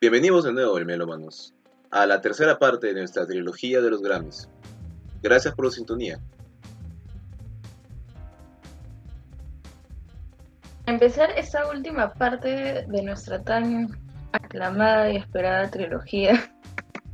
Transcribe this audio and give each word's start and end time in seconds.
Bienvenidos 0.00 0.44
de 0.44 0.52
nuevo, 0.52 0.76
Melómanos, 0.76 1.52
a 1.90 2.06
la 2.06 2.20
tercera 2.20 2.56
parte 2.56 2.86
de 2.86 3.00
nuestra 3.00 3.26
trilogía 3.26 3.80
de 3.80 3.90
los 3.90 4.00
Grammys. 4.00 4.48
Gracias 5.22 5.52
por 5.56 5.64
la 5.64 5.72
sintonía. 5.72 6.20
empezar 10.86 11.30
esta 11.36 11.68
última 11.68 12.12
parte 12.12 12.86
de 12.86 13.02
nuestra 13.02 13.42
tan 13.42 13.88
aclamada 14.30 15.10
y 15.10 15.16
esperada 15.16 15.68
trilogía, 15.68 16.48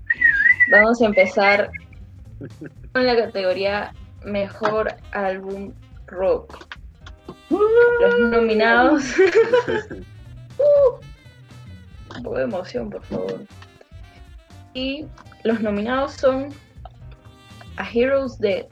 vamos 0.71 1.01
a 1.01 1.07
empezar 1.07 1.71
con 2.93 3.07
la 3.07 3.17
categoría 3.17 3.95
Mejor 4.27 4.95
Álbum 5.13 5.73
Rock. 6.07 6.67
Los 7.49 8.21
nominados. 8.31 9.05
Poco 12.25 12.39
de 12.39 12.45
emoción, 12.45 12.91
por 12.91 13.05
favor. 13.05 13.47
Y 14.73 15.07
los 15.45 15.61
nominados 15.61 16.15
son 16.15 16.49
A 17.77 17.89
Hero's 17.89 18.39
Dead, 18.39 18.67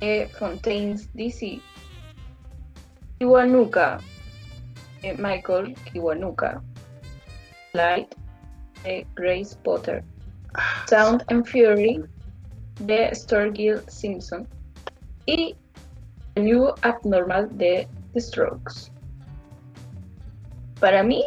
de 0.00 0.28
Fontaines 0.38 1.08
DC, 1.14 1.60
Kiwanuka, 3.18 3.98
de 5.00 5.14
Michael 5.14 5.74
Kiwanuka, 5.92 6.60
Light, 7.72 8.12
de 8.82 9.06
Grace 9.14 9.56
Potter, 9.62 10.02
Sound 10.88 11.22
and 11.28 11.46
Fury, 11.46 12.04
de 12.80 13.14
Storgill 13.14 13.80
Simpson, 13.88 14.48
y 15.26 15.54
The 16.34 16.42
New 16.42 16.74
Abnormal 16.82 17.56
de 17.56 17.86
The 18.12 18.20
Strokes. 18.20 18.90
Para 20.80 21.02
mí, 21.02 21.22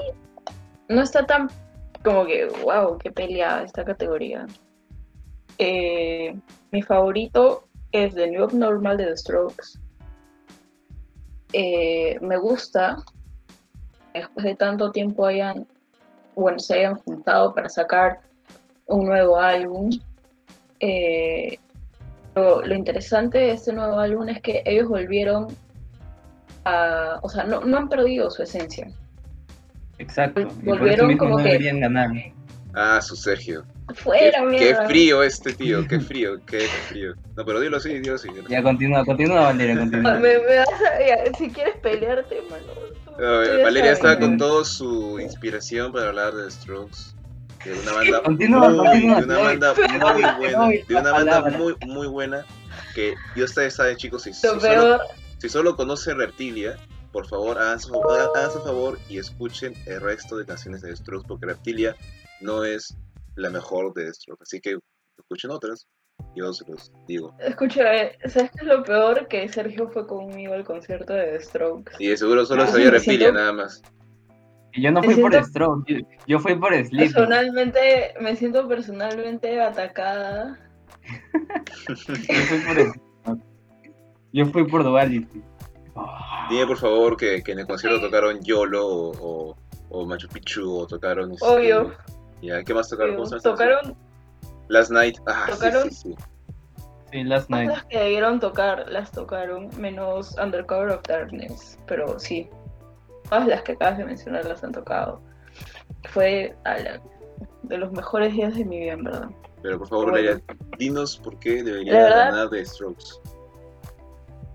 no 0.89 1.01
está 1.01 1.25
tan 1.25 1.49
como 2.03 2.25
que, 2.25 2.45
wow, 2.63 2.97
qué 2.97 3.11
peleada 3.11 3.63
esta 3.63 3.85
categoría. 3.85 4.45
Eh, 5.57 6.35
mi 6.71 6.81
favorito 6.81 7.65
es 7.91 8.13
The 8.13 8.29
New 8.29 8.43
Abnormal 8.43 8.97
de 8.97 9.05
The 9.05 9.17
Strokes. 9.17 9.79
Eh, 11.53 12.17
me 12.21 12.37
gusta, 12.37 12.97
después 14.13 14.43
de 14.43 14.55
tanto 14.55 14.91
tiempo 14.91 15.25
hayan, 15.25 15.67
bueno, 16.35 16.59
se 16.59 16.79
hayan 16.79 16.95
juntado 16.95 17.53
para 17.53 17.69
sacar 17.69 18.19
un 18.87 19.05
nuevo 19.05 19.37
álbum. 19.37 19.91
Eh, 20.79 21.57
lo, 22.35 22.73
interesante 22.73 23.37
de 23.37 23.51
este 23.51 23.71
nuevo 23.71 23.99
álbum 23.99 24.27
es 24.27 24.41
que 24.41 24.63
ellos 24.65 24.89
volvieron 24.89 25.47
a, 26.65 27.19
o 27.21 27.29
sea, 27.29 27.43
no, 27.43 27.61
no 27.61 27.77
han 27.77 27.87
perdido 27.87 28.29
su 28.29 28.43
esencia. 28.43 28.91
Exacto. 30.03 30.47
Volvieron 30.63 31.17
como 31.17 31.37
no 31.37 31.37
que... 31.37 31.43
deberían 31.43 31.79
ganar. 31.79 32.09
Ah, 32.73 33.01
su 33.01 33.15
Sergio. 33.15 33.63
Fuera, 33.95 34.39
qué, 34.39 34.45
mierda. 34.45 34.81
qué 34.81 34.87
frío 34.87 35.23
este 35.23 35.53
tío, 35.53 35.87
qué 35.87 35.99
frío, 35.99 36.39
qué 36.45 36.67
frío. 36.87 37.13
No, 37.35 37.45
pero 37.45 37.59
dilo 37.59 37.77
así, 37.77 37.99
dilo 37.99 38.15
así. 38.15 38.29
Ya, 38.49 38.63
continúa, 38.63 39.05
continúa, 39.05 39.41
Valeria, 39.41 39.77
continúa. 39.79 40.13
Me, 40.15 40.39
me 40.39 40.57
vas 40.57 40.67
a- 40.69 41.05
ya, 41.05 41.31
si 41.37 41.49
quieres 41.49 41.75
pelearte, 41.81 42.41
mano. 42.49 42.63
No, 43.19 43.63
Valeria 43.63 43.95
sabes. 43.95 43.97
estaba 43.97 44.19
con 44.19 44.37
toda 44.37 44.65
su 44.65 45.19
inspiración 45.19 45.91
para 45.91 46.09
hablar 46.09 46.33
de 46.33 46.45
The 46.45 46.51
Strokes. 46.51 46.97
De 47.63 47.79
una 47.79 47.93
banda 47.93 48.21
Continúa, 48.23 48.69
muy, 48.69 48.77
continúa, 48.77 49.19
de 49.19 49.23
una 49.23 49.39
banda 49.39 49.73
muy 49.75 50.23
buena, 50.37 50.67
de 50.87 50.95
una 50.95 51.11
banda 51.11 51.41
muy, 51.57 51.75
muy 51.85 52.07
buena 52.07 52.45
que 52.93 53.13
yo 53.35 53.45
ustedes 53.45 53.75
saben 53.75 53.95
chicos, 53.95 54.23
si, 54.23 54.33
si 54.33 54.47
Lo 54.47 54.59
solo, 54.59 54.99
si 55.37 55.47
solo 55.49 55.75
conocen 55.75 56.17
Reptilia, 56.17 56.77
por 57.13 57.25
favor 57.27 57.57
hagan 57.57 57.79
su, 57.79 57.93
hagan- 57.93 58.29
hagan 58.35 58.51
su 58.51 58.59
favor 58.59 58.97
y 59.07 59.17
escuchen 59.19 59.73
el 59.85 60.01
resto 60.01 60.35
de 60.35 60.45
canciones 60.45 60.81
de 60.81 60.93
Strokes 60.95 61.25
porque 61.27 61.45
Reptilia 61.45 61.95
no 62.41 62.65
es 62.65 62.97
la 63.35 63.49
mejor 63.49 63.93
de 63.93 64.13
Strokes, 64.13 64.41
así 64.43 64.59
que 64.59 64.77
escuchen 65.17 65.51
otras, 65.51 65.87
yo 66.35 66.51
se 66.53 66.69
los 66.69 66.91
digo. 67.07 67.33
escucha, 67.39 67.95
eh, 67.95 68.17
¿sabes 68.27 68.51
qué 68.51 68.57
es 68.61 68.67
lo 68.67 68.83
peor? 68.83 69.27
Que 69.27 69.47
Sergio 69.47 69.87
fue 69.89 70.05
conmigo 70.07 70.53
al 70.53 70.65
concierto 70.65 71.13
de 71.13 71.37
The 71.37 71.39
Strokes. 71.41 71.93
Y 71.99 72.07
de 72.07 72.17
seguro 72.17 72.45
solo 72.45 72.63
Ah, 72.63 72.67
sabía 72.67 72.91
Reptilia 72.91 73.27
siento- 73.27 73.39
nada 73.39 73.53
más. 73.53 73.81
Y 74.75 74.81
Yo 74.81 74.91
no 74.91 75.03
fui 75.03 75.15
por 75.15 75.31
siento- 75.31 75.49
Stroke, 75.49 75.83
yo, 75.87 75.99
yo 76.27 76.39
fui 76.39 76.55
por 76.55 76.73
Sleep. 76.73 77.13
Personalmente, 77.13 78.13
me 78.19 78.35
siento 78.35 78.67
personalmente 78.67 79.61
atacada. 79.61 80.59
Yo 81.87 81.95
fui 82.47 82.59
por. 82.59 83.37
Yo 84.31 84.45
fui 84.47 84.67
por 84.67 84.83
Duality. 84.83 85.41
Ah, 85.95 86.29
Dime 86.49 86.67
por 86.67 86.77
favor 86.77 87.17
que, 87.17 87.41
que 87.41 87.51
en 87.53 87.59
el 87.59 87.67
concierto 87.67 87.99
tocaron 88.01 88.39
YOLO 88.41 88.85
o, 88.87 89.11
o, 89.49 89.57
o 89.89 90.05
Machu 90.05 90.27
Picchu 90.27 90.77
o 90.79 90.87
tocaron... 90.87 91.31
este, 91.31 91.45
Obvio. 91.45 91.93
Ya, 92.41 92.63
¿qué 92.63 92.73
más 92.73 92.89
tocaron? 92.89 93.15
¿Cómo 93.15 93.25
se 93.25 93.31
llama 93.31 93.37
esta 93.37 93.51
Tocaron? 93.51 93.95
Last 94.67 94.91
Night. 94.91 95.17
Ah, 95.27 95.45
sí, 95.47 95.51
tocaron- 95.53 95.89
sí, 95.89 95.95
sí. 95.95 96.15
Sí, 97.11 97.23
Last 97.23 97.47
todas 97.47 97.65
Night. 97.65 97.69
las 97.77 97.85
que 97.85 97.99
debieron 97.99 98.39
tocar, 98.39 98.85
las 98.89 99.11
tocaron, 99.11 99.69
menos 99.79 100.35
Undercover 100.37 100.89
of 100.89 101.03
Darkness. 101.07 101.77
Pero 101.87 102.17
sí, 102.19 102.49
todas 103.29 103.47
las 103.47 103.61
que 103.61 103.73
acabas 103.73 103.97
de 103.99 104.05
mencionar 104.05 104.45
las 104.45 104.63
han 104.63 104.71
tocado. 104.71 105.21
Fue 106.09 106.55
de 107.63 107.77
los 107.77 107.91
mejores 107.91 108.33
días 108.33 108.55
de 108.55 108.65
mi 108.65 108.79
vida, 108.79 108.93
en 108.93 109.03
verdad. 109.05 109.29
Pero 109.61 109.77
por 109.79 109.87
favor, 109.87 110.11
Bueno. 110.11 110.27
Leia, 110.27 110.41
dinos 110.77 111.17
por 111.17 111.39
qué 111.39 111.63
debería 111.63 111.93
La 111.93 111.99
verdad- 111.99 112.31
ganar 112.31 112.49
The 112.49 112.65
Strokes. 112.65 113.05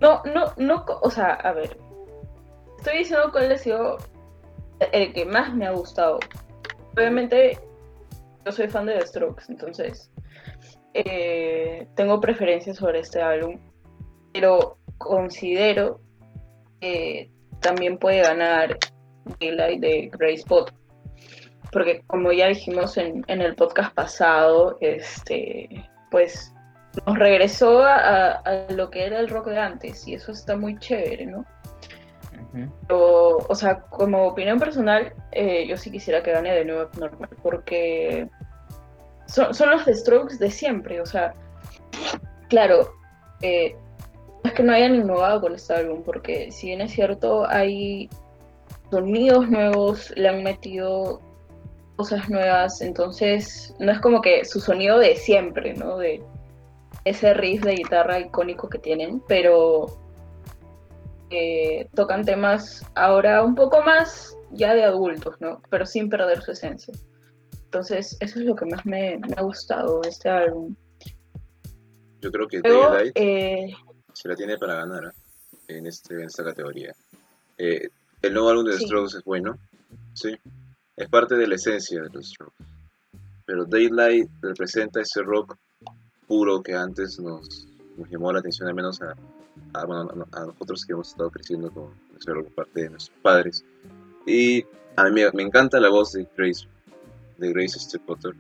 No, 0.00 0.22
no, 0.24 0.52
no, 0.56 0.84
o 1.02 1.10
sea, 1.10 1.34
a 1.34 1.52
ver. 1.52 1.76
Estoy 2.78 2.98
diciendo 2.98 3.30
cuál 3.32 3.50
ha 3.50 3.58
sido 3.58 3.98
el 4.92 5.12
que 5.12 5.24
más 5.24 5.54
me 5.54 5.66
ha 5.66 5.72
gustado. 5.72 6.20
Obviamente, 6.96 7.58
yo 8.44 8.52
soy 8.52 8.68
fan 8.68 8.86
de 8.86 8.94
The 8.94 9.06
Strokes, 9.06 9.44
entonces 9.48 10.10
eh, 10.94 11.86
tengo 11.94 12.20
preferencias 12.20 12.76
sobre 12.76 13.00
este 13.00 13.20
álbum, 13.20 13.58
pero 14.32 14.78
considero 14.98 16.00
que 16.80 17.30
también 17.60 17.98
puede 17.98 18.22
ganar 18.22 18.78
Daylight 19.40 19.80
de 19.80 20.10
Grace 20.12 20.44
Potter. 20.46 20.74
Porque 21.72 22.02
como 22.06 22.32
ya 22.32 22.46
dijimos 22.46 22.96
en, 22.96 23.24
en 23.26 23.42
el 23.42 23.54
podcast 23.54 23.94
pasado, 23.94 24.78
este, 24.80 25.68
pues 26.10 26.54
nos 27.06 27.18
regresó 27.18 27.82
a, 27.82 28.42
lo 28.70 28.90
que 28.90 29.06
era 29.06 29.20
el 29.20 29.28
rock 29.28 29.48
de 29.48 29.58
antes 29.58 30.06
y 30.06 30.14
eso 30.14 30.32
está 30.32 30.56
muy 30.56 30.78
chévere, 30.78 31.26
¿no? 31.26 31.44
Pero, 32.86 33.38
o 33.48 33.54
sea, 33.54 33.80
como 33.80 34.26
opinión 34.26 34.58
personal, 34.58 35.12
eh, 35.32 35.66
yo 35.66 35.76
sí 35.76 35.90
quisiera 35.90 36.22
que 36.22 36.32
gane 36.32 36.52
de 36.52 36.64
nuevo 36.64 36.88
normal, 36.98 37.28
porque 37.42 38.28
son, 39.26 39.54
son 39.54 39.70
los 39.70 39.84
The 39.84 39.94
Strokes 39.94 40.38
de 40.38 40.50
siempre, 40.50 41.00
o 41.00 41.06
sea, 41.06 41.34
claro, 42.48 42.90
eh, 43.42 43.76
no 44.42 44.50
es 44.50 44.52
que 44.54 44.62
no 44.62 44.72
hayan 44.72 44.94
innovado 44.94 45.40
con 45.40 45.54
este 45.54 45.74
álbum, 45.74 46.02
porque 46.02 46.50
si 46.50 46.68
bien 46.68 46.80
es 46.80 46.92
cierto, 46.92 47.46
hay 47.48 48.08
sonidos 48.90 49.48
nuevos, 49.48 50.12
le 50.16 50.28
han 50.28 50.42
metido 50.42 51.20
cosas 51.96 52.28
nuevas, 52.30 52.80
entonces 52.80 53.74
no 53.78 53.92
es 53.92 54.00
como 54.00 54.20
que 54.20 54.44
su 54.44 54.60
sonido 54.60 54.98
de 54.98 55.16
siempre, 55.16 55.74
¿no? 55.74 55.98
De 55.98 56.22
ese 57.08 57.34
riff 57.34 57.62
de 57.62 57.74
guitarra 57.74 58.20
icónico 58.20 58.68
que 58.68 58.78
tienen, 58.78 59.22
pero 59.26 59.86
eh, 61.30 61.88
tocan 61.94 62.24
temas 62.24 62.84
ahora 62.94 63.42
un 63.42 63.54
poco 63.54 63.82
más 63.82 64.36
ya 64.50 64.74
de 64.74 64.84
adultos, 64.84 65.36
¿no? 65.40 65.60
Pero 65.70 65.86
sin 65.86 66.08
perder 66.08 66.42
su 66.42 66.52
esencia. 66.52 66.94
Entonces, 67.64 68.16
eso 68.20 68.38
es 68.38 68.44
lo 68.46 68.56
que 68.56 68.64
más 68.64 68.84
me, 68.86 69.18
me 69.18 69.34
ha 69.36 69.42
gustado 69.42 70.00
de 70.00 70.08
este 70.08 70.30
álbum. 70.30 70.74
Yo 72.20 72.32
creo 72.32 72.48
que 72.48 72.60
Luego, 72.60 72.90
Daylight 72.90 73.12
eh, 73.14 73.74
se 74.12 74.28
la 74.28 74.34
tiene 74.34 74.56
para 74.56 74.74
ganar 74.76 75.04
¿eh? 75.04 75.76
en, 75.76 75.86
este, 75.86 76.14
en 76.14 76.22
esta 76.22 76.44
categoría. 76.44 76.94
Eh, 77.58 77.88
el 78.22 78.32
nuevo 78.32 78.48
álbum 78.48 78.64
de 78.64 78.78
The. 78.78 78.86
Strokes 78.86 79.18
es 79.18 79.24
bueno, 79.24 79.58
sí. 80.14 80.34
Es 80.96 81.08
parte 81.08 81.36
de 81.36 81.46
la 81.46 81.54
esencia 81.54 82.02
de 82.02 82.08
los 82.08 82.28
Strokes. 82.28 82.64
Pero 83.44 83.64
Daylight 83.64 84.28
representa 84.40 85.00
ese 85.00 85.22
rock 85.22 85.56
puro 86.28 86.62
que 86.62 86.74
antes 86.74 87.18
nos, 87.18 87.66
nos 87.96 88.08
llamó 88.10 88.32
la 88.32 88.38
atención, 88.40 88.68
al 88.68 88.74
menos 88.74 89.00
a, 89.02 89.14
a, 89.74 89.84
bueno, 89.86 90.08
a- 90.32 90.44
nosotros 90.44 90.84
que 90.84 90.92
hemos 90.92 91.08
estado 91.08 91.30
creciendo 91.30 91.70
con 91.72 91.90
por 92.24 92.44
parte 92.54 92.82
de 92.82 92.90
nuestros 92.90 93.18
padres. 93.22 93.64
Y 94.26 94.64
a 94.96 95.04
mí 95.04 95.22
me, 95.32 95.42
encanta 95.42 95.80
la 95.80 95.88
voz 95.88 96.12
de 96.12 96.26
Grace, 96.36 96.66
de 97.38 97.52
Grace 97.52 97.78
este, 97.78 97.98
Potter. 97.98 98.34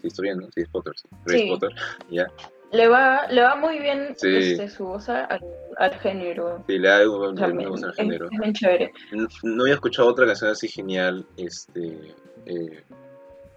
Sí, 0.00 0.08
estoy 0.08 0.24
bien, 0.24 0.38
¿no? 0.38 0.46
Sí, 0.54 0.62
es 0.62 0.68
Potter, 0.68 0.92
sí. 0.96 1.08
Grace 1.26 1.42
Sí. 1.44 1.48
Potter, 1.50 1.70
ya. 2.10 2.26
le, 2.72 2.88
va, 2.88 3.26
le 3.28 3.42
va 3.42 3.56
muy 3.56 3.78
bien 3.80 4.14
Sí. 4.16 4.28
este, 4.28 4.68
su 4.70 4.84
voz 4.86 5.08
al, 5.08 5.40
al 5.76 5.94
género. 6.00 6.64
Sí, 6.66 6.78
le 6.78 6.88
da 6.88 7.08
un, 7.10 7.34
O 7.34 7.36
sea, 7.36 7.48
un- 7.48 7.56
me- 7.56 7.66
un- 7.68 7.72
un 7.84 7.90
es, 7.90 7.96
género. 7.96 8.28
es 8.30 8.38
bien 8.40 8.54
chévere. 8.54 8.92
No, 9.12 9.26
no 9.42 9.62
había 9.64 9.74
escuchado 9.74 10.08
otra 10.08 10.24
canción 10.26 10.50
así 10.50 10.68
genial, 10.68 11.26
este, 11.36 12.14
eh, 12.46 12.82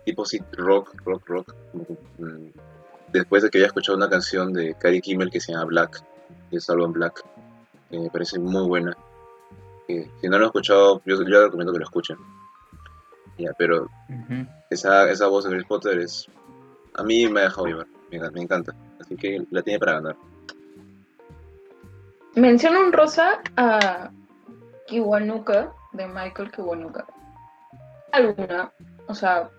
tipo 0.06 0.24
así 0.24 0.40
rock, 0.54 0.94
rock, 1.06 1.28
rock. 1.30 1.56
Después 3.15 3.44
de 3.44 3.50
que 3.50 3.59
había 3.59 3.67
escuchado 3.67 3.97
una 3.97 4.09
canción 4.09 4.51
de 4.51 4.75
Cary 4.75 5.00
Kimmel 5.00 5.31
que 5.31 5.39
se 5.39 5.53
llama 5.53 5.63
Black, 5.63 6.03
de 6.51 6.59
Salvan 6.59 6.91
Black, 6.91 7.23
que 7.89 7.97
me 7.97 8.09
parece 8.09 8.38
muy 8.39 8.67
buena. 8.67 8.97
Que 9.88 10.12
si 10.19 10.27
no 10.27 10.38
lo 10.38 10.44
han 10.44 10.50
escuchado, 10.50 11.01
yo, 11.06 11.15
yo 11.15 11.23
les 11.23 11.44
recomiendo 11.44 11.71
que 11.71 11.79
lo 11.79 11.85
escuchen. 11.85 12.17
Ya, 13.38 13.51
pero 13.57 13.89
esa, 14.69 15.09
esa 15.09 15.27
voz 15.27 15.45
de 15.45 15.51
Harry 15.56 15.63
Potter 15.63 15.97
es. 16.00 16.27
A 16.95 17.03
mí 17.03 17.25
me 17.29 17.39
ha 17.39 17.44
dejado 17.44 17.67
llevar. 17.67 17.88
Me, 18.12 18.19
me 18.31 18.41
encanta. 18.41 18.75
Así 19.00 19.15
que 19.15 19.45
la 19.50 19.61
tiene 19.61 19.79
para 19.79 19.94
ganar. 19.94 20.18
Menciono 22.35 22.81
un 22.81 22.91
rosa 22.91 23.41
a 23.56 24.11
Kiwanuka, 24.88 25.71
de 25.94 26.06
Michael 26.06 26.51
Kiwanuka. 26.51 27.06
Alguna, 28.11 28.73
o 29.07 29.15
sea, 29.15 29.50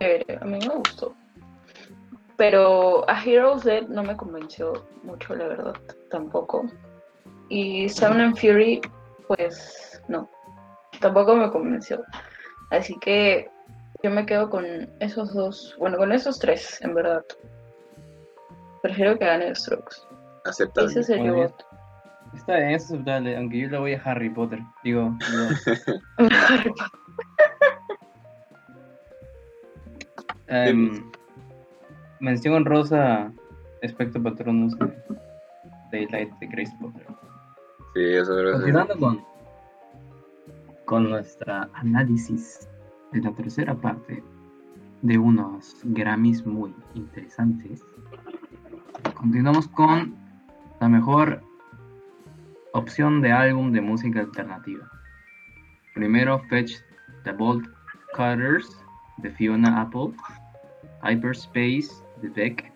a 0.00 0.44
mí 0.44 0.58
me 0.58 0.74
gustó. 0.74 1.14
Pero 2.40 3.04
a 3.06 3.22
Heroes 3.22 3.64
Dead 3.64 3.86
no 3.88 4.02
me 4.02 4.16
convenció 4.16 4.86
mucho, 5.02 5.34
la 5.34 5.46
verdad, 5.46 5.74
tampoco. 6.10 6.64
Y 7.50 7.86
Sound 7.90 8.18
and 8.18 8.38
Fury, 8.38 8.80
pues 9.28 10.02
no, 10.08 10.26
tampoco 11.00 11.36
me 11.36 11.50
convenció. 11.50 12.02
Así 12.70 12.98
que 13.00 13.46
yo 14.02 14.10
me 14.10 14.24
quedo 14.24 14.48
con 14.48 14.64
esos 15.00 15.34
dos, 15.34 15.76
bueno, 15.78 15.98
con 15.98 16.12
esos 16.12 16.38
tres, 16.38 16.80
en 16.80 16.94
verdad. 16.94 17.22
Prefiero 18.80 19.18
que 19.18 19.26
gane 19.26 19.54
Strokes. 19.54 19.96
Aceptable. 20.46 20.92
Ese 20.92 21.02
sería 21.02 21.32
bien. 21.32 21.34
voto. 21.34 21.66
Está 22.34 22.56
bien, 22.56 22.70
es 22.70 22.86
aceptable, 22.86 23.36
aunque 23.36 23.58
yo 23.58 23.68
le 23.68 23.78
voy 23.78 23.92
a 23.92 24.02
Harry 24.02 24.30
Potter. 24.30 24.60
Digo, 24.82 25.14
digo, 25.30 25.48
em, 30.46 31.10
mención 32.20 32.54
honrosa 32.54 33.32
Espectro 33.82 34.22
Patronus 34.22 34.78
de 34.78 34.92
Daylight 35.90 36.32
de 36.38 36.46
Grace 36.46 36.76
Potter. 36.80 37.06
Sí, 37.94 38.04
eso 38.04 38.36
que 38.36 38.52
Continuando 38.52 38.98
con, 38.98 39.24
con 40.84 41.10
nuestra 41.10 41.68
análisis 41.74 42.68
de 43.12 43.22
la 43.22 43.32
tercera 43.32 43.74
parte 43.74 44.22
de 45.02 45.18
unos 45.18 45.80
Grammys 45.84 46.44
muy 46.46 46.74
interesantes, 46.94 47.82
continuamos 49.14 49.66
con 49.68 50.14
la 50.80 50.88
mejor 50.88 51.42
opción 52.72 53.22
de 53.22 53.32
álbum 53.32 53.72
de 53.72 53.80
música 53.80 54.20
alternativa. 54.20 54.88
Primero, 55.94 56.38
Fetch 56.50 56.74
the 57.24 57.32
Bolt 57.32 57.66
Cutters 58.14 58.78
de 59.16 59.30
Fiona 59.32 59.80
Apple, 59.80 60.12
Hyperspace 61.02 61.90
de 62.22 62.28
Beck, 62.28 62.72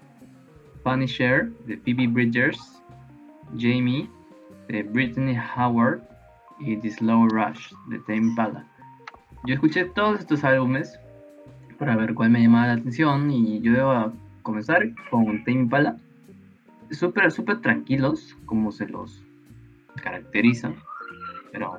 Punisher 0.82 1.50
de 1.66 1.76
Phoebe 1.78 2.06
Bridgers, 2.06 2.82
Jamie 3.56 4.08
de 4.68 4.82
Brittany 4.82 5.36
Howard 5.56 6.02
y 6.60 6.76
The 6.76 6.90
Slow 6.90 7.28
Rush 7.28 7.72
de 7.88 7.98
Tame 8.00 8.28
Impala. 8.28 8.66
Yo 9.46 9.54
escuché 9.54 9.84
todos 9.84 10.20
estos 10.20 10.44
álbumes 10.44 10.98
para 11.78 11.96
ver 11.96 12.14
cuál 12.14 12.30
me 12.30 12.42
llamaba 12.42 12.68
la 12.68 12.72
atención 12.74 13.30
y 13.30 13.60
yo 13.60 13.72
debo 13.72 14.12
comenzar 14.42 14.82
con 15.10 15.44
Tame 15.44 15.60
Impala. 15.60 15.96
Súper, 16.90 17.30
súper 17.30 17.60
tranquilos, 17.60 18.36
como 18.46 18.70
se 18.70 18.86
los 18.86 19.22
caracteriza, 20.02 20.72
pero 21.50 21.78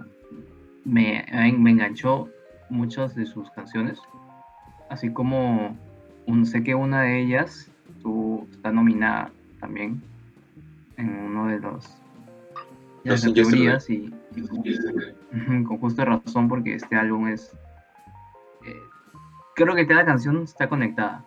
me, 0.84 1.26
me 1.58 1.72
enganchó 1.72 2.30
muchas 2.70 3.16
de 3.16 3.26
sus 3.26 3.50
canciones, 3.52 4.00
así 4.90 5.12
como 5.12 5.78
un- 6.28 6.46
sé 6.46 6.64
que 6.64 6.76
una 6.76 7.02
de 7.04 7.20
ellas 7.22 7.70
estuvo- 7.96 8.48
está 8.52 8.72
nominada 8.72 9.32
también 9.60 10.02
en 10.98 11.10
uno 11.10 11.48
de 11.48 11.60
los 11.60 11.84
de 13.04 13.12
las 13.12 13.24
Injustice 13.24 13.50
categorías 13.52 13.90
y, 13.90 14.14
y 14.36 14.78
Ujú, 15.36 15.64
con 15.68 15.78
justa 15.80 16.06
razón 16.06 16.48
porque 16.48 16.76
este 16.76 16.96
álbum 16.96 17.28
es 17.28 17.52
eh, 18.66 18.82
creo 19.56 19.76
que 19.76 19.86
cada 19.86 20.06
canción 20.06 20.42
está 20.44 20.68
conectada. 20.70 21.24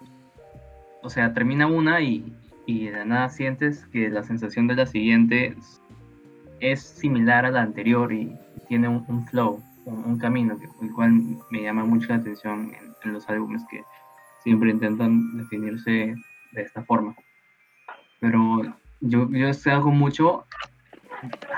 O 1.03 1.11
sea 1.11 1.33
termina 1.35 1.67
una 1.67 2.01
y, 2.01 2.33
y 2.67 2.87
de 2.87 2.93
la 2.93 3.05
nada 3.05 3.29
sientes 3.29 3.87
que 3.93 4.09
la 4.09 4.23
sensación 4.25 4.67
de 4.67 4.75
la 4.77 4.87
siguiente 4.87 5.55
es, 5.59 5.81
es 6.61 6.81
similar 6.83 7.45
a 7.45 7.51
la 7.51 7.63
anterior 7.63 8.13
y 8.13 8.37
tiene 8.69 8.89
un, 8.89 9.05
un 9.09 9.25
flow 9.27 9.63
un, 9.85 10.05
un 10.05 10.19
camino 10.19 10.59
que, 10.59 10.69
el 10.85 10.93
cual 10.93 11.13
me 11.51 11.63
llama 11.63 11.85
mucho 11.85 12.09
la 12.09 12.17
atención 12.17 12.73
en, 12.75 12.95
en 13.05 13.13
los 13.13 13.29
álbumes 13.29 13.63
que 13.71 13.85
siempre 14.39 14.71
intentan 14.71 15.37
definirse 15.37 16.17
de 16.53 16.63
esta 16.63 16.85
forma 16.85 17.15
pero 18.21 18.63
yo, 19.01 19.29
yo 19.31 19.53
salgo 19.55 19.91
mucho 19.91 20.45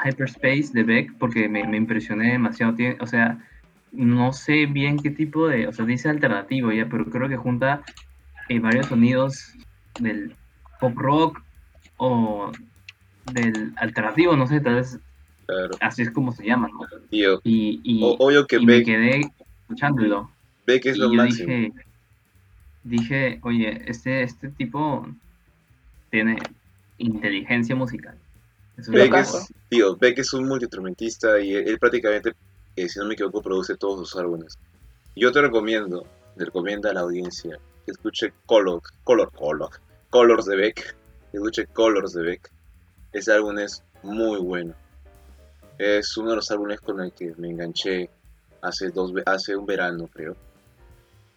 Hyperspace 0.04 0.70
de 0.72 0.82
Beck 0.82 1.18
porque 1.18 1.48
me, 1.48 1.64
me 1.66 1.76
impresioné 1.76 2.32
demasiado. 2.32 2.74
Tiene- 2.74 2.96
o 3.00 3.06
sea, 3.06 3.38
no 3.92 4.32
sé 4.32 4.66
bien 4.66 5.02
qué 5.02 5.10
tipo 5.10 5.48
de. 5.48 5.66
O 5.68 5.72
sea, 5.72 5.84
dice 5.84 6.08
alternativo 6.08 6.72
ya, 6.72 6.88
pero 6.88 7.04
creo 7.06 7.28
que 7.28 7.36
junta 7.36 7.82
eh, 8.48 8.58
varios 8.60 8.86
sonidos 8.86 9.54
del 9.98 10.36
pop 10.80 10.96
rock 10.96 11.42
o 11.96 12.52
del 13.26 13.72
alternativo, 13.76 14.36
no 14.36 14.46
sé, 14.46 14.60
tal 14.60 14.76
vez 14.76 14.98
Claro. 15.46 15.76
así 15.80 16.02
es 16.02 16.10
como 16.10 16.30
se 16.32 16.46
llama, 16.46 16.68
¿no? 16.68 16.80
Y, 17.10 17.80
y, 17.82 18.00
o- 18.04 18.16
obvio 18.20 18.46
que 18.46 18.56
y 18.56 18.66
me 18.66 18.74
Beck, 18.74 18.86
quedé 18.86 19.20
escuchándolo. 19.62 20.30
Beck 20.66 20.86
es 20.86 20.96
y 20.96 21.00
lo 21.00 21.06
yo 21.10 21.16
máximo. 21.16 21.48
dije, 21.48 21.72
dije, 22.84 23.40
oye, 23.42 23.82
este, 23.86 24.22
este 24.22 24.48
tipo 24.48 25.06
tiene 26.10 26.38
inteligencia 26.98 27.74
musical. 27.74 28.16
Eso 28.76 28.92
Beck 28.92 29.14
es, 29.14 29.52
tío, 29.68 29.96
Beck 29.96 30.18
es 30.18 30.32
un 30.32 30.46
multiinstrumentista 30.46 31.40
y 31.40 31.54
él, 31.54 31.68
él 31.68 31.78
prácticamente, 31.78 32.32
eh, 32.76 32.88
si 32.88 32.98
no 32.98 33.06
me 33.06 33.14
equivoco, 33.14 33.42
produce 33.42 33.76
todos 33.76 34.08
sus 34.08 34.18
álbumes. 34.18 34.58
Yo 35.16 35.32
te 35.32 35.40
recomiendo, 35.40 36.06
le 36.36 36.44
recomiendo 36.46 36.88
a 36.88 36.94
la 36.94 37.00
audiencia 37.00 37.58
que 37.84 37.92
escuche 37.92 38.32
Color, 38.46 38.80
Color, 39.04 39.32
Color, 39.32 39.70
Colors 40.08 40.46
de 40.46 40.56
Beck, 40.56 40.96
que 41.30 41.36
escuche 41.36 41.66
Colors 41.66 42.14
de 42.14 42.22
Beck. 42.22 42.50
Ese 43.12 43.32
álbum 43.32 43.58
es 43.58 43.82
muy 44.02 44.38
bueno. 44.40 44.74
Es 45.78 46.16
uno 46.16 46.30
de 46.30 46.36
los 46.36 46.50
álbumes 46.50 46.80
con 46.80 47.00
el 47.00 47.12
que 47.12 47.34
me 47.36 47.50
enganché 47.50 48.08
hace, 48.62 48.90
dos, 48.90 49.12
hace 49.26 49.56
un 49.56 49.66
verano, 49.66 50.08
creo. 50.12 50.36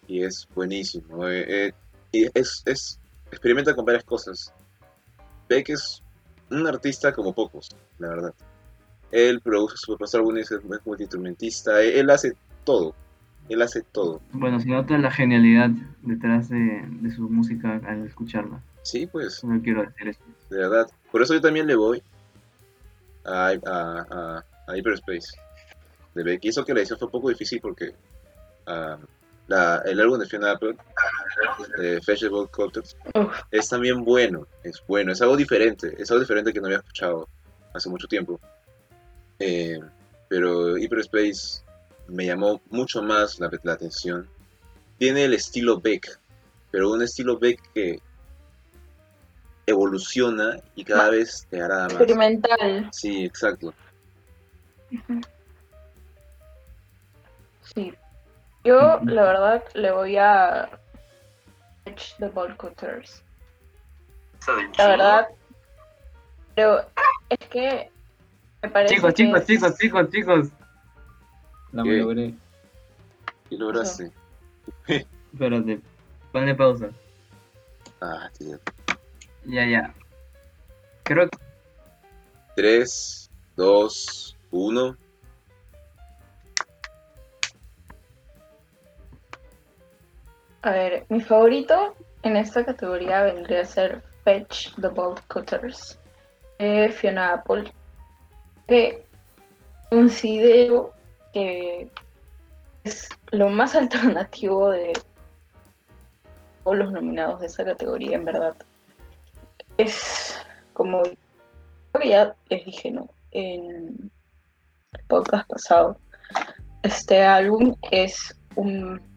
Y 0.06 0.22
es 0.22 0.46
buenísimo. 0.54 1.26
eh, 1.28 1.44
eh, 1.68 1.72
y 2.12 2.26
es, 2.34 2.62
es, 2.66 2.98
experimenta 3.30 3.74
con 3.74 3.84
varias 3.84 4.04
cosas. 4.04 4.52
Beck 5.48 5.70
es 5.70 6.02
un 6.50 6.66
artista 6.66 7.12
como 7.12 7.32
pocos, 7.32 7.68
la 7.98 8.08
verdad. 8.08 8.34
Él 9.10 9.40
produce 9.40 9.76
sus 9.76 9.86
propios 9.88 10.14
álbumes, 10.14 10.50
es 10.50 10.60
multiinstrumentista, 10.84 11.80
él, 11.82 11.94
él 12.00 12.10
hace 12.10 12.32
todo. 12.64 12.94
Él 13.48 13.60
hace 13.62 13.82
todo. 13.82 14.20
Bueno, 14.32 14.58
se 14.58 14.68
nota 14.68 14.96
la 14.96 15.10
genialidad 15.10 15.68
detrás 16.02 16.48
de, 16.48 16.82
de 16.88 17.10
su 17.10 17.22
música 17.28 17.80
al 17.86 18.06
escucharla. 18.06 18.60
Sí, 18.82 19.06
pues, 19.06 19.34
Solo 19.34 19.60
quiero 19.62 19.82
decir 19.84 20.08
eso. 20.08 20.20
de 20.50 20.58
verdad. 20.58 20.86
Por 21.12 21.22
eso 21.22 21.34
yo 21.34 21.40
también 21.42 21.66
le 21.66 21.74
voy 21.76 22.02
a, 23.24 23.48
a, 23.48 24.06
a- 24.10 24.44
a 24.66 24.76
Hyperspace 24.78 25.36
de 26.14 26.22
Beck. 26.22 26.44
Y 26.44 26.48
eso 26.48 26.64
que 26.64 26.72
la 26.72 26.80
edición 26.80 26.98
fue 26.98 27.06
un 27.06 27.12
poco 27.12 27.28
difícil 27.28 27.60
porque 27.60 27.94
ah, 28.66 28.96
la- 29.46 29.82
el 29.84 30.00
álbum 30.00 30.18
de 30.18 30.26
Fiona 30.26 30.52
Apple, 30.52 30.76
de 31.78 32.00
Fashionable 32.02 32.48
Uf, 33.14 33.40
es 33.50 33.68
también 33.68 34.04
bueno. 34.04 34.46
Es 34.62 34.82
bueno, 34.86 35.12
es 35.12 35.20
algo 35.22 35.36
diferente. 35.36 35.94
Es 35.98 36.10
algo 36.10 36.20
diferente 36.20 36.52
que 36.52 36.60
no 36.60 36.66
había 36.66 36.78
escuchado 36.78 37.28
hace 37.72 37.88
mucho 37.88 38.06
tiempo. 38.06 38.40
Eh, 39.38 39.78
pero 40.28 40.76
Hyperspace 40.78 41.62
me 42.08 42.26
llamó 42.26 42.60
mucho 42.70 43.02
más 43.02 43.38
la, 43.40 43.50
la 43.62 43.72
atención. 43.74 44.28
Tiene 44.98 45.24
el 45.24 45.34
estilo 45.34 45.80
Beck, 45.80 46.18
pero 46.70 46.90
un 46.92 47.02
estilo 47.02 47.38
Beck 47.38 47.60
que 47.74 48.00
evoluciona 49.66 50.56
y 50.74 50.84
cada 50.84 51.10
vez 51.10 51.46
te 51.50 51.60
hará 51.60 51.84
más. 51.84 51.92
experimental. 51.92 52.88
Sí, 52.92 53.24
exacto. 53.24 53.74
Sí. 57.74 57.92
Yo, 58.64 58.98
la 59.04 59.22
verdad, 59.24 59.64
le 59.74 59.90
voy 59.92 60.16
a 60.16 60.70
Edge 61.84 62.14
the 62.18 62.28
Ball 62.28 62.56
Cutters. 62.56 63.22
La 64.78 64.88
verdad, 64.88 65.28
pero 66.54 66.86
es 67.28 67.38
que 67.50 67.90
me 68.62 68.70
parece 68.70 68.94
Chicos, 68.94 69.14
que 69.14 69.22
chicos, 69.24 69.40
es- 69.40 69.46
chicos, 69.46 69.78
chicos, 69.78 70.10
chicos. 70.10 70.48
La 71.72 71.82
¿Qué? 71.82 71.90
logré. 71.98 72.34
Y 73.50 73.56
lograste. 73.56 74.10
Espérate, 75.32 75.80
ponle 76.32 76.54
pausa. 76.54 76.90
Ah, 78.00 78.30
tío. 78.38 78.58
Ya, 79.44 79.66
ya. 79.66 79.94
Creo 81.04 81.28
que 81.28 81.36
3, 82.56 83.30
2, 83.56 84.36
1. 84.50 84.96
A 90.64 90.70
ver, 90.70 91.04
mi 91.10 91.20
favorito 91.20 91.94
en 92.22 92.36
esta 92.36 92.64
categoría 92.64 93.24
vendría 93.24 93.60
a 93.60 93.64
ser 93.66 94.02
Fetch 94.24 94.74
the 94.80 94.88
Bolt 94.88 95.20
Cutters 95.26 95.98
de 96.58 96.88
Fiona 96.88 97.34
Apple. 97.34 97.70
Que 98.66 99.04
considero 99.90 100.94
que 101.34 101.90
es 102.82 103.10
lo 103.30 103.50
más 103.50 103.74
alternativo 103.74 104.70
de 104.70 104.94
todos 106.64 106.78
los 106.78 106.92
nominados 106.92 107.40
de 107.40 107.46
esa 107.48 107.62
categoría, 107.66 108.16
en 108.16 108.24
verdad. 108.24 108.56
Es 109.76 110.34
como, 110.72 111.02
ya 112.02 112.34
les 112.48 112.64
dije, 112.64 112.90
¿no? 112.90 113.10
En 113.32 114.10
el 114.94 115.04
podcast 115.08 115.46
pasado, 115.46 115.98
este 116.82 117.22
álbum 117.22 117.76
es 117.90 118.34
un, 118.56 119.13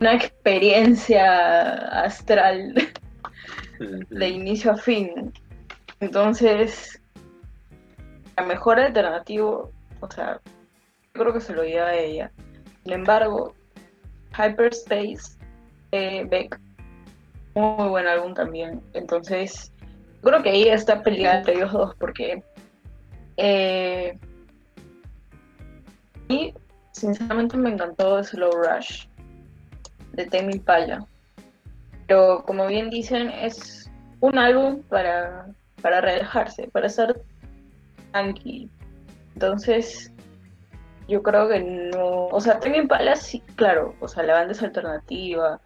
una 0.00 0.14
experiencia 0.14 2.02
astral 2.02 2.74
de 3.78 4.28
inicio 4.28 4.72
a 4.72 4.76
fin. 4.76 5.32
Entonces, 6.00 7.00
la 8.36 8.44
mejor 8.44 8.78
alternativo, 8.78 9.72
o 10.00 10.10
sea, 10.10 10.40
creo 11.12 11.32
que 11.32 11.40
se 11.40 11.52
lo 11.52 11.64
lleva 11.64 11.88
a 11.88 11.96
ella. 11.96 12.30
Sin 12.84 12.92
embargo, 12.92 13.54
Hyperspace, 14.36 15.36
eh, 15.92 16.24
Beck, 16.28 16.60
muy 17.54 17.88
buen 17.88 18.06
álbum 18.06 18.34
también. 18.34 18.80
Entonces, 18.92 19.72
creo 20.22 20.42
que 20.42 20.50
ahí 20.50 20.68
está 20.68 21.02
peleada 21.02 21.38
entre 21.38 21.54
ellos 21.54 21.72
dos 21.72 21.94
porque 21.96 22.42
eh, 23.36 24.18
y 26.28 26.52
sinceramente 26.92 27.56
me 27.56 27.70
encantó 27.70 28.22
Slow 28.22 28.50
Rush 28.50 29.06
de 30.12 30.26
Tame 30.26 30.52
Impala. 30.52 31.06
Pero 32.06 32.44
como 32.46 32.66
bien 32.66 32.90
dicen, 32.90 33.30
es 33.30 33.90
un 34.20 34.38
álbum 34.38 34.82
para, 34.88 35.48
para 35.82 36.00
relajarse, 36.00 36.68
para 36.68 36.88
ser 36.88 37.22
tranquilo. 38.12 38.70
Entonces, 39.34 40.12
yo 41.08 41.22
creo 41.22 41.48
que 41.48 41.60
no. 41.60 42.26
O 42.26 42.40
sea, 42.40 42.60
Tame 42.60 42.78
Impala 42.78 43.16
sí, 43.16 43.40
claro, 43.56 43.94
o 44.00 44.08
sea, 44.08 44.22
la 44.22 44.34
banda 44.34 44.52
es 44.52 44.62
alternativa. 44.62 45.60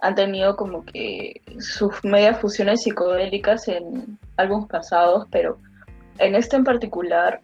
Han 0.00 0.14
tenido 0.14 0.56
como 0.56 0.84
que 0.84 1.40
sus 1.58 1.92
medias 2.04 2.40
fusiones 2.40 2.82
psicodélicas 2.82 3.68
en 3.68 4.18
álbumes 4.36 4.68
pasados, 4.68 5.26
pero 5.30 5.58
en 6.18 6.34
este 6.34 6.56
en 6.56 6.64
particular, 6.64 7.40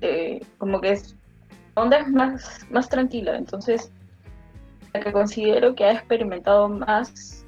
eh, 0.00 0.40
como 0.58 0.80
que 0.80 0.92
es 0.92 1.16
onda 1.74 1.98
es 1.98 2.08
más, 2.08 2.66
más 2.70 2.88
tranquila. 2.88 3.36
Entonces, 3.36 3.92
la 4.92 5.00
que 5.00 5.12
considero 5.12 5.74
que 5.74 5.84
ha 5.84 5.92
experimentado 5.92 6.68
más, 6.68 7.46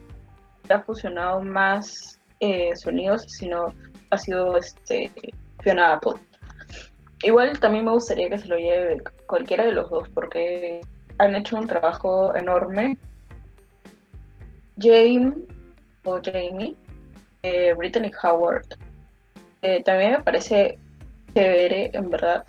ha 0.68 0.80
fusionado 0.80 1.40
más 1.40 2.20
eh, 2.40 2.74
sonidos, 2.76 3.24
sino 3.28 3.74
ha 4.10 4.18
sido 4.18 4.56
este 4.56 5.10
Fiona 5.60 5.94
Apple. 5.94 6.20
Igual 7.22 7.58
también 7.60 7.84
me 7.84 7.92
gustaría 7.92 8.28
que 8.28 8.38
se 8.38 8.48
lo 8.48 8.56
lleve 8.56 9.02
cualquiera 9.26 9.64
de 9.64 9.72
los 9.72 9.90
dos, 9.90 10.08
porque 10.08 10.80
han 11.18 11.34
hecho 11.36 11.56
un 11.56 11.66
trabajo 11.66 12.34
enorme. 12.34 12.98
Jane 14.78 15.34
o 16.04 16.20
Jamie, 16.22 16.74
eh, 17.42 17.74
Brittany 17.74 18.10
Howard, 18.22 18.66
eh, 19.62 19.82
también 19.84 20.12
me 20.12 20.22
parece 20.22 20.78
chévere, 21.34 21.90
en 21.92 22.10
verdad. 22.10 22.44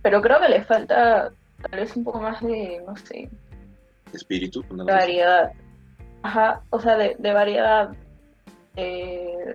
Pero 0.00 0.22
creo 0.22 0.40
que 0.40 0.48
le 0.48 0.64
falta 0.64 1.32
tal 1.70 1.80
vez 1.80 1.96
un 1.96 2.04
poco 2.04 2.20
más 2.20 2.40
de, 2.42 2.82
no 2.86 2.94
sé, 2.96 3.28
Espíritu. 4.12 4.62
de 4.70 4.84
variedad. 4.84 5.52
Ajá, 6.22 6.62
o 6.70 6.78
sea, 6.80 6.96
de, 6.96 7.16
de 7.18 7.32
variedad. 7.32 7.90
eh, 8.76 9.54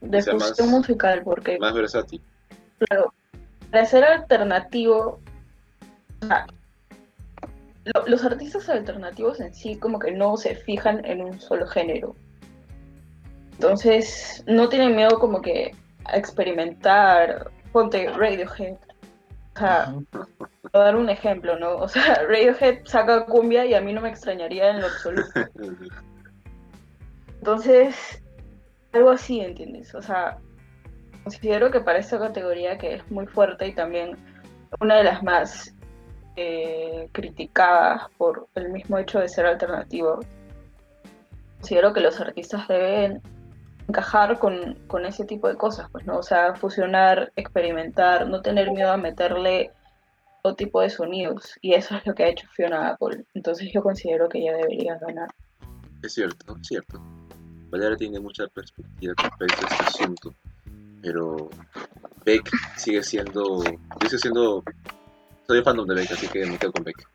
de 0.00 0.18
O 0.18 0.22
sea, 0.22 0.34
fusión 0.34 0.68
más- 0.70 0.78
musical, 0.78 1.22
porque 1.24 1.58
Más 1.58 1.74
versátil. 1.74 2.20
Claro, 2.78 3.12
para 3.70 3.84
ser 3.86 4.04
alternativo, 4.04 5.20
o 6.22 6.26
sea, 6.26 6.46
lo- 7.84 8.06
los 8.06 8.24
artistas 8.24 8.68
alternativos 8.68 9.40
en 9.40 9.54
sí 9.54 9.76
como 9.78 9.98
que 9.98 10.10
no 10.12 10.36
se 10.36 10.54
fijan 10.54 11.04
en 11.04 11.22
un 11.22 11.40
solo 11.40 11.66
género. 11.66 12.14
Entonces, 13.52 14.44
no 14.46 14.68
tienen 14.68 14.94
miedo 14.94 15.18
como 15.18 15.40
que 15.40 15.74
a 16.04 16.16
experimentar, 16.18 17.50
ponte 17.72 18.08
Radiohead. 18.10 18.76
O 19.54 19.58
sea, 19.58 19.94
Dar 20.72 20.96
un 20.96 21.08
ejemplo, 21.08 21.58
¿no? 21.58 21.76
O 21.76 21.88
sea, 21.88 22.14
Radiohead 22.28 22.84
saca 22.84 23.26
cumbia 23.26 23.64
y 23.66 23.74
a 23.74 23.80
mí 23.80 23.92
no 23.92 24.00
me 24.00 24.08
extrañaría 24.08 24.70
en 24.70 24.80
lo 24.80 24.86
absoluto. 24.86 25.40
Entonces, 27.38 28.22
algo 28.92 29.10
así, 29.10 29.40
¿entiendes? 29.40 29.94
O 29.94 30.02
sea, 30.02 30.38
considero 31.22 31.70
que 31.70 31.80
para 31.80 31.98
esta 31.98 32.18
categoría 32.18 32.78
que 32.78 32.94
es 32.94 33.10
muy 33.10 33.26
fuerte 33.26 33.68
y 33.68 33.74
también 33.74 34.16
una 34.80 34.96
de 34.96 35.04
las 35.04 35.22
más 35.22 35.74
eh, 36.36 37.08
criticadas 37.12 38.10
por 38.18 38.48
el 38.54 38.70
mismo 38.70 38.98
hecho 38.98 39.20
de 39.20 39.28
ser 39.28 39.46
alternativo, 39.46 40.20
considero 41.58 41.92
que 41.92 42.00
los 42.00 42.20
artistas 42.20 42.68
deben 42.68 43.22
encajar 43.88 44.38
con, 44.38 44.74
con 44.86 45.06
ese 45.06 45.24
tipo 45.24 45.48
de 45.48 45.56
cosas, 45.56 45.88
pues, 45.92 46.04
¿no? 46.06 46.18
O 46.18 46.22
sea, 46.22 46.54
fusionar, 46.54 47.32
experimentar, 47.36 48.28
no 48.28 48.42
tener 48.42 48.70
miedo 48.72 48.90
a 48.90 48.96
meterle 48.96 49.70
todo 50.46 50.54
tipo 50.54 50.80
de 50.80 50.90
sonidos. 50.90 51.54
Y 51.60 51.74
eso 51.74 51.96
es 51.96 52.06
lo 52.06 52.14
que 52.14 52.24
ha 52.24 52.28
hecho 52.28 52.46
Fiona 52.54 52.90
Apple. 52.90 53.24
Entonces 53.34 53.68
yo 53.72 53.82
considero 53.82 54.28
que 54.28 54.38
ella 54.38 54.56
debería 54.56 54.96
ganar. 54.98 55.28
Es 56.02 56.14
cierto, 56.14 56.56
es 56.60 56.68
cierto. 56.68 57.00
Valeria 57.70 57.96
tiene 57.96 58.20
mucha 58.20 58.46
perspectiva 58.46 59.14
respecto 59.16 59.66
a 59.66 59.74
este 59.74 59.84
asunto. 59.84 60.34
Pero 61.02 61.50
Beck 62.24 62.48
sigue 62.76 63.02
siendo. 63.02 63.62
Sigo 63.62 64.18
siendo. 64.18 64.62
Soy 65.48 65.62
fandom 65.62 65.86
de 65.86 65.94
Beck, 65.96 66.12
así 66.12 66.28
que 66.28 66.46
me 66.46 66.58
quedo 66.58 66.72
con 66.72 66.84
Beck. 66.84 67.08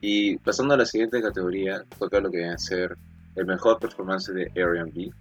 Y 0.00 0.38
pasando 0.38 0.74
a 0.74 0.76
la 0.76 0.86
siguiente 0.86 1.20
categoría, 1.20 1.84
toca 1.98 2.20
lo 2.20 2.30
que 2.30 2.38
viene 2.38 2.54
a 2.54 2.58
ser 2.58 2.96
el 3.34 3.46
mejor 3.46 3.80
performance 3.80 4.32
de 4.32 4.50
Airbnb. 4.54 5.12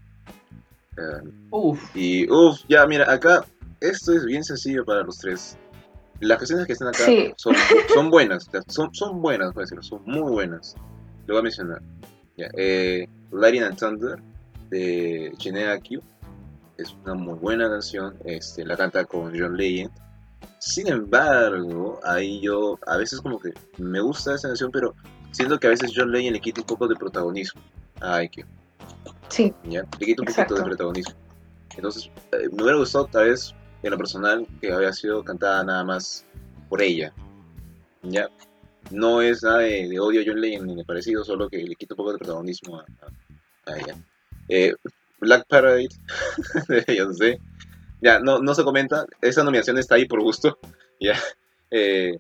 Um, 0.98 1.32
Uf, 1.50 1.96
y 1.96 2.30
uff, 2.30 2.62
ya 2.68 2.86
mira, 2.86 3.12
acá 3.12 3.46
esto 3.80 4.14
es 4.14 4.26
bien 4.26 4.44
sencillo 4.44 4.86
para 4.86 5.02
los 5.04 5.18
tres. 5.18 5.58
Las 6.22 6.38
canciones 6.38 6.68
que 6.68 6.74
están 6.74 6.90
acá 6.90 7.06
Sí. 7.06 7.34
son, 7.38 7.56
son 7.94 8.10
buenas, 8.10 8.50
son, 8.68 8.94
son 8.94 9.22
buenas, 9.22 9.54
puedo 9.54 9.64
decirlo, 9.66 9.84
son 9.84 10.02
muy 10.06 10.32
buenas. 10.32 10.76
Lo 11.28 11.36
voy 11.36 11.40
a 11.40 11.44
mencionar. 11.44 11.82
Ya, 12.38 12.50
eh, 12.58 13.08
Lightning 13.32 13.64
and 13.64 13.78
Thunder 13.78 14.20
de 14.70 15.34
Genea 15.40 15.80
Q 15.80 16.02
es 16.78 16.96
una 17.04 17.14
muy 17.14 17.34
buena 17.36 17.70
canción, 17.70 18.16
este, 18.24 18.66
la 18.66 18.78
canta 18.78 19.04
con 19.06 19.38
John 19.38 19.58
Legend. 19.58 19.92
Sin 20.60 20.88
embargo, 20.88 22.00
ahí 22.04 22.40
yo 22.42 22.80
a 22.88 22.98
veces 22.98 23.22
como 23.22 23.40
que 23.40 23.54
me 23.78 24.00
gusta 24.02 24.36
esa 24.36 24.48
canción, 24.50 24.72
pero 24.72 24.94
siento 25.32 25.60
que 25.60 25.68
a 25.68 25.72
veces 25.72 25.92
John 25.96 26.12
Legend 26.12 26.34
le 26.36 26.42
quita 26.42 26.62
un 26.62 26.68
poco 26.68 26.88
de 26.88 26.96
protagonismo 26.96 27.62
a 28.02 28.24
IQ. 28.24 28.46
Sí, 29.28 29.54
¿ya? 29.66 29.84
Le 30.00 30.06
quita 30.06 30.22
un 30.22 30.26
poquito 30.26 30.42
Exacto. 30.42 30.56
de 30.56 30.64
protagonismo. 30.64 31.14
Entonces, 31.76 32.10
eh, 32.32 32.50
me 32.52 32.64
hubiera 32.64 32.78
gustado 32.80 33.06
tal 33.06 33.30
vez, 33.30 33.54
en 33.84 33.92
lo 33.92 33.98
personal, 33.98 34.46
que 34.62 34.72
había 34.72 34.92
sido 34.94 35.24
cantada 35.24 35.64
nada 35.64 35.84
más 35.84 36.26
por 36.68 36.82
ella. 36.82 37.14
¿Ya? 38.04 38.30
No 38.92 39.22
es 39.22 39.44
nada 39.44 39.60
de, 39.60 39.88
de 39.88 40.00
odio 40.00 40.22
a 40.22 40.24
John 40.26 40.40
Legend 40.42 40.66
ni 40.66 40.76
de 40.76 40.86
parecido, 40.86 41.24
solo 41.24 41.50
que 41.50 41.58
le 41.58 41.76
quita 41.76 41.94
un 41.94 41.98
poco 41.98 42.12
de 42.14 42.18
protagonismo 42.20 42.80
a, 42.80 42.86
a- 43.66 43.72
a 43.74 43.78
ella. 43.78 43.96
Eh, 44.48 44.74
Black 45.20 45.46
Parade, 45.48 45.90
de 46.68 46.84
Beyoncé. 46.88 47.40
Ya, 48.02 48.20
no, 48.20 48.40
no 48.40 48.56
se 48.56 48.64
comenta, 48.64 49.06
esa 49.22 49.44
nominación 49.44 49.78
está 49.78 49.96
ahí 49.96 50.06
por 50.06 50.22
gusto. 50.22 50.58
Ya. 51.02 51.18
Eh, 51.72 52.20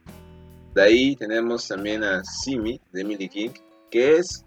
de 0.73 0.81
ahí 0.81 1.13
tenemos 1.17 1.67
también 1.67 2.01
a 2.01 2.23
Simi, 2.23 2.79
de 2.93 3.01
Emily 3.01 3.27
King, 3.27 3.49
que 3.91 4.15
es 4.15 4.45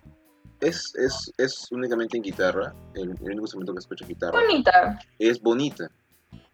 es, 0.61 0.95
es, 0.95 1.31
es 1.37 1.66
únicamente 1.73 2.16
en 2.16 2.23
guitarra, 2.23 2.73
el, 2.95 3.11
el 3.11 3.23
único 3.23 3.42
instrumento 3.42 3.75
que 3.75 3.81
escucho 3.81 4.04
es 4.04 4.09
guitarra. 4.09 4.40
bonita. 4.40 4.99
Es 5.19 5.38
bonita, 5.42 5.90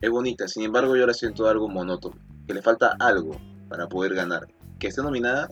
es 0.00 0.10
bonita, 0.10 0.46
sin 0.48 0.64
embargo 0.64 0.96
yo 0.96 1.06
la 1.06 1.14
siento 1.14 1.48
algo 1.48 1.68
monótono, 1.68 2.16
que 2.46 2.54
le 2.54 2.62
falta 2.62 2.96
algo 3.00 3.36
para 3.68 3.88
poder 3.88 4.14
ganar. 4.14 4.46
Que 4.78 4.88
esté 4.88 5.02
nominada, 5.02 5.48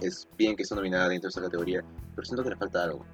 es 0.00 0.26
bien 0.38 0.56
que 0.56 0.62
esté 0.62 0.74
nominada 0.74 1.08
dentro 1.08 1.26
de 1.26 1.30
esta 1.30 1.42
categoría, 1.42 1.84
pero 2.14 2.24
siento 2.24 2.42
que 2.42 2.50
le 2.50 2.56
falta 2.56 2.84
algo. 2.84 3.04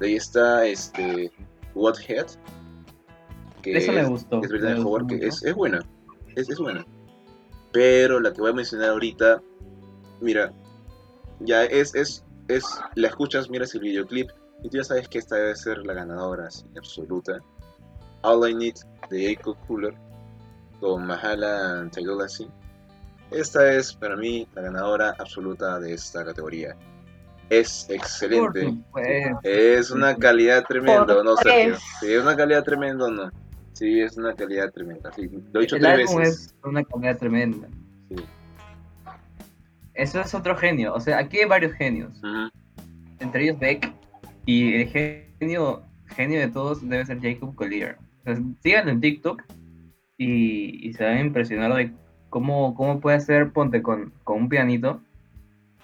De 0.00 0.08
ahí 0.08 0.16
está 0.16 0.66
este, 0.66 1.30
What 1.74 1.96
Head, 2.08 2.26
que 3.62 3.76
eso 3.76 3.92
me 3.92 4.04
gustó. 4.04 4.42
es 4.42 4.42
me 4.42 4.48
Brittany 4.48 4.74
gustó 4.74 4.88
Howard, 4.88 5.06
que 5.06 5.26
es 5.26 5.54
buena, 5.54 5.80
es, 6.34 6.48
es 6.48 6.58
buena. 6.58 6.84
Pero 7.72 8.20
la 8.20 8.32
que 8.32 8.40
voy 8.40 8.50
a 8.50 8.54
mencionar 8.54 8.90
ahorita, 8.90 9.42
mira, 10.20 10.52
ya 11.40 11.64
es, 11.64 11.94
es, 11.94 12.24
es, 12.48 12.64
la 12.94 13.08
escuchas, 13.08 13.50
miras 13.50 13.74
el 13.74 13.82
videoclip 13.82 14.30
y 14.62 14.68
tú 14.68 14.78
ya 14.78 14.84
sabes 14.84 15.08
que 15.08 15.18
esta 15.18 15.36
debe 15.36 15.54
ser 15.56 15.78
la 15.86 15.94
ganadora 15.94 16.46
así, 16.46 16.64
absoluta. 16.76 17.38
All 18.22 18.48
I 18.48 18.54
Need 18.54 18.76
de 19.08 19.30
Echo 19.30 19.54
Cooler 19.66 19.94
con 20.80 21.06
Mahala 21.06 21.88
Taigolasi. 21.92 22.48
Esta 23.30 23.72
es 23.72 23.92
para 23.92 24.16
mí 24.16 24.46
la 24.54 24.62
ganadora 24.62 25.14
absoluta 25.18 25.80
de 25.80 25.94
esta 25.94 26.24
categoría. 26.24 26.76
Es 27.48 27.88
excelente. 27.90 28.74
Es 29.42 29.90
una 29.90 30.16
calidad 30.16 30.64
tremenda, 30.64 31.22
¿no, 31.22 31.36
Sergio? 31.36 31.76
Sí, 32.00 32.12
es 32.12 32.22
una 32.22 32.36
calidad 32.36 32.64
tremenda, 32.64 33.06
¿o 33.06 33.10
¿no? 33.10 33.30
Sí, 33.72 34.00
es 34.00 34.16
una 34.16 34.34
calidad 34.34 34.72
tremenda. 34.72 35.12
Sí, 35.12 35.28
lo 35.52 35.60
he 35.60 35.62
dicho 35.64 35.76
El 35.76 35.82
tres 35.82 36.08
álbum 36.08 36.22
veces. 36.22 36.46
es 36.46 36.54
una 36.64 36.82
calidad 36.82 37.18
tremenda. 37.18 37.68
Sí. 38.08 38.16
eso 39.94 40.20
es 40.20 40.34
otro 40.34 40.56
genio. 40.56 40.94
O 40.94 41.00
sea, 41.00 41.18
aquí 41.18 41.38
hay 41.38 41.46
varios 41.46 41.72
genios. 41.74 42.20
Entre 43.18 43.44
ellos 43.44 43.58
Beck. 43.58 43.92
Y 44.46 44.80
el 44.82 44.88
genio, 44.88 45.82
genio 46.06 46.40
de 46.40 46.48
todos 46.48 46.88
debe 46.88 47.04
ser 47.04 47.20
Jacob 47.20 47.54
Collier. 47.54 47.98
Síganlo 48.62 48.92
en 48.92 49.00
TikTok 49.00 49.42
y, 50.18 50.88
y 50.88 50.92
se 50.94 51.04
van 51.04 51.18
a 51.18 51.20
impresionar 51.20 51.74
de 51.74 51.92
cómo, 52.30 52.74
cómo 52.74 53.00
puede 53.00 53.16
hacer, 53.16 53.52
ponte 53.52 53.82
con, 53.82 54.12
con 54.24 54.42
un 54.42 54.48
pianito, 54.48 55.00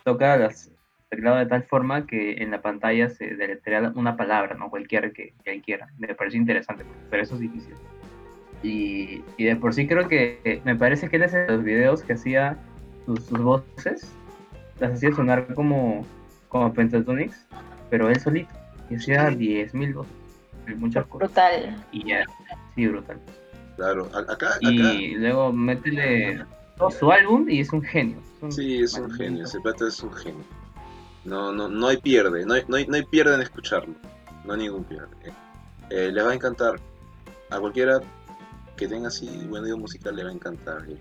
toca 0.05 0.37
las 0.37 0.73
teclado 1.13 1.37
de 1.37 1.47
tal 1.47 1.63
forma 1.65 2.07
que 2.07 2.43
en 2.43 2.51
la 2.51 2.63
pantalla 2.63 3.11
se 3.11 3.37
deletrea 3.37 3.93
una 3.95 4.17
palabra, 4.17 4.55
¿no? 4.55 4.71
Cualquiera 4.71 5.11
que, 5.11 5.35
que 5.45 5.53
él 5.53 5.63
quiera. 5.63 5.89
Me 5.99 6.15
parece 6.15 6.39
interesante, 6.39 6.85
pero 7.11 7.23
eso 7.23 7.35
es 7.35 7.41
difícil. 7.41 7.75
Y, 8.63 9.23
y 9.37 9.45
de 9.45 9.57
por 9.57 9.75
sí 9.75 9.87
creo 9.87 10.09
que 10.09 10.41
eh, 10.45 10.63
me 10.65 10.75
parece 10.75 11.11
que 11.11 11.17
él 11.17 11.25
hace 11.25 11.47
los 11.47 11.63
videos 11.63 12.03
que 12.03 12.15
hacía 12.15 12.57
sus, 13.05 13.25
sus 13.25 13.43
voces, 13.43 14.11
las 14.81 14.93
hacía 14.93 15.13
sonar 15.13 15.53
como, 15.55 16.07
como 16.49 16.73
Pentatonix, 16.73 17.47
pero 17.91 18.09
él 18.09 18.19
solito. 18.19 18.55
Y 18.89 18.95
hacía 18.95 19.29
10.000 19.29 19.95
voces, 19.95 20.13
muchas 20.77 21.07
cosas. 21.07 21.29
Brutal. 21.29 21.85
Y 21.93 22.09
ya, 22.09 22.25
sí, 22.75 22.87
brutal. 22.87 23.21
Claro, 23.77 24.07
acá, 24.15 24.55
acá. 24.55 24.59
Y 24.61 25.15
luego 25.15 25.53
métele 25.53 26.45
todo 26.77 26.91
su 26.91 27.11
álbum 27.11 27.49
y 27.49 27.61
es 27.61 27.73
un 27.73 27.83
genio. 27.83 28.19
Es 28.43 28.55
Sí, 28.55 28.83
es 28.83 28.95
un 28.95 29.11
genio, 29.13 29.45
ese 29.45 29.61
pata 29.61 29.89
es 29.89 30.03
un 30.03 30.13
genio. 30.13 30.45
No, 31.25 31.53
no, 31.53 31.69
no 31.69 31.87
hay 31.89 31.97
pierde, 31.99 32.45
no 32.45 32.55
hay, 32.55 32.65
no 32.67 32.77
hay, 32.77 32.87
no 32.87 32.95
hay 32.95 33.05
pierde 33.05 33.35
en 33.35 33.43
escucharlo. 33.43 33.95
No 34.45 34.55
hay 34.55 34.61
ningún 34.61 34.85
pierde. 34.85 35.09
Eh, 35.91 36.11
le 36.13 36.23
va 36.23 36.33
a 36.33 36.35
encantar. 36.35 36.81
A 37.51 37.61
cualquiera 37.61 38.01
que 38.77 38.89
tenga 38.89 39.09
así 39.09 39.29
buen 39.49 39.63
oído 39.63 39.77
musical 39.77 40.17
le 40.17 40.25
va 40.25 40.31
a 40.31 40.33
encantar. 40.33 40.83
De 40.85 40.97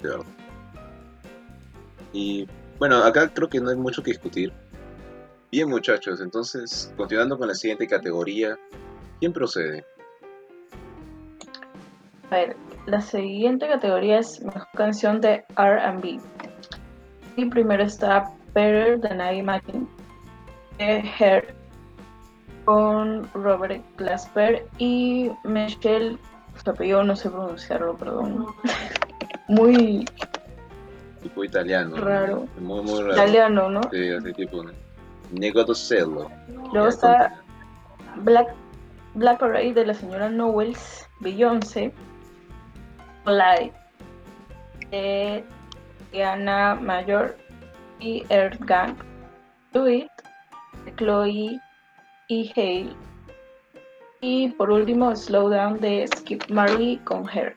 verdad. 0.00 0.24
Y 2.12 2.46
bueno, 2.78 3.02
acá 3.02 3.28
creo 3.28 3.48
que 3.48 3.60
no 3.60 3.70
hay 3.70 3.76
mucho 3.76 4.02
que 4.02 4.12
discutir. 4.12 4.52
Bien 5.50 5.68
muchachos, 5.68 6.20
entonces, 6.20 6.92
continuando 6.96 7.38
con 7.38 7.48
la 7.48 7.54
siguiente 7.54 7.86
categoría, 7.86 8.58
¿quién 9.18 9.32
procede? 9.32 9.84
A 12.30 12.36
ver, 12.36 12.56
la 12.84 13.00
siguiente 13.00 13.66
categoría 13.66 14.18
es 14.18 14.42
mejor 14.42 14.66
canción 14.74 15.22
de 15.22 15.44
RB. 15.56 16.20
Y 17.36 17.44
primero 17.46 17.82
está 17.82 18.30
Better 18.54 19.00
Than 19.00 19.20
I 19.20 19.38
Imagined 19.38 19.86
de 20.76 21.02
Her 21.18 21.54
con 22.66 23.26
Robert 23.32 23.82
Glasper 23.96 24.66
y 24.76 25.30
Michelle, 25.44 26.18
su 26.62 26.70
apellido 26.70 27.02
no 27.04 27.16
sé 27.16 27.30
pronunciarlo, 27.30 27.96
perdón. 27.96 28.48
Muy 29.48 30.04
Tipo 31.22 31.42
italiano. 31.42 31.96
¿no? 31.96 32.04
Raro. 32.04 32.46
Muy, 32.60 32.82
muy 32.82 33.00
raro. 33.00 33.12
italiano, 33.14 33.70
¿no? 33.70 33.80
Sí, 33.90 34.10
así 34.10 34.32
tipo 34.34 34.62
Negotocello. 35.32 36.30
Luego 36.48 36.72
Ya, 36.74 36.88
está. 36.88 37.42
Black, 38.16 38.54
Black 39.14 39.38
Parade 39.38 39.74
de 39.74 39.86
la 39.86 39.94
señora 39.94 40.28
Knowles, 40.28 41.08
Beyoncé, 41.20 41.92
Light 43.24 43.72
de 44.90 45.44
Diana 46.12 46.74
Mayor 46.74 47.36
y 48.00 48.24
Earth 48.30 48.60
Gang, 48.60 48.96
Do 49.72 49.88
It 49.88 50.10
de 50.84 50.94
Chloe 50.96 51.60
y 52.28 52.52
Hale. 52.56 52.96
Y 54.20 54.48
por 54.50 54.70
último, 54.70 55.14
Slow 55.14 55.48
Down 55.48 55.78
de 55.80 56.08
Skip 56.16 56.50
Marley 56.50 56.96
con 57.04 57.28
Her. 57.28 57.56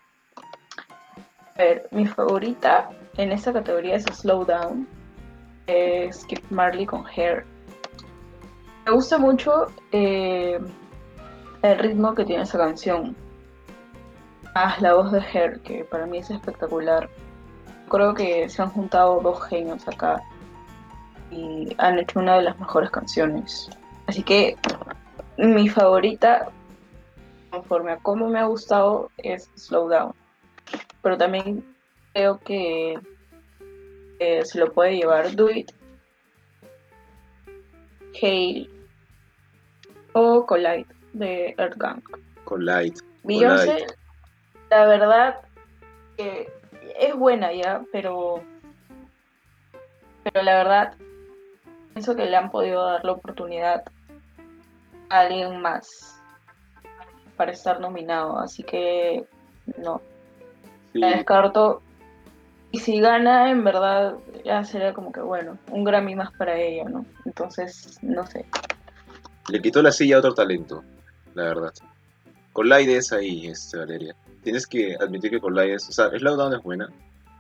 A 1.56 1.64
ver, 1.64 1.88
mi 1.92 2.06
favorita 2.06 2.90
en 3.18 3.32
esta 3.32 3.52
categoría 3.52 3.96
es 3.96 4.04
Slow 4.04 4.46
Down 4.46 4.88
de 5.66 6.10
Skip 6.12 6.44
Marley 6.52 6.86
con 6.86 7.06
Her. 7.16 7.46
Me 8.86 8.92
gusta 8.92 9.20
mucho 9.20 9.68
eh, 9.92 10.60
el 11.62 11.80
ritmo 11.80 12.16
que 12.16 12.26
tiene 12.26 12.44
esa 12.44 12.58
canción. 12.58 13.16
Más 14.56 14.82
la 14.82 14.96
voz 14.96 15.12
de 15.12 15.20
Her, 15.20 15.62
que 15.62 15.86
para 15.86 16.08
mí 16.08 16.18
es 16.18 16.32
espectacular. 16.32 17.10
Creo 17.90 18.14
que 18.14 18.50
se 18.50 18.62
han 18.62 18.70
juntado 18.70 19.22
dos 19.22 19.44
genios 19.44 19.88
acá 19.88 20.22
y 21.30 21.76
han 21.78 22.00
hecho 22.00 22.20
una 22.20 22.38
de 22.38 22.42
las 22.42 22.60
mejores 22.60 22.90
canciones. 22.90 23.70
Así 24.08 24.24
que 24.24 24.58
mi 25.38 25.70
favorita, 25.70 26.50
conforme 27.52 27.92
a 27.92 27.98
cómo 27.98 28.30
me 28.30 28.40
ha 28.40 28.46
gustado, 28.46 29.12
es 29.18 29.50
Slow 29.56 29.90
Down. 29.90 30.14
Pero 31.04 31.18
también 31.18 31.64
creo 32.14 32.40
que 32.40 33.00
eh, 34.20 34.46
se 34.46 34.60
lo 34.60 34.72
puede 34.72 34.96
llevar 34.98 35.36
Do 35.36 35.50
It, 35.52 35.72
Hail 38.22 38.71
o 40.14 40.46
Collide 40.46 40.88
de 41.14 41.56
Earth 41.58 41.78
Gang. 41.78 42.02
Con 42.46 42.66
Light. 42.66 42.98
Beyoncé, 43.24 43.68
Collide. 43.68 43.96
la 44.70 44.86
verdad 44.86 45.42
que 46.18 46.52
es 47.00 47.16
buena 47.16 47.54
ya, 47.54 47.82
pero 47.92 48.42
pero 50.24 50.44
la 50.44 50.58
verdad 50.58 50.94
pienso 51.94 52.16
que 52.16 52.26
le 52.26 52.36
han 52.36 52.52
podido 52.52 52.86
dar 52.86 53.04
la 53.04 53.14
oportunidad 53.14 53.84
a 55.10 55.20
alguien 55.20 55.62
más 55.62 56.22
para 57.38 57.52
estar 57.52 57.80
nominado, 57.80 58.38
así 58.38 58.64
que 58.64 59.26
no, 59.78 60.02
Sí, 60.94 61.00
la 61.00 61.10
descarto. 61.12 61.82
Y 62.72 62.80
si 62.80 63.00
gana, 63.00 63.50
en 63.50 63.64
verdad, 63.64 64.16
ya 64.46 64.64
sería 64.64 64.94
como 64.94 65.12
que 65.12 65.22
bueno, 65.22 65.58
un 65.70 65.84
Grammy 65.84 66.16
más 66.16 66.32
para 66.34 66.56
ella, 66.58 66.86
¿no? 66.86 67.06
Entonces, 67.26 67.98
no 68.02 68.26
sé. 68.26 68.46
Le 69.50 69.62
quitó 69.62 69.82
la 69.82 69.92
silla 69.92 70.18
a 70.18 70.20
otro 70.20 70.34
talento, 70.34 70.84
la 71.34 71.44
verdad. 71.44 71.74
Con 72.54 72.68
Light 72.70 72.90
es 72.90 73.12
ahí, 73.14 73.48
este, 73.48 73.78
Valeria. 73.78 74.16
Tienes 74.44 74.68
que 74.68 74.96
admitir 75.00 75.32
que 75.32 75.40
con 75.40 75.56
Light 75.56 75.76
es. 75.76 75.90
O 75.90 75.92
sea, 75.92 76.10
Slowdown 76.10 76.54
es 76.54 76.64
buena. 76.64 76.90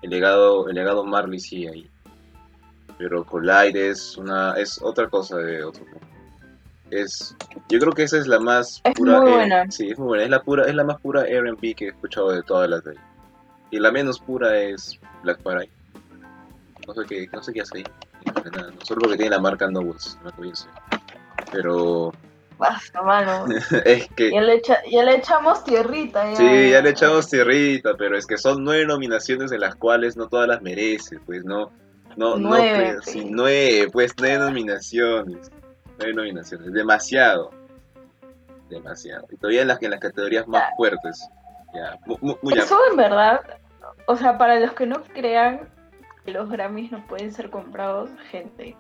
El 0.02 0.10
legado, 0.10 0.70
el 0.70 0.76
legado 0.76 1.04
Marley 1.04 1.40
sí 1.40 1.68
ahí. 1.68 1.90
Pero 2.98 3.26
con 3.26 3.46
Light 3.46 3.76
es 3.76 4.18
una. 4.18 4.54
es 4.54 4.82
otra 4.82 5.10
cosa 5.10 5.38
de 5.38 5.64
otro 5.64 5.84
mundo. 5.86 6.00
Es. 6.90 7.36
Yo 7.70 7.80
creo 7.80 7.94
que 7.94 8.04
esa 8.04 8.18
es 8.18 8.28
la 8.28 8.40
más 8.40 8.82
Es 8.84 8.94
pura. 8.94 9.20
muy 9.20 9.32
eh, 9.32 9.36
buena. 9.36 9.72
sí, 9.72 9.90
es 9.90 9.98
muy 9.98 10.08
buena. 10.08 10.24
Es 10.24 10.30
la 10.30 10.42
pura, 10.42 10.66
es 10.68 10.76
la 10.76 10.84
más 10.84 11.00
pura 11.02 11.24
R&B 11.26 11.74
que 11.76 11.86
he 11.86 11.90
escuchado 11.90 12.32
de 12.32 12.44
todas 12.44 12.70
las 12.70 12.84
de 12.84 12.94
ella. 12.94 13.02
Y 13.72 13.80
la 13.80 13.92
menos 13.92 14.20
pura 14.20 14.58
es 14.60 15.00
Black 15.24 15.42
Parade. 15.42 15.70
No 16.88 16.94
sé 16.94 17.02
qué, 17.08 17.28
no 17.32 17.44
sé 17.44 17.54
qué 17.54 17.62
hace 17.62 17.78
ahí. 17.78 17.84
Nada, 18.26 18.72
no, 18.72 18.86
Solo 18.86 19.02
porque 19.02 19.18
tiene 19.18 19.32
la 19.32 19.40
marca 19.40 19.68
Knowles, 19.68 20.18
no 20.24 20.54
sé. 20.56 20.68
Pero 21.52 22.12
Basta, 22.58 23.02
mano. 23.02 23.46
es 23.86 24.08
que 24.16 24.32
Ya 24.32 24.42
le, 24.42 24.56
echa- 24.62 24.82
ya 24.90 25.04
le 25.04 25.16
echamos 25.16 25.64
tierrita. 25.64 26.30
Ya, 26.30 26.36
Sí, 26.36 26.70
ya 26.72 26.82
le 26.82 26.92
echamos 26.92 27.28
tierrita, 27.28 27.96
pero 27.98 28.16
es 28.18 28.26
que 28.28 28.38
son 28.38 28.64
nueve 28.64 28.86
nominaciones 28.86 29.50
de 29.50 29.58
las 29.58 29.76
cuales 29.76 30.16
no 30.16 30.28
todas 30.28 30.48
las 30.48 30.62
merece, 30.62 31.20
pues 31.26 31.44
no, 31.44 31.72
no, 32.18 32.38
Nueve, 32.38 32.94
no, 32.94 32.94
pues, 33.02 33.06
sí. 33.06 33.28
nueve, 33.32 33.88
pues 33.92 34.14
nueve 34.20 34.38
nominaciones, 34.40 35.50
nueve 35.98 36.14
nominaciones, 36.14 36.72
demasiado, 36.72 37.50
demasiado, 38.70 39.26
y 39.32 39.38
todavía 39.38 39.62
en 39.64 39.68
las, 39.68 39.82
en 39.82 39.92
las 39.92 40.00
categorías 40.00 40.48
más 40.48 40.62
Ya. 40.70 40.76
fuertes, 40.76 41.28
ya, 41.74 41.98
mu- 42.06 42.18
mu- 42.22 42.38
muy 42.42 42.54
Eso 42.54 42.78
en 42.92 42.98
verdad, 42.98 43.42
o 44.06 44.16
sea, 44.16 44.38
para 44.38 44.60
los 44.60 44.74
que 44.74 44.86
no 44.86 45.02
crean 45.14 45.68
que 46.26 46.32
los 46.32 46.50
Grammys 46.50 46.92
no 46.92 47.06
pueden 47.08 47.32
ser 47.34 47.50
comprados, 47.50 48.10
gente, 48.30 48.76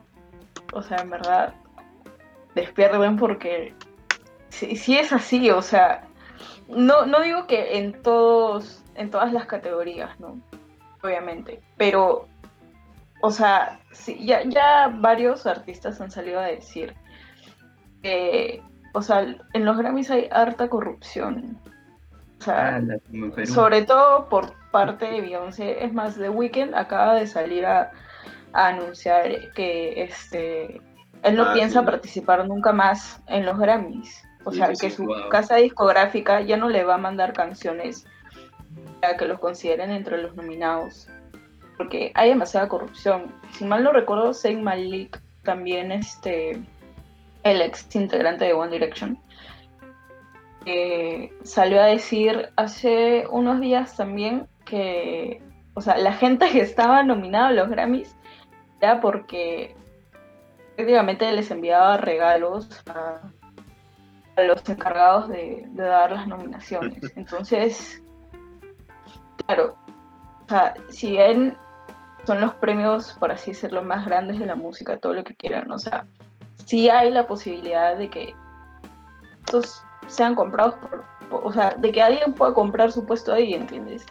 o 0.73 0.81
sea, 0.81 0.97
en 1.01 1.10
verdad, 1.10 1.53
despierten 2.55 3.17
porque 3.17 3.73
si, 4.49 4.75
si 4.75 4.97
es 4.97 5.11
así, 5.13 5.49
o 5.51 5.61
sea, 5.61 6.03
no, 6.67 7.05
no 7.05 7.21
digo 7.21 7.47
que 7.47 7.77
en 7.77 8.01
todos, 8.01 8.83
en 8.95 9.09
todas 9.09 9.31
las 9.33 9.45
categorías, 9.45 10.19
¿no? 10.19 10.39
Obviamente, 11.03 11.59
pero, 11.77 12.27
o 13.21 13.31
sea, 13.31 13.79
ya, 14.19 14.43
ya 14.43 14.91
varios 14.93 15.45
artistas 15.45 15.99
han 16.01 16.11
salido 16.11 16.39
a 16.39 16.45
decir 16.45 16.93
que, 18.01 18.61
o 18.93 19.01
sea, 19.01 19.35
en 19.53 19.65
los 19.65 19.77
Grammys 19.77 20.11
hay 20.11 20.27
harta 20.31 20.67
corrupción. 20.69 21.57
O 22.39 22.43
sea, 22.43 22.75
Ah, 22.75 22.79
la- 22.79 23.45
sobre 23.45 23.83
todo 23.83 24.27
por 24.27 24.53
parte 24.71 25.05
de 25.05 25.21
Beyoncé. 25.21 25.83
Es 25.83 25.93
más, 25.93 26.17
The 26.17 26.29
Weeknd 26.29 26.73
acaba 26.73 27.13
de 27.15 27.27
salir 27.27 27.65
a, 27.65 27.91
a 28.53 28.67
anunciar 28.67 29.51
que 29.53 30.01
este 30.03 30.81
él 31.23 31.36
no 31.36 31.43
Ah, 31.43 31.53
piensa 31.53 31.79
sí. 31.81 31.86
participar 31.86 32.47
nunca 32.47 32.71
más 32.71 33.21
en 33.27 33.45
los 33.45 33.57
Grammys. 33.57 34.23
O 34.43 34.51
Sí, 34.51 34.57
sea, 34.57 34.69
que 34.73 34.89
su 34.89 35.05
Wow. 35.05 35.29
casa 35.29 35.55
discográfica 35.57 36.41
ya 36.41 36.57
no 36.57 36.67
le 36.69 36.84
va 36.84 36.95
a 36.95 36.97
mandar 36.97 37.34
canciones 37.34 38.05
para 38.99 39.15
que 39.17 39.25
los 39.25 39.39
consideren 39.39 39.91
entre 39.91 40.17
los 40.21 40.36
nominados. 40.36 41.07
Porque 41.77 42.12
hay 42.15 42.29
demasiada 42.29 42.67
corrupción. 42.67 43.34
Si 43.51 43.65
mal 43.65 43.84
no 43.84 43.91
recuerdo, 43.91 44.34
Zayn 44.34 44.63
Malik, 44.63 45.21
también 45.43 45.91
este 45.91 46.62
el 47.43 47.62
ex 47.62 47.95
integrante 47.95 48.45
de 48.45 48.53
One 48.53 48.71
Direction, 48.71 49.17
eh, 50.65 51.31
salió 51.43 51.81
a 51.81 51.86
decir 51.86 52.49
hace 52.55 53.25
unos 53.31 53.60
días 53.60 53.95
también 53.97 54.47
que, 54.65 55.41
o 55.73 55.81
sea, 55.81 55.97
la 55.97 56.13
gente 56.13 56.47
que 56.51 56.62
estaba 56.62 57.03
nominada 57.03 57.47
a 57.47 57.51
los 57.53 57.69
Grammys 57.69 58.15
era 58.79 59.01
porque 59.01 59.75
prácticamente 60.75 61.31
les 61.31 61.51
enviaba 61.51 61.97
regalos 61.97 62.69
a, 62.88 63.19
a 64.36 64.41
los 64.43 64.67
encargados 64.69 65.29
de, 65.29 65.65
de 65.69 65.84
dar 65.84 66.12
las 66.12 66.27
nominaciones. 66.27 66.99
Entonces, 67.15 68.01
claro, 69.45 69.75
o 70.45 70.49
sea, 70.49 70.73
si 70.89 71.12
bien 71.12 71.57
son 72.25 72.41
los 72.41 72.53
premios, 72.55 73.13
por 73.19 73.31
así 73.31 73.51
decirlo, 73.51 73.84
más 73.84 74.05
grandes 74.05 74.39
de 74.39 74.45
la 74.45 74.55
música, 74.55 74.97
todo 74.97 75.13
lo 75.13 75.23
que 75.23 75.36
quieran, 75.36 75.71
o 75.71 75.79
sea, 75.79 76.05
sí 76.65 76.89
hay 76.89 77.10
la 77.12 77.25
posibilidad 77.27 77.97
de 77.97 78.10
que 78.10 78.36
estos 79.45 79.84
sean 80.07 80.36
comprados 80.36 80.75
por- 80.75 81.05
o 81.31 81.51
sea, 81.53 81.71
de 81.77 81.91
que 81.91 82.01
alguien 82.01 82.34
pueda 82.34 82.53
comprar 82.53 82.91
su 82.91 83.05
puesto 83.05 83.34
ahí, 83.34 83.53
¿entiendes? 83.53 84.05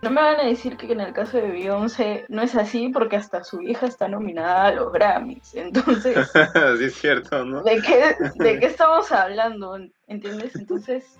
No 0.00 0.10
me 0.10 0.22
van 0.22 0.38
a 0.38 0.44
decir 0.44 0.76
que 0.76 0.92
en 0.92 1.00
el 1.00 1.12
caso 1.12 1.38
de 1.38 1.48
Beyoncé 1.48 2.24
no 2.28 2.42
es 2.42 2.54
así 2.54 2.88
porque 2.90 3.16
hasta 3.16 3.42
su 3.42 3.60
hija 3.62 3.86
está 3.86 4.06
nominada 4.06 4.66
a 4.66 4.72
los 4.72 4.92
Grammys. 4.92 5.56
Entonces, 5.56 6.30
sí, 6.78 6.84
es 6.84 6.94
cierto, 6.94 7.44
¿no? 7.44 7.62
¿de 7.62 7.82
qué, 7.82 8.14
¿de 8.36 8.60
qué 8.60 8.66
estamos 8.66 9.10
hablando? 9.10 9.76
¿Entiendes? 10.06 10.54
Entonces, 10.54 11.18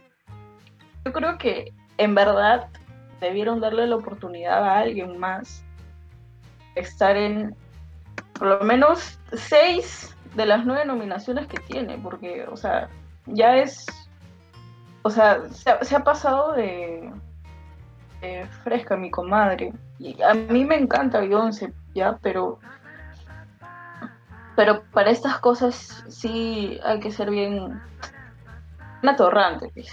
yo 1.05 1.13
creo 1.13 1.39
que 1.39 1.73
en 1.97 2.15
verdad 2.15 2.69
debieron 3.21 3.61
darle 3.61 3.89
la 3.89 3.97
oportunidad 3.97 4.63
a 4.63 4.79
alguien 4.79 5.19
más 5.19 5.65
estar 6.77 7.17
en 7.17 7.57
por 8.35 8.49
lo 8.49 8.61
menos 8.61 9.19
seis 9.33 10.17
de 10.37 10.47
las 10.47 10.65
nueve 10.65 10.85
nominaciones 10.85 11.49
que 11.49 11.59
tiene, 11.59 11.99
porque, 11.99 12.47
o 12.49 12.57
sea, 12.57 12.89
ya 13.27 13.57
es, 13.57 13.87
o 15.03 15.11
sea, 15.11 15.49
se 15.51 15.71
ha, 15.71 15.85
se 15.85 15.97
ha 15.97 16.05
pasado 16.05 16.53
de, 16.53 17.11
de 18.21 18.47
fresca 18.65 18.97
mi 18.97 19.11
comadre. 19.11 19.73
Y 19.99 20.21
a 20.23 20.35
mí 20.35 20.65
me 20.65 20.77
encanta 20.77 21.21
Beyoncé, 21.21 21.73
ya, 21.95 22.17
pero 22.23 22.59
pero 24.57 24.83
para 24.93 25.11
estas 25.11 25.39
cosas 25.39 26.05
sí 26.09 26.81
hay 26.85 26.99
que 27.01 27.13
ser 27.13 27.31
bien 27.31 27.81
bien 29.03 29.15
atorrante, 29.15 29.71
pues. 29.75 29.89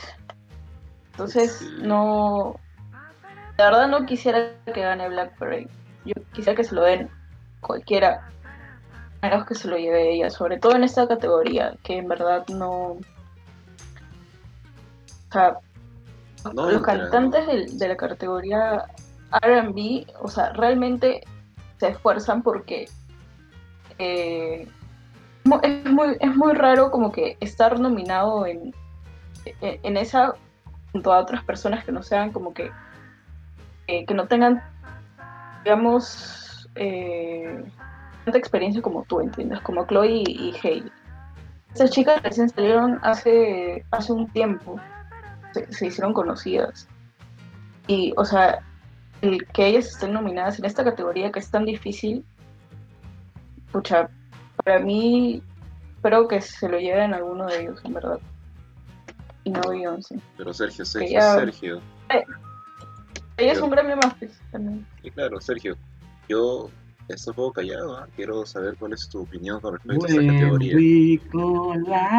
Entonces, 1.12 1.58
Sí. 1.60 1.78
no. 1.82 2.60
La 3.58 3.66
verdad, 3.66 3.88
no 3.88 4.06
quisiera 4.06 4.52
que 4.66 4.82
gane 4.82 5.08
Black 5.08 5.38
Parade. 5.38 5.70
Yo 6.04 6.14
quisiera 6.34 6.56
que 6.58 6.64
se 6.64 6.76
lo 6.76 6.82
den 6.82 7.10
cualquiera, 7.62 8.28
menos 9.22 9.46
que 9.46 9.56
se 9.56 9.68
lo 9.70 9.78
lleve 9.78 10.12
ella, 10.14 10.30
sobre 10.30 10.58
todo 10.58 10.76
en 10.76 10.84
esta 10.84 11.08
categoría, 11.08 11.74
que 11.84 11.98
en 11.98 12.08
verdad 12.08 12.46
no. 12.50 12.98
O 12.98 13.00
sea, 15.32 15.58
No 16.54 16.70
los 16.70 16.82
cantantes 16.82 17.48
del- 17.48 17.78
de, 17.78 17.88
la 17.88 17.96
categoría 17.98 18.86
RB, 19.42 20.06
o 20.22 20.28
sea, 20.28 20.54
realmente 20.54 21.22
se 21.80 21.90
esfuerzan 21.90 22.42
porque 22.44 22.88
eh, 24.00 24.68
es, 25.64 25.86
muy, 25.92 26.18
es 26.20 26.36
muy 26.36 26.54
raro 26.54 26.92
como 26.92 27.12
que 27.12 27.38
estar 27.40 27.80
nominado 27.80 28.46
en, 28.46 28.74
en, 29.62 29.80
en 29.84 29.98
esa 29.98 30.36
junto 30.92 31.12
a 31.12 31.20
otras 31.20 31.44
personas 31.44 31.84
que 31.84 31.92
no 31.92 32.02
sean 32.04 32.32
como 32.32 32.54
que 32.54 32.72
eh, 33.88 34.06
que 34.06 34.14
no 34.14 34.28
tengan 34.28 34.62
digamos 35.64 36.70
eh, 36.76 37.64
tanta 38.24 38.38
experiencia 38.38 38.82
como 38.82 39.04
tú, 39.04 39.20
¿entiendes? 39.20 39.60
Como 39.62 39.86
Chloe 39.86 40.08
y, 40.08 40.24
y 40.26 40.56
Hailey. 40.64 40.92
Estas 41.74 41.92
chicas 41.92 42.22
recién 42.24 42.50
salieron 42.50 43.00
hace, 43.04 43.86
hace 43.92 44.14
un 44.14 44.28
tiempo 44.30 44.80
se, 45.56 45.72
se 45.74 45.88
hicieron 45.88 46.14
conocidas. 46.14 46.88
Y, 47.88 48.14
o 48.18 48.26
sea, 48.26 48.60
el 49.22 49.46
que 49.48 49.68
ellas 49.68 49.88
estén 49.88 50.14
nominadas 50.14 50.60
en 50.60 50.66
esta 50.66 50.84
categoría 50.84 51.32
que 51.32 51.40
es 51.40 51.50
tan 51.50 51.66
difícil, 51.66 52.26
pucha, 53.72 54.10
para 54.64 54.80
mí, 54.80 55.42
espero 55.96 56.28
que 56.28 56.42
se 56.42 56.68
lo 56.70 56.80
lleven 56.80 57.14
alguno 57.14 57.46
de 57.46 57.62
ellos, 57.62 57.80
en 57.84 57.94
verdad. 57.94 58.20
Y 59.44 59.52
no 59.52 59.62
Beyoncé. 59.70 60.20
Pero 60.38 60.54
Sergio, 60.54 60.86
Sergio, 60.86 61.12
ya- 61.20 61.36
Sergio. 61.36 61.82
Ella 63.38 63.52
es 63.52 63.62
un 63.62 63.70
gremio 63.70 63.96
más, 63.98 64.14
pues, 64.18 64.40
también. 64.52 64.86
Y 65.04 65.12
claro, 65.12 65.40
Sergio, 65.42 65.78
yo 66.28 66.70
estoy 67.08 67.32
un 67.32 67.36
poco 67.36 67.54
callado, 67.54 67.98
¿ah? 67.98 68.08
quiero 68.16 68.46
saber 68.46 68.76
cuál 68.78 68.94
es 68.94 69.08
tu 69.10 69.22
opinión 69.22 69.60
con 69.62 69.74
respecto 69.74 70.06
a 70.06 70.10
esa 70.10 70.18
categoría. 70.34 70.76
we 70.76 71.20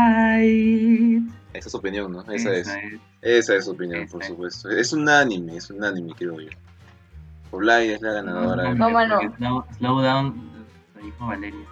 collide. 0.06 1.22
Esa 1.52 1.66
es 1.66 1.70
su 1.72 1.76
opinión, 1.78 2.12
¿no? 2.12 2.20
Esa 2.32 2.52
es. 2.52 2.68
Esa 2.68 2.78
es. 2.80 3.00
Esa 3.22 3.54
es 3.56 3.64
su 3.64 3.70
opinión, 3.72 4.06
por 4.08 4.20
Esa 4.22 4.28
es. 4.32 4.36
supuesto. 4.36 4.70
Es 4.70 4.92
unánime, 4.92 5.56
es 5.56 5.70
unánime, 5.70 6.12
creo 6.14 6.40
yo. 6.40 6.50
Oblai 7.50 7.90
es 7.90 8.02
la 8.02 8.12
ganadora, 8.12 8.62
de- 8.64 8.74
No, 8.74 8.90
mano. 8.90 9.18
porque 9.20 9.36
Slow, 9.78 10.00
down, 10.02 10.50
lo 10.96 11.02
dijo 11.02 11.26
Valeria. 11.26 11.66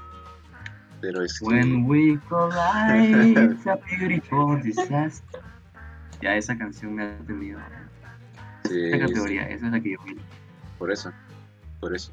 pero 1.00 1.22
es 1.22 1.38
que- 1.38 1.44
When 1.46 1.85
we 1.87 2.18
collide, 2.29 3.44
it's 3.53 3.66
a 3.66 3.77
beautiful 3.77 4.61
disaster. 4.62 5.40
Ya 6.22 6.37
esa 6.37 6.57
canción 6.57 6.94
me 6.94 7.03
ha 7.05 7.18
tenido. 7.27 7.59
sí, 8.64 8.85
Esta 8.87 8.96
sí, 8.96 9.00
categoría, 9.12 9.42
esa 9.50 9.66
es 9.66 9.72
la 9.72 9.81
que 9.81 9.90
yo 9.92 9.98
vi. 10.07 10.16
por 10.79 10.90
eso, 10.90 11.12
por 11.81 11.94
eso. 11.94 12.11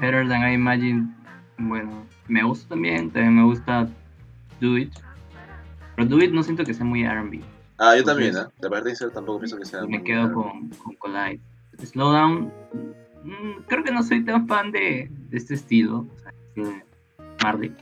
Better 0.00 0.28
Than 0.28 0.50
I 0.50 0.54
Imagine, 0.54 1.14
bueno, 1.58 2.06
me 2.28 2.42
gusta 2.42 2.70
también, 2.70 3.10
también 3.10 3.36
me 3.36 3.44
gusta 3.44 3.88
Do 4.60 4.78
It. 4.78 4.92
Pero 5.96 6.08
Do 6.08 6.22
It 6.22 6.32
no 6.32 6.42
siento 6.42 6.64
que 6.64 6.74
sea 6.74 6.84
muy 6.84 7.04
R&B. 7.04 7.40
Ah, 7.78 7.96
yo 7.96 8.04
también. 8.04 8.34
La 8.34 8.68
verdad 8.68 8.92
tampoco 9.12 9.40
pienso 9.40 9.58
que 9.58 9.64
sea 9.64 9.84
me 9.86 10.02
quedo 10.02 10.32
con, 10.32 10.70
con 10.70 10.94
Collide. 10.96 11.40
Slowdown, 11.78 12.52
mm, 13.24 13.62
creo 13.66 13.82
que 13.82 13.92
no 13.92 14.02
soy 14.02 14.24
tan 14.24 14.46
fan 14.46 14.70
de, 14.70 15.10
de 15.10 15.36
este 15.36 15.54
estilo, 15.54 16.06
o 16.14 16.18
sea, 16.18 16.32
de 16.54 16.84
Marley. 17.42 17.74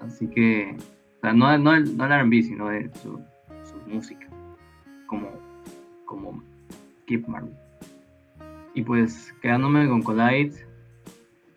Así 0.00 0.26
que, 0.28 0.76
o 1.18 1.20
sea, 1.20 1.32
no, 1.32 1.56
no, 1.58 1.74
el, 1.74 1.96
no 1.96 2.04
el 2.04 2.12
R&B, 2.12 2.42
sino 2.42 2.68
de 2.68 2.90
su, 3.02 3.20
su 3.62 3.76
música, 3.86 4.28
como, 5.06 5.30
como 6.04 6.42
Keep 7.06 7.26
Marley. 7.28 7.54
Y 8.74 8.82
pues, 8.82 9.32
quedándome 9.40 9.88
con 9.88 10.02
Collide, 10.02 10.66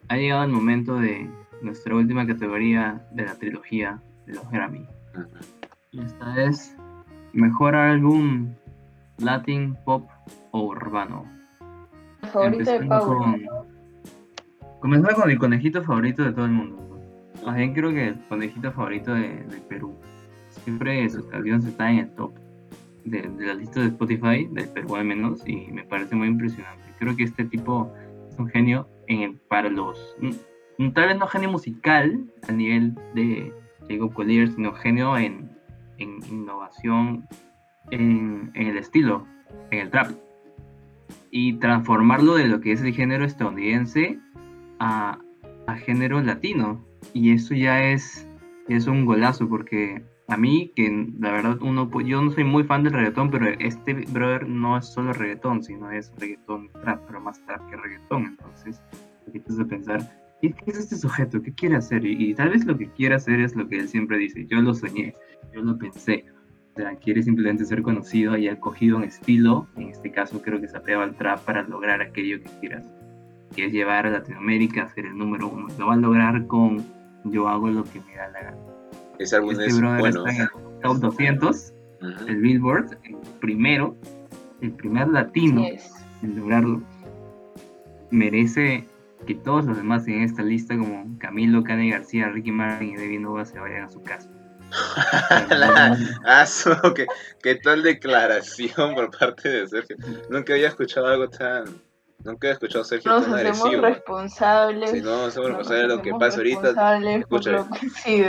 ha 0.10 0.16
llegado 0.18 0.44
el 0.44 0.52
momento 0.52 0.98
de 1.00 1.30
nuestra 1.62 1.96
última 1.96 2.26
categoría 2.26 3.06
de 3.12 3.26
la 3.26 3.36
trilogía 3.36 4.02
de 4.26 4.34
los 4.36 4.50
Grammy. 4.50 4.86
Y 5.92 6.02
esta 6.02 6.44
es 6.44 6.76
Mejor 7.34 7.76
álbum 7.76 8.54
Latin, 9.20 9.76
Pop 9.86 10.08
o 10.52 10.62
Urbano. 10.68 11.26
La 12.22 12.28
favorita 12.30 12.72
de 12.72 12.78
Empezando 12.78 13.06
Paula. 13.08 13.20
con- 13.20 13.68
Comenzando 14.80 15.22
con 15.22 15.32
el 15.32 15.40
conejito 15.40 15.84
favorito 15.84 16.24
de 16.24 16.32
todo 16.32 16.46
el 16.46 16.52
mundo. 16.52 17.00
Más 17.46 17.56
bien 17.56 17.74
creo 17.74 17.92
que 17.92 18.08
el 18.10 18.20
conejito 18.28 18.72
favorito 18.72 19.14
de, 19.14 19.44
de 19.44 19.58
Perú. 19.68 19.96
Siempre 20.50 21.10
sus 21.10 21.26
canciones 21.28 21.66
están 21.66 21.94
en 21.94 22.00
el 22.00 22.10
top 22.12 22.34
de, 23.06 23.22
de 23.22 23.46
la 23.46 23.54
lista 23.56 23.80
de 23.80 23.88
Spotify, 23.88 24.48
del 24.52 24.70
Perú 24.70 24.96
al 24.96 25.06
menos, 25.06 25.48
y 25.48 25.68
me 25.72 25.84
parece 25.84 26.16
muy 26.16 26.28
impresionante. 26.28 26.84
Creo 27.00 27.16
que 27.16 27.24
este 27.24 27.46
tipo 27.46 27.92
es 28.30 28.38
un 28.38 28.48
genio 28.50 28.88
para 29.48 29.70
los... 29.70 30.16
mm, 30.20 30.84
mm, 30.84 30.92
Tal 30.94 31.08
vez 31.08 31.18
no 31.18 31.28
genio 31.28 31.50
musical 31.50 32.26
al 32.48 32.58
nivel 32.58 32.96
de 33.14 33.54
Jacob 33.90 34.14
Collier, 34.14 34.50
sino 34.52 34.74
genio 34.74 35.18
en, 35.18 35.50
en 35.98 36.20
innovación 36.30 37.28
en, 37.92 38.52
en 38.54 38.68
el 38.68 38.78
estilo, 38.78 39.26
en 39.72 39.80
el 39.80 39.90
trap. 39.90 40.12
Y 41.32 41.54
transformarlo 41.54 42.36
de 42.36 42.48
lo 42.48 42.60
que 42.60 42.72
es 42.72 42.82
el 42.82 42.94
género 42.94 43.26
estadounidense 43.26 44.20
a, 44.80 45.20
a 45.68 45.76
género 45.76 46.22
latino. 46.22 46.86
Y 47.14 47.32
eso 47.32 47.54
ya 47.54 47.84
es, 47.84 48.28
es 48.68 48.88
un 48.88 49.06
golazo, 49.06 49.48
porque 49.48 50.04
a 50.28 50.38
mí, 50.38 50.72
que 50.76 51.08
la 51.20 51.32
verdad, 51.32 51.58
uno, 51.62 51.90
pu- 51.90 52.04
yo 52.06 52.22
no 52.22 52.32
soy 52.32 52.44
muy 52.44 52.64
fan 52.64 52.84
del 52.84 52.94
reggaetón, 52.94 53.32
pero 53.32 53.48
este 53.60 53.94
brother 54.12 54.48
no 54.48 54.78
es 54.78 54.86
solo 54.88 55.14
reggaetón, 55.14 55.64
sino 55.64 55.90
es 55.92 56.12
reggaetón 56.18 56.70
trap, 56.82 57.02
pero 57.08 57.22
más 57.22 57.44
trap 57.46 57.70
que 57.70 57.78
reggaetón. 57.78 58.26
Entonces, 58.26 58.82
te 59.26 59.32
quitas 59.32 59.58
de 59.58 59.66
pensar, 59.66 60.02
¿qué, 60.42 60.54
es 60.66 60.78
este 60.78 60.96
sujeto? 60.98 61.42
¿Qué 61.42 61.54
quiere 61.54 61.76
hacer? 61.78 62.06
Y, 62.06 62.32
y 62.32 62.34
tal 62.34 62.50
vez 62.50 62.66
lo 62.66 62.78
que 62.78 62.90
quiere 62.92 63.16
hacer 63.16 63.40
es 63.40 63.56
lo 63.56 63.68
que 63.70 63.78
él 63.80 63.88
siempre 63.88 64.18
dice, 64.18 64.46
yo 64.48 64.62
lo 64.62 64.74
soñé, 64.74 65.14
yo 65.54 65.62
lo 65.62 65.78
pensé. 65.78 66.26
O 66.74 66.80
sea, 66.80 66.96
quiere 66.98 67.24
simplemente 67.24 67.66
ser 67.66 67.82
conocido 67.82 68.38
y 68.38 68.50
ha 68.50 68.60
cogido 68.60 68.98
un 68.98 69.04
estilo, 69.04 69.68
en 69.78 69.88
este 69.90 70.12
caso 70.12 70.42
creo 70.42 70.62
que 70.62 70.68
se 70.68 70.78
apega 70.78 71.02
al 71.04 71.16
trap 71.16 71.40
para 71.46 71.64
lograr 71.64 72.02
aquello 72.02 72.40
que 72.40 72.50
quieras, 72.60 72.86
que 73.56 73.66
es 73.66 73.72
llevar 73.72 74.06
a 74.06 74.12
Latinoamérica 74.12 74.84
a 74.84 74.88
ser 74.90 75.06
el 75.08 75.18
número 75.18 75.48
uno. 75.48 75.68
Lo 75.80 75.88
va 75.88 75.94
a 75.94 75.98
lograr 75.98 76.46
con 76.48 76.86
Yo 77.24 77.48
hago 77.48 77.70
lo 77.70 77.84
que 77.84 78.00
me 78.02 78.16
da 78.16 78.28
la 78.30 78.42
gana. 78.44 78.58
Ese 79.20 79.36
álbum 79.36 79.52
Este 79.52 79.66
es 79.68 79.78
brother 79.80 80.00
bueno. 80.00 80.26
está 80.28 80.36
en 80.36 80.42
el 80.44 80.82
top 80.82 80.98
200, 81.00 81.74
Ujú. 82.02 82.28
el 82.28 82.36
Billboard, 82.38 82.98
el 83.04 83.16
primero, 83.40 83.96
el 84.62 84.72
primer 84.72 85.08
latino 85.10 85.66
en 86.22 86.36
lograrlo. 86.40 86.82
Merece 88.12 88.86
que 89.26 89.36
todos 89.36 89.66
los 89.66 89.76
demás 89.78 90.08
en 90.08 90.22
esta 90.22 90.42
lista, 90.44 90.78
como 90.78 91.18
Camilo, 91.20 91.64
Cani 91.64 91.90
García, 91.92 92.30
Ricky 92.30 92.52
Martin 92.52 92.90
y 92.92 92.96
David 92.96 93.20
Nova, 93.20 93.46
se 93.46 93.60
vayan 93.60 93.84
a 93.84 93.90
su 93.90 94.02
casa. 94.04 94.30
La- 95.50 95.98
Ah, 96.26 96.46
su- 96.46 96.72
qué, 96.96 97.08
qué 97.42 97.56
tal 97.56 97.84
declaración 97.84 98.94
por 98.96 99.10
parte 99.18 99.50
de 99.50 99.68
Sergio. 99.68 99.96
Nunca 100.30 100.54
había 100.54 100.68
escuchado 100.70 101.08
algo 101.08 101.30
tan, 101.30 101.66
Nunca 102.28 102.50
he 102.50 102.52
escuchado 102.52 102.82
a 102.82 102.86
Sergio 102.86 103.10
Nos 103.12 103.24
tan 103.24 103.34
hacemos 103.36 103.62
agresivo. 103.62 103.82
responsables. 103.88 104.92
Si 104.92 105.02
no, 105.02 105.26
hacemos 105.26 105.50
nos 105.50 105.58
responsables 105.60 105.88
de 105.88 105.96
lo 105.96 106.02
que 106.02 106.12
pasa 106.12 106.38
ahorita. 106.38 107.16
escucha. 107.18 107.66
Sí, 108.04 108.24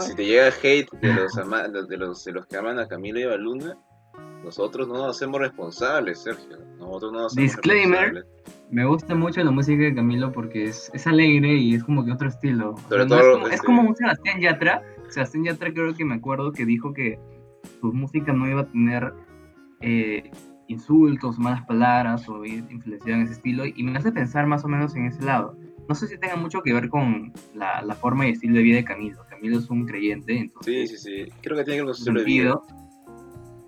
si 0.00 0.14
te 0.14 0.24
llega 0.24 0.46
hate 0.62 0.88
de 1.00 1.12
los, 1.14 1.36
ama- 1.36 1.68
de 1.68 1.96
los, 1.98 2.24
de 2.24 2.32
los 2.32 2.46
que 2.46 2.56
aman 2.56 2.78
a 2.78 2.86
Camilo 2.86 3.18
y 3.18 3.24
a 3.24 3.36
Luna, 3.36 3.76
nosotros 4.44 4.86
no 4.88 4.94
nos 4.94 5.16
hacemos 5.16 5.40
responsables, 5.40 6.20
Sergio. 6.22 6.56
Nosotros 6.78 7.12
no 7.12 7.18
nos 7.22 7.32
hacemos 7.32 7.50
Disclaimer. 7.52 8.14
responsables. 8.14 8.42
Me 8.70 8.84
gusta 8.86 9.14
mucho 9.14 9.42
la 9.44 9.50
música 9.50 9.82
de 9.82 9.94
Camilo 9.94 10.32
porque 10.32 10.64
es, 10.64 10.90
es 10.94 11.06
alegre 11.06 11.52
y 11.54 11.74
es 11.74 11.84
como 11.84 12.04
que 12.04 12.12
otro 12.12 12.28
estilo. 12.28 12.70
O 12.70 12.76
sea, 12.78 12.88
Sobre 12.88 13.04
no 13.04 13.08
todo, 13.08 13.20
es, 13.20 13.32
como, 13.34 13.46
es 13.48 13.52
este- 13.54 13.66
como 13.66 13.82
un 13.82 13.96
Sebastián 13.96 14.40
Yatra. 14.40 14.82
Sebastián 15.08 15.44
Yatra 15.44 15.72
creo 15.74 15.94
que 15.94 16.04
me 16.04 16.14
acuerdo 16.14 16.52
que 16.52 16.64
dijo 16.64 16.94
que 16.94 17.18
su 17.80 17.92
música 17.92 18.32
no 18.32 18.48
iba 18.48 18.62
a 18.62 18.66
tener 18.66 19.12
eh, 19.82 20.30
insultos, 20.72 21.38
malas 21.38 21.64
palabras 21.66 22.28
o 22.28 22.44
ir 22.44 22.64
influenciada 22.70 23.18
en 23.18 23.24
ese 23.24 23.34
estilo 23.34 23.64
y 23.66 23.82
me 23.82 23.98
hace 23.98 24.12
pensar 24.12 24.46
más 24.46 24.64
o 24.64 24.68
menos 24.68 24.94
en 24.96 25.06
ese 25.06 25.22
lado. 25.22 25.56
No 25.88 25.94
sé 25.94 26.06
si 26.06 26.18
tenga 26.18 26.36
mucho 26.36 26.62
que 26.62 26.72
ver 26.72 26.88
con 26.88 27.32
la, 27.54 27.82
la 27.82 27.94
forma 27.94 28.26
y 28.26 28.30
estilo 28.30 28.56
de 28.56 28.62
vida 28.62 28.76
de 28.76 28.84
Camilo. 28.84 29.24
Camilo 29.28 29.58
es 29.58 29.68
un 29.70 29.86
creyente, 29.86 30.32
Sí, 30.32 30.38
entonces 30.38 30.90
sí, 30.90 30.96
sí. 31.26 31.32
Creo 31.42 31.56
que 31.56 31.64
tiene 31.64 31.78
que 31.78 31.82
ver 31.82 31.86
con 31.86 31.94
su 31.94 32.00
estilo 32.02 32.20
de 32.20 32.24
vida. 32.26 32.60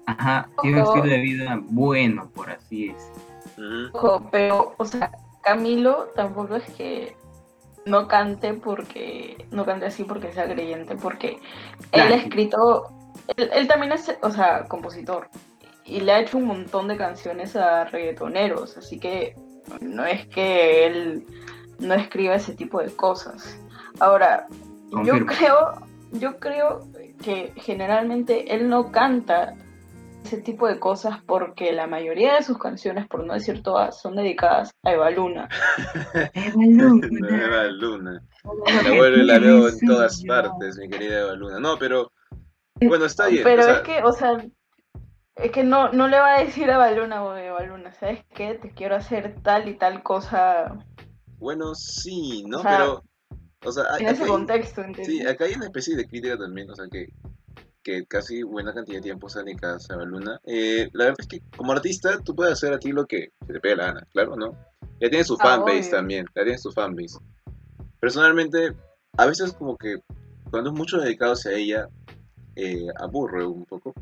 ajá, 0.07 0.49
tiene 0.63 0.79
un 0.81 0.83
estilo 0.85 1.05
de 1.07 1.19
vida 1.21 1.61
bueno, 1.69 2.31
por 2.31 2.51
así. 2.51 2.95
Ojo, 3.93 4.29
pero, 4.31 4.75
o 4.79 4.85
sea, 4.85 5.11
Camilo 5.43 6.09
tampoco 6.15 6.57
es 6.57 6.71
que 6.73 7.17
no 7.87 8.09
cante 8.09 8.55
porque, 8.55 9.47
no 9.51 9.65
cante 9.67 9.87
así 9.87 10.05
porque 10.05 10.33
sea 10.33 10.49
creyente, 10.49 10.97
porque 10.97 11.39
él 11.93 12.13
ha 12.13 12.17
escrito, 12.17 12.89
él, 13.37 13.51
él 13.53 13.69
también 13.69 13.93
es, 13.93 14.17
o 14.23 14.31
sea, 14.31 14.65
compositor, 14.65 15.29
y 15.87 16.01
le 16.01 16.13
ha 16.13 16.21
hecho 16.21 16.39
un 16.39 16.47
montón 16.47 16.89
de 16.89 16.97
canciones 16.97 17.57
a 17.57 17.85
reggaetoneros, 17.85 18.77
así 18.77 18.99
que 18.99 19.37
no 19.81 20.05
es 20.05 20.27
que 20.27 20.87
él 20.87 21.25
no 21.79 21.95
escriba 21.95 22.35
ese 22.35 22.55
tipo 22.55 22.81
de 22.81 22.95
cosas. 22.95 23.59
Ahora, 24.01 24.47
yo 25.05 25.27
creo, 25.27 25.73
yo 26.13 26.39
creo 26.39 26.81
que 27.23 27.53
generalmente 27.57 28.55
él 28.55 28.69
no 28.69 28.91
canta 28.91 29.55
ese 30.25 30.39
tipo 30.39 30.67
de 30.67 30.79
cosas 30.79 31.19
porque 31.27 31.73
la 31.73 31.87
mayoría 31.87 32.35
de 32.35 32.43
sus 32.43 32.59
canciones, 32.59 33.07
por 33.07 33.25
no 33.27 33.35
decir 33.35 33.63
todas, 33.63 34.01
son 34.01 34.17
dedicadas 34.17 34.71
a 34.83 34.93
Eva 34.93 35.11
Luna. 35.11 35.49
Nueva 36.55 37.65
Luna. 37.65 38.23
La 38.85 38.97
vuelvo 38.97 39.19
y 39.19 39.27
la 39.27 39.39
veo 39.39 39.69
en 39.69 39.81
todas 39.81 40.25
partes, 40.25 40.79
mi 40.79 40.89
querida 40.89 41.21
Eva 41.21 41.35
Luna. 41.35 41.61
No, 41.61 41.79
pero 41.79 42.11
bueno, 42.81 43.05
está 43.05 43.27
bien. 43.27 43.45
Pero 43.45 43.63
o 43.63 43.65
sea, 43.65 43.75
es 43.75 43.81
que, 43.83 44.03
o 44.03 44.13
sea, 44.13 44.45
es 45.37 45.51
que 45.51 45.65
no, 45.65 45.93
no 45.93 46.09
le 46.09 46.19
va 46.19 46.37
a 46.37 46.45
decir 46.45 46.71
a 46.71 46.75
Eva 46.75 46.91
Luna 46.93 47.25
o 47.25 47.37
Eva 47.37 47.63
Luna, 47.65 47.93
¿sabes 47.95 48.25
qué? 48.35 48.55
Te 48.55 48.71
quiero 48.71 48.97
hacer 48.97 49.41
tal 49.43 49.69
y 49.69 49.75
tal 49.77 50.03
cosa 50.03 50.85
Bueno, 51.39 51.75
sí, 51.75 52.45
¿no? 52.47 52.59
O 52.59 52.63
sea, 52.63 52.71
pero, 52.71 53.03
o 53.65 53.73
sea, 53.73 53.85
hay- 53.93 54.05
en 54.05 54.11
ese 54.11 54.23
hay- 54.23 54.29
contexto, 54.29 54.81
¿entiendes? 54.83 55.07
Sí, 55.07 55.27
acá 55.27 55.45
hay 55.45 55.55
una 55.55 55.67
especie 55.67 55.97
de 55.97 56.07
crítica 56.07 56.39
también, 56.39 56.71
o 56.71 56.75
sea, 56.75 56.87
que, 56.89 57.09
que 57.83 58.07
casi 58.07 58.43
buena 58.43 58.73
cantidad 58.73 58.99
de 58.99 59.03
tiempo 59.03 59.29
se 59.29 59.43
dedicadas 59.43 59.91
a 59.91 59.95
Eva 59.95 60.05
Luna. 60.05 60.41
Eh, 60.45 60.89
la 60.93 61.05
verdad 61.07 61.21
es 61.21 61.27
que 61.29 61.41
como 61.57 61.73
artista 61.73 62.19
tú 62.25 62.35
puedes 62.35 62.53
hacer 62.55 62.73
a 62.73 62.79
ti 62.79 62.93
lo 62.93 63.05
que 63.07 63.31
te 63.47 63.61
pegue 63.61 63.77
la 63.77 63.87
gana, 63.87 64.07
claro, 64.13 64.37
¿no? 64.37 64.57
Ya 65.01 65.11
tiene 65.11 65.25
su 65.25 65.35
Ah, 65.35 65.43
fanbase 65.43 65.81
obvio. 65.81 65.91
también, 65.91 66.27
ya 66.35 66.43
tiene 66.45 66.59
su 66.59 66.71
fanbase. 66.73 67.19
Personalmente, 68.01 68.73
a 69.17 69.27
veces 69.27 69.53
como 69.53 69.77
que 69.77 69.99
cuando 70.51 70.71
es 70.71 70.77
mucho 70.77 70.99
dedicado 70.99 71.33
hacia 71.33 71.53
ella, 71.53 71.89
eh, 72.57 72.87
aburre 73.01 73.45
un 73.45 73.65
poco. 73.65 73.93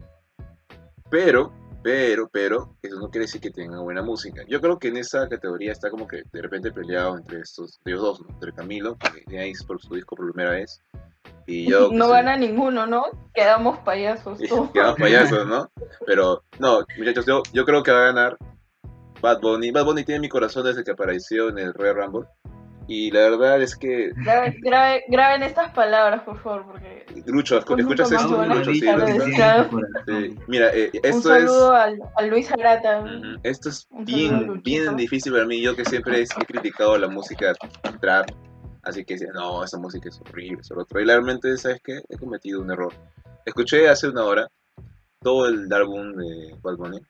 Pero, 1.13 1.53
pero, 1.83 2.27
pero, 2.33 2.75
eso 2.81 2.99
no 2.99 3.11
quiere 3.11 3.27
decir 3.27 3.39
que 3.39 3.51
tenga 3.51 3.79
buena 3.81 4.01
música. 4.01 4.45
Yo 4.49 4.63
creo 4.63 4.79
que 4.79 4.89
en 4.89 4.97
esa 4.97 5.29
categoría 5.29 5.71
está 5.71 5.91
como 5.91 6.09
que 6.09 6.23
de 6.33 6.41
repente 6.41 6.73
peleado 6.73 7.19
entre 7.19 7.41
estos, 7.41 7.79
ellos 7.85 8.01
dos, 8.01 8.21
¿no? 8.23 8.31
Entre 8.31 8.51
Camilo, 8.55 8.97
que 8.97 9.21
tiene 9.27 9.45
ahí 9.45 9.53
por 9.67 9.79
su 9.79 9.95
disco 9.95 10.17
por 10.17 10.33
primera 10.33 10.53
vez, 10.53 10.81
y 11.47 11.69
yo. 11.71 11.91
no 11.93 12.07
soy- 12.07 12.15
gana 12.15 12.39
ninguno, 12.39 12.87
¿no? 12.87 13.05
Quedamos 13.35 13.79
payasos 13.81 14.39
todos. 14.49 14.71
quedamos 14.71 14.97
payasos, 14.99 15.47
¿no? 15.47 15.71
Pero, 16.07 16.45
no, 16.59 16.83
muchachos, 16.97 17.27
yo, 17.27 17.43
yo 17.53 17.67
creo 17.67 17.83
que 17.83 17.93
va 17.93 18.05
a 18.05 18.07
ganar 18.07 18.39
Bad 19.21 19.41
Bunny. 19.43 19.71
Bad 19.71 19.85
Bunny 19.85 20.05
tiene 20.05 20.23
mi 20.23 20.31
corazón 20.31 20.65
desde 20.65 20.85
que 20.85 20.93
apareció 20.93 21.51
en 21.51 21.59
el 21.59 21.75
Royal 21.75 21.97
Rumble. 21.97 22.27
Y 22.89 23.11
la 23.11 23.21
verdad 23.21 23.63
es 23.63 23.77
que, 23.77 24.13
Graben, 24.17 24.61
grabe- 24.61 25.05
graben 25.09 25.43
estas 25.43 25.71
palabras, 25.71 26.23
por 26.23 26.41
favor, 26.43 26.67
porque 26.67 27.07
escuchas 27.15 28.13
esto, 28.13 28.45
Lucho, 28.45 28.73
sí, 28.73 28.81
sí. 28.81 30.37
Mira, 30.49 30.71
eh, 30.75 30.91
un 30.93 31.01
esto 31.03 31.35
es... 31.37 31.43
saludo 31.45 31.73
al, 31.73 32.01
a 32.17 32.23
Luis 32.23 32.51
Arata. 32.51 33.01
Ujú. 33.01 33.39
Esto 33.43 33.69
es 33.69 33.87
Un 33.91 34.05
bien, 34.05 34.63
bien 34.63 34.97
difícil 34.97 35.33
para 35.33 35.45
mí. 35.47 35.63
Yo 35.63 35.77
que 35.77 35.85
siempre 35.85 36.23
he 36.23 36.45
criticado 36.47 36.99
la 36.99 37.09
música 37.09 37.55
trap. 38.01 38.31
Así 38.83 39.05
que 39.05 39.17
no, 39.33 39.63
esa 39.63 39.79
música 39.79 40.09
es 40.09 40.21
horrible, 40.21 40.59
eso 40.61 40.77
otro. 40.77 41.01
Y 41.01 41.05
realmente, 41.05 41.57
¿sabes 41.57 41.81
qué? 41.85 42.01
He 42.09 42.19
cometido 42.19 42.61
un 42.61 42.71
error. 42.73 42.93
Escuché 43.47 43.89
hace 43.89 44.09
una 44.09 44.25
hora 44.25 44.49
todo 45.23 45.47
el 45.47 45.73
álbum 45.73 46.17
de 46.17 46.57
Bad 46.63 46.77
Bunny. 46.77 47.01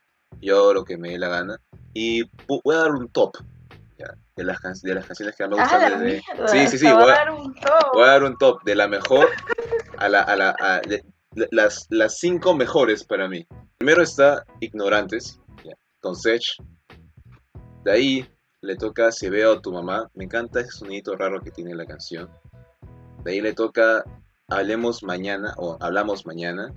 Yo 0.42 0.74
lo 0.74 0.84
que 0.84 0.98
me 0.98 1.10
dé 1.10 1.18
la 1.18 1.28
gana. 1.28 1.56
Y 1.94 2.24
voy 2.46 2.74
a 2.74 2.80
dar 2.80 2.92
un 2.92 3.08
top 3.08 3.36
ya, 4.02 4.14
de, 4.36 4.44
las 4.44 4.60
can- 4.60 4.74
de 4.82 4.94
las 4.94 5.06
canciones 5.06 5.36
que 5.36 5.46
me 5.48 5.56
Ah, 5.56 5.62
gustan 5.62 5.80
la 5.92 5.98
desde... 5.98 6.22
Sí, 6.48 6.66
sí, 6.68 6.78
sí, 6.78 6.92
voy 6.92 7.02
a 7.04 7.06
dar 7.06 7.30
un 7.30 7.54
top. 7.54 7.92
Voy 7.94 8.02
a 8.04 8.06
dar 8.06 8.22
un 8.24 8.36
top 8.36 8.62
de 8.64 8.74
la 8.74 8.88
mejor 8.88 9.28
a 9.98 10.08
la, 10.08 10.22
a 10.22 10.36
la, 10.36 10.56
a- 10.58 10.80
de- 10.80 11.04
de- 11.32 11.48
las, 11.50 11.86
las 11.90 12.18
cinco 12.18 12.54
mejores 12.54 13.04
para 13.04 13.28
mí. 13.28 13.46
Primero 13.78 14.02
está 14.02 14.44
Ignorantes, 14.60 15.40
ya, 15.64 15.72
con 16.00 16.16
Sech. 16.16 16.42
De 17.84 17.92
ahí 17.92 18.28
le 18.60 18.76
toca 18.76 19.10
Si 19.10 19.28
veo 19.28 19.54
a 19.54 19.60
tu 19.60 19.72
mamá. 19.72 20.08
Me 20.14 20.24
encanta 20.24 20.60
ese 20.60 20.70
sonidito 20.70 21.16
raro 21.16 21.40
que 21.40 21.50
tiene 21.50 21.74
la 21.74 21.84
canción. 21.86 22.30
De 23.24 23.32
ahí 23.32 23.40
le 23.40 23.52
toca 23.54 24.04
Hablemos 24.48 25.02
mañana 25.02 25.54
o 25.56 25.76
Hablamos 25.80 26.26
mañana. 26.26 26.72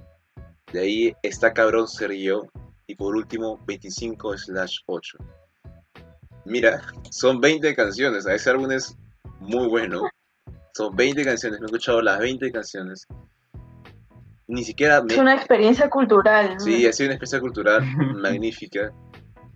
De 0.72 0.80
ahí 0.80 1.16
está 1.22 1.54
Cabrón 1.54 1.88
Ser 1.88 2.12
Yo. 2.14 2.44
Y 2.88 2.96
por 2.96 3.16
último, 3.16 3.60
25 3.66 4.38
slash 4.38 4.78
8. 4.86 5.18
Mira, 6.46 6.82
son 7.10 7.42
20 7.42 7.76
canciones. 7.76 8.26
Ese 8.26 8.50
álbum 8.50 8.72
es 8.72 8.96
muy 9.40 9.68
bueno. 9.68 10.04
Son 10.74 10.96
20 10.96 11.24
canciones, 11.24 11.60
me 11.60 11.66
he 11.66 11.68
escuchado 11.68 12.02
las 12.02 12.20
20 12.20 12.52
canciones. 12.52 13.08
Ni 14.48 14.64
siquiera 14.64 15.02
me... 15.02 15.14
Es 15.14 15.20
una 15.20 15.34
experiencia 15.34 15.90
cultural. 15.90 16.56
¿no? 16.56 16.60
Sí, 16.60 16.86
ha 16.86 16.94
sido 16.94 17.08
una 17.08 17.16
experiencia 17.16 17.40
cultural 17.40 17.84
magnífica. 18.22 18.92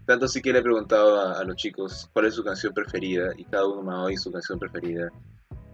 Tanto 0.06 0.28
sí 0.28 0.41
que 0.41 0.52
le 0.52 0.60
he 0.60 0.63
preguntado 0.63 1.19
a, 1.19 1.39
a 1.39 1.43
los 1.43 1.56
chicos 1.56 2.10
cuál 2.13 2.25
es 2.25 2.36
su 2.36 2.43
canción 2.43 2.73
preferida 2.73 3.32
y 3.38 3.45
cada 3.45 3.67
uno 3.67 3.84
me 3.84 3.91
ha 3.91 3.97
dado 3.97 4.17
su 4.17 4.32
canción 4.32 4.58
preferida. 4.58 5.10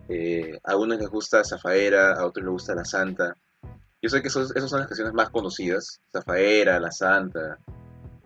Eh, 0.07 0.59
a 0.63 0.75
unos 0.75 0.99
les 0.99 1.09
gusta 1.09 1.43
Zafaera, 1.43 2.13
a 2.13 2.25
otros 2.25 2.43
les 2.43 2.51
gusta 2.51 2.75
La 2.75 2.85
Santa. 2.85 3.35
Yo 4.01 4.09
sé 4.09 4.21
que 4.21 4.27
esos, 4.27 4.55
esas 4.55 4.69
son 4.69 4.79
las 4.79 4.87
canciones 4.87 5.13
más 5.13 5.29
conocidas. 5.29 6.01
Zafaera, 6.11 6.79
La 6.79 6.91
Santa. 6.91 7.57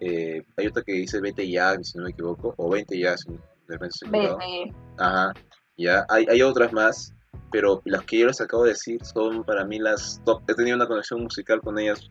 Eh, 0.02 0.44
hay 0.58 0.68
otra 0.68 0.84
que 0.84 0.94
dice 0.94 1.20
Vete 1.22 1.50
ya, 1.50 1.76
si 1.82 1.98
no 1.98 2.06
me 2.06 2.12
equivoco. 2.12 2.54
O 2.58 2.70
20 2.70 2.98
ya, 2.98 3.18
si 3.18 3.30
de 3.32 3.38
repente 3.68 3.96
estoy. 4.04 4.74
Ajá, 4.98 5.34
ya. 5.78 6.06
Hay, 6.10 6.26
hay 6.30 6.42
otras 6.42 6.72
más, 6.74 7.14
pero 7.52 7.82
las 7.86 8.04
que 8.06 8.20
yo 8.20 8.28
les 8.28 8.42
acabo 8.42 8.64
de 8.64 8.72
decir 8.72 9.04
son 9.06 9.44
para 9.44 9.66
mí 9.66 9.80
las 9.80 10.22
top. 10.26 10.44
He 10.48 10.56
tenido 10.56 10.76
una 10.76 10.88
conexión 10.88 11.22
musical 11.22 11.62
con 11.62 11.78
ellas 11.80 12.10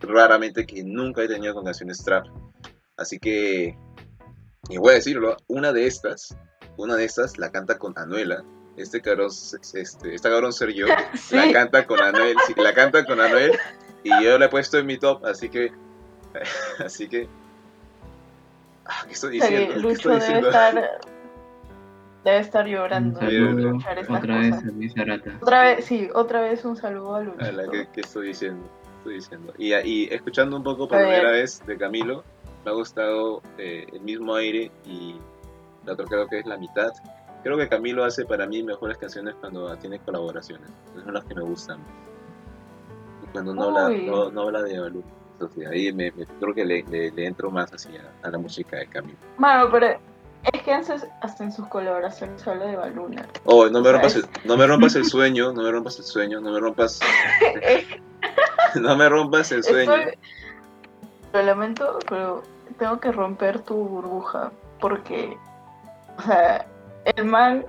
raramente 0.00 0.66
que 0.66 0.82
nunca 0.84 1.22
he 1.22 1.28
tenido 1.28 1.54
con 1.54 1.64
canciones 1.64 2.02
trap. 2.04 2.26
Así 2.96 3.18
que, 3.18 3.76
y 4.68 4.76
voy 4.78 4.92
a 4.92 4.94
decirlo, 4.96 5.36
una 5.48 5.72
de 5.72 5.86
estas, 5.86 6.36
una 6.76 6.96
de 6.96 7.04
estas 7.04 7.38
la 7.38 7.50
canta 7.50 7.78
con 7.78 7.92
Anuela. 7.96 8.44
Este 8.76 9.00
cabrón, 9.00 9.28
este, 9.28 10.14
esta 10.14 10.30
cabrón 10.30 10.52
ser 10.52 10.72
yo, 10.74 10.86
Sí. 11.14 11.36
la 11.36 11.52
canta 11.52 11.86
con 11.86 12.00
Anuel, 12.00 12.36
sí, 12.46 12.54
la 12.56 12.74
canta 12.74 13.04
con 13.04 13.20
Anuel 13.20 13.52
y 14.02 14.10
yo 14.24 14.36
la 14.36 14.46
he 14.46 14.48
puesto 14.48 14.78
en 14.78 14.86
mi 14.86 14.98
top, 14.98 15.24
así 15.24 15.48
que, 15.48 15.72
así 16.84 17.08
que, 17.08 17.28
ah, 18.86 19.02
¿qué 19.06 19.12
estoy 19.12 19.32
diciendo? 19.32 19.74
¿Qué 19.74 19.80
Lucho 19.80 20.12
estoy 20.12 20.34
debe 20.34 20.46
estar, 20.48 21.00
debe 22.24 22.38
estar 22.38 22.64
Un 22.66 22.72
llorando. 22.72 23.20
saludo 23.20 23.76
otra 23.76 23.94
vez 23.94 24.06
cosas. 24.08 24.64
a 24.64 24.66
Luis 24.66 24.98
Arata. 24.98 25.30
Otra 25.40 25.62
vez, 25.62 25.84
sí, 25.84 26.08
otra 26.14 26.40
vez 26.42 26.64
un 26.64 26.76
saludo 26.76 27.14
a 27.14 27.20
Lucho. 27.20 27.44
Ala, 27.44 27.64
¿qué, 27.70 27.88
qué 27.92 28.00
estoy 28.00 28.28
diciendo? 28.28 28.66
Estoy 28.98 29.14
diciendo. 29.14 29.52
Y, 29.58 29.74
y 29.74 30.08
escuchando 30.12 30.56
un 30.56 30.62
poco 30.62 30.88
por 30.88 30.98
A 30.98 31.02
primera 31.02 31.30
vez 31.30 31.64
de 31.66 31.76
Camilo, 31.76 32.24
me 32.64 32.70
ha 32.70 32.74
gustado 32.74 33.42
eh, 33.58 33.86
el 33.92 34.00
mismo 34.00 34.34
aire 34.34 34.70
y 34.86 35.16
la 35.84 35.92
otra 35.92 36.06
creo 36.06 36.26
que 36.28 36.38
es 36.38 36.46
la 36.46 36.56
mitad. 36.56 36.92
Creo 37.42 37.58
que 37.58 37.68
Camilo 37.68 38.04
hace 38.04 38.24
para 38.24 38.46
mí 38.46 38.62
mejores 38.62 38.96
canciones 38.96 39.34
cuando 39.38 39.76
tiene 39.76 39.98
colaboraciones. 39.98 40.70
Esas 40.92 41.04
son 41.04 41.12
las 41.12 41.24
que 41.24 41.34
me 41.34 41.42
gustan. 41.42 41.78
Y 43.22 43.26
cuando 43.32 43.54
no 43.54 43.64
habla, 43.64 44.30
no 44.30 44.40
habla 44.40 44.62
de 44.62 44.80
Balú. 44.80 45.04
Entonces 45.34 45.66
ahí 45.66 45.92
me, 45.92 46.10
me- 46.12 46.26
creo 46.26 46.54
que 46.54 46.64
le, 46.64 46.82
le- 46.84 47.10
le 47.10 47.26
entro 47.26 47.50
más 47.50 47.70
hacia 47.72 48.02
a 48.22 48.28
la 48.30 48.38
música 48.38 48.76
de 48.78 48.86
Camilo. 48.86 49.18
Mano, 49.36 49.68
pero 49.70 49.86
es 50.52 50.62
que 50.62 50.72
hasta 50.72 51.44
en 51.44 51.50
sus 51.52 51.66
colaboraciones 51.68 52.46
habla 52.46 52.66
de 52.66 52.76
Baluna. 52.76 53.26
Oh, 53.44 53.66
no 53.68 53.80
me 53.80 53.92
rompas 53.92 54.14
el, 54.16 54.24
no 54.44 54.56
me 54.56 54.66
rompas 54.66 54.94
el 54.94 55.04
sueño, 55.04 55.52
no 55.52 55.62
me 55.62 55.70
rompas 55.70 55.98
el 55.98 56.04
sueño, 56.04 56.40
no 56.40 56.52
me 56.52 56.60
rompas, 56.60 57.00
no 58.76 58.96
me 58.96 59.08
rompas 59.08 59.50
el 59.52 59.62
sueño. 59.64 59.92
Estoy... 59.94 60.18
Lo 61.32 61.42
lamento, 61.42 61.98
pero 62.08 62.42
tengo 62.78 63.00
que 63.00 63.10
romper 63.10 63.60
tu 63.62 63.74
burbuja. 63.74 64.52
porque, 64.80 65.36
o 66.18 66.22
sea, 66.22 66.66
el 67.16 67.24
man 67.24 67.64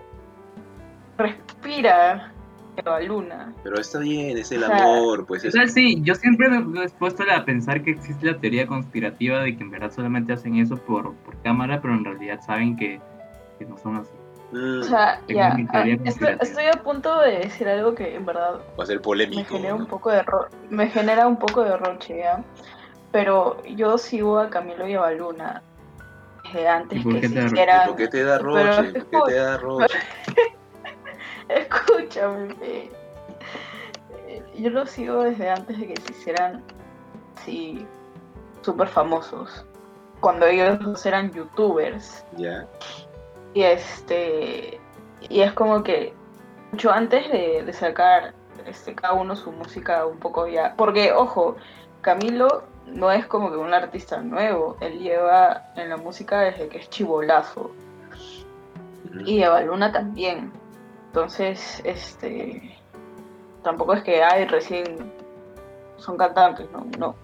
respira 1.18 2.32
Eva 2.78 3.00
Luna. 3.02 3.54
Pero 3.64 3.80
está 3.80 4.00
bien, 4.00 4.38
es 4.38 4.52
el 4.52 4.64
O 4.64 4.68
sea, 4.68 4.78
amor, 4.78 5.26
pues 5.26 5.44
O 5.44 5.48
es... 5.48 5.54
sea, 5.54 5.68
sí, 5.68 6.02
yo 6.04 6.16
siempre 6.16 6.50
me 6.50 6.84
he 6.84 6.90
puesto 6.90 7.24
a 7.30 7.46
pensar 7.46 7.84
que 7.84 7.92
existe 7.92 8.26
la 8.26 8.38
teoría 8.40 8.68
conspirativa 8.68 9.40
de 9.40 9.56
que 9.56 9.64
en 9.64 9.72
verdad 9.72 9.92
solamente 9.92 10.34
hacen 10.34 10.56
eso 10.58 10.78
por, 10.78 11.14
por 11.18 11.42
cámara, 11.42 11.82
pero 11.82 11.94
en 11.94 12.06
realidad 12.06 12.40
saben 12.46 12.76
que, 12.76 13.00
que 13.60 13.66
no 13.66 13.78
son 13.78 13.98
así. 13.98 14.12
Mm, 14.52 14.80
O 14.80 14.84
sea, 14.84 15.20
ya, 15.28 15.58
ah, 15.74 15.86
estoy, 16.06 16.36
estoy 16.40 16.66
a 16.66 16.84
punto 16.84 17.20
de 17.22 17.40
decir 17.40 17.68
algo 17.68 17.96
que 17.96 18.16
en 18.16 18.26
verdad 18.26 18.60
va 18.80 18.84
a 18.84 18.88
ser 18.88 18.98
me 18.98 19.02
polémico. 19.04 19.56
genera 19.56 19.74
un 19.76 19.82
¿no? 19.82 19.88
poco 19.88 20.12
de 20.12 20.22
ro- 20.24 20.48
me 20.70 20.88
genera 20.88 21.28
un 21.28 21.38
poco 21.38 21.64
de 21.64 21.76
roche, 21.78 22.20
¿ya? 22.20 22.44
Pero 23.12 23.64
yo 23.64 23.98
sigo 23.98 24.38
a 24.40 24.50
Camilo 24.50 24.88
y 24.88 24.94
a 24.94 25.00
Baluna 25.00 25.64
desde 26.44 26.68
antes 26.68 27.00
¿Y 27.00 27.04
por 27.04 27.14
que 27.16 27.22
qué 27.22 27.28
se 27.30 27.34
te 27.40 27.46
hicieran... 27.46 27.88
¿Por 27.88 27.96
qué 27.98 28.08
te 28.08 28.24
da 28.24 28.38
roche? 28.38 28.92
es 28.94 29.04
¿Por 29.06 29.26
qué 29.26 29.32
te 29.32 29.40
da 29.40 29.58
roche? 29.58 29.98
Escúchame, 31.50 31.85
Eh, 32.18 32.92
Yo 34.58 34.70
los 34.70 34.90
sigo 34.90 35.24
desde 35.24 35.50
antes 35.50 35.80
de 35.80 35.88
que 35.88 36.02
se 36.02 36.12
hicieran 36.12 36.64
sí 37.44 37.86
súper 38.62 38.88
famosos. 38.88 39.66
Cuando 40.20 40.46
ellos 40.46 40.80
dos 40.80 41.06
eran 41.06 41.32
youtubers. 41.32 42.26
Ya. 42.38 42.68
Y 43.54 43.64
este. 43.64 44.80
Y 45.30 45.42
es 45.42 45.54
como 45.54 45.84
que 45.84 46.14
mucho 46.72 46.92
antes 46.92 47.32
de, 47.32 47.64
de 47.64 47.74
sacar 47.74 48.34
este, 48.66 48.96
cada 48.96 49.14
uno 49.14 49.36
su 49.36 49.52
música 49.52 50.06
un 50.06 50.18
poco 50.18 50.48
ya. 50.48 50.74
Porque, 50.76 51.14
ojo, 51.14 51.56
Camilo 52.02 52.64
no 52.88 53.12
es 53.12 53.26
como 53.26 53.52
que 53.52 53.58
un 53.58 53.74
artista 53.74 54.22
nuevo. 54.22 54.78
Él 54.80 55.00
lleva 55.00 55.72
en 55.76 55.90
la 55.90 55.98
música 55.98 56.42
desde 56.42 56.68
que 56.68 56.80
es 56.80 56.90
chibolazo. 56.90 57.72
Ujú. 59.10 59.20
Y 59.26 59.44
Eva 59.44 59.62
Luna 59.62 59.92
también. 59.92 60.52
Entonces, 61.20 61.82
este. 61.86 62.78
Tampoco 63.64 63.94
es 63.94 64.04
que 64.04 64.22
hay 64.22 64.46
recién 64.46 65.12
son 65.98 66.18
cantantes, 66.18 66.70
no, 66.74 66.86
no. 67.00 67.16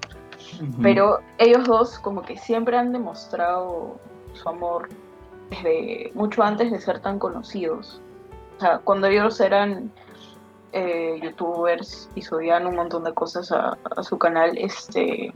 Pero 0.82 1.20
ellos 1.38 1.68
dos 1.68 2.00
como 2.00 2.22
que 2.24 2.38
siempre 2.38 2.78
han 2.78 2.94
demostrado 2.94 3.98
su 4.34 4.48
amor 4.50 4.88
desde 5.50 6.10
mucho 6.16 6.42
antes 6.42 6.72
de 6.72 6.80
ser 6.80 7.00
tan 7.02 7.20
conocidos. 7.20 8.02
O 8.58 8.60
sea, 8.62 8.80
cuando 8.80 9.08
ellos 9.08 9.40
eran 9.42 9.92
eh, 10.72 11.20
youtubers 11.22 12.10
y 12.16 12.22
subían 12.22 12.66
un 12.68 12.76
montón 12.78 13.04
de 13.04 13.14
cosas 13.14 13.52
a, 13.52 13.78
a 13.98 14.04
su 14.04 14.18
canal, 14.18 14.58
este 14.58 15.34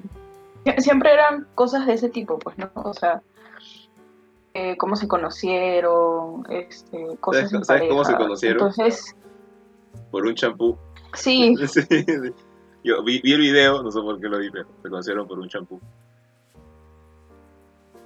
sie- 0.64 0.80
siempre 0.80 1.12
eran 1.14 1.46
cosas 1.56 1.86
de 1.86 1.94
ese 1.94 2.08
tipo, 2.10 2.40
pues, 2.40 2.58
¿no? 2.58 2.70
O 2.76 2.94
sea, 2.94 3.22
eh, 4.58 4.78
cómo 4.78 4.96
se 4.96 5.08
conocieron, 5.08 6.46
este, 6.50 7.18
cosas 7.20 7.52
en 7.52 7.64
¿Sabes 7.66 7.90
cómo 7.90 8.06
se 8.06 8.16
conocieron? 8.16 8.58
Entonces, 8.70 9.16
Por 10.12 10.26
un 10.26 10.34
champú. 10.34 10.78
sí, 11.14 11.56
Sí, 11.68 11.82
sí. 11.84 12.34
Yo 12.84 13.04
vi, 13.04 13.20
vi 13.22 13.34
el 13.34 13.42
video, 13.42 13.84
no 13.84 13.92
sé 13.92 14.00
por 14.00 14.20
qué 14.20 14.28
lo 14.30 14.38
vi, 14.40 14.50
pero 14.52 14.66
se 14.82 14.90
conocieron 14.90 15.28
por 15.28 15.40
un 15.40 15.50
champú. 15.50 15.80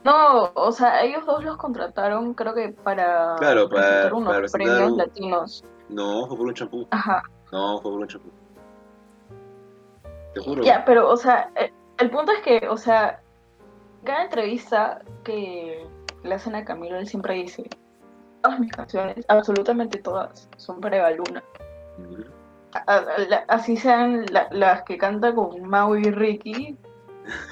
No, 0.04 0.52
o 0.56 0.72
sea, 0.72 1.04
ellos 1.04 1.26
dos 1.26 1.44
los 1.44 1.58
contrataron, 1.58 2.34
creo 2.34 2.54
que 2.54 2.70
para 2.70 3.36
Claro, 3.38 3.70
para- 3.70 3.82
presentar 3.84 4.14
unos 4.14 4.28
para 4.30 4.40
presentar 4.40 4.68
premios 4.68 4.92
un- 4.92 4.98
latinos. 4.98 5.64
No, 5.90 6.28
fue 6.28 6.38
por 6.38 6.48
un 6.48 6.54
champú. 6.54 6.88
Ajá. 6.92 7.22
No, 7.52 7.82
fue 7.82 7.92
por 7.92 8.00
un 8.02 8.08
champú. 8.08 8.30
Te 10.34 10.40
juro. 10.42 10.64
Ya, 10.64 10.86
pero, 10.86 11.10
o 11.10 11.18
sea, 11.18 11.52
el, 11.56 11.72
el 11.98 12.10
punto 12.10 12.32
es 12.32 12.42
que, 12.42 12.68
o 12.70 12.78
sea, 12.78 13.22
cada 14.06 14.24
entrevista 14.24 15.02
que 15.24 15.86
le 16.24 16.36
hacen 16.36 16.56
a 16.56 16.66
Camilo, 16.66 16.98
él 16.98 17.08
siempre 17.08 17.36
dice, 17.36 17.64
todas 18.42 18.60
mis 18.60 18.72
canciones, 18.72 19.26
absolutamente 19.28 20.00
todas, 20.00 20.50
son 20.58 20.80
para 20.80 20.98
Eva 20.98 21.12
Luna. 21.12 21.44
Ujú. 21.98 22.24
A- 22.74 22.94
a- 22.98 23.18
la- 23.28 23.46
así 23.48 23.78
sean 23.78 24.26
la- 24.32 24.48
las 24.52 24.84
que 24.84 24.98
canta 24.98 25.34
con 25.34 25.62
Mau 25.68 25.96
y 25.96 26.12
Ricky, 26.12 26.78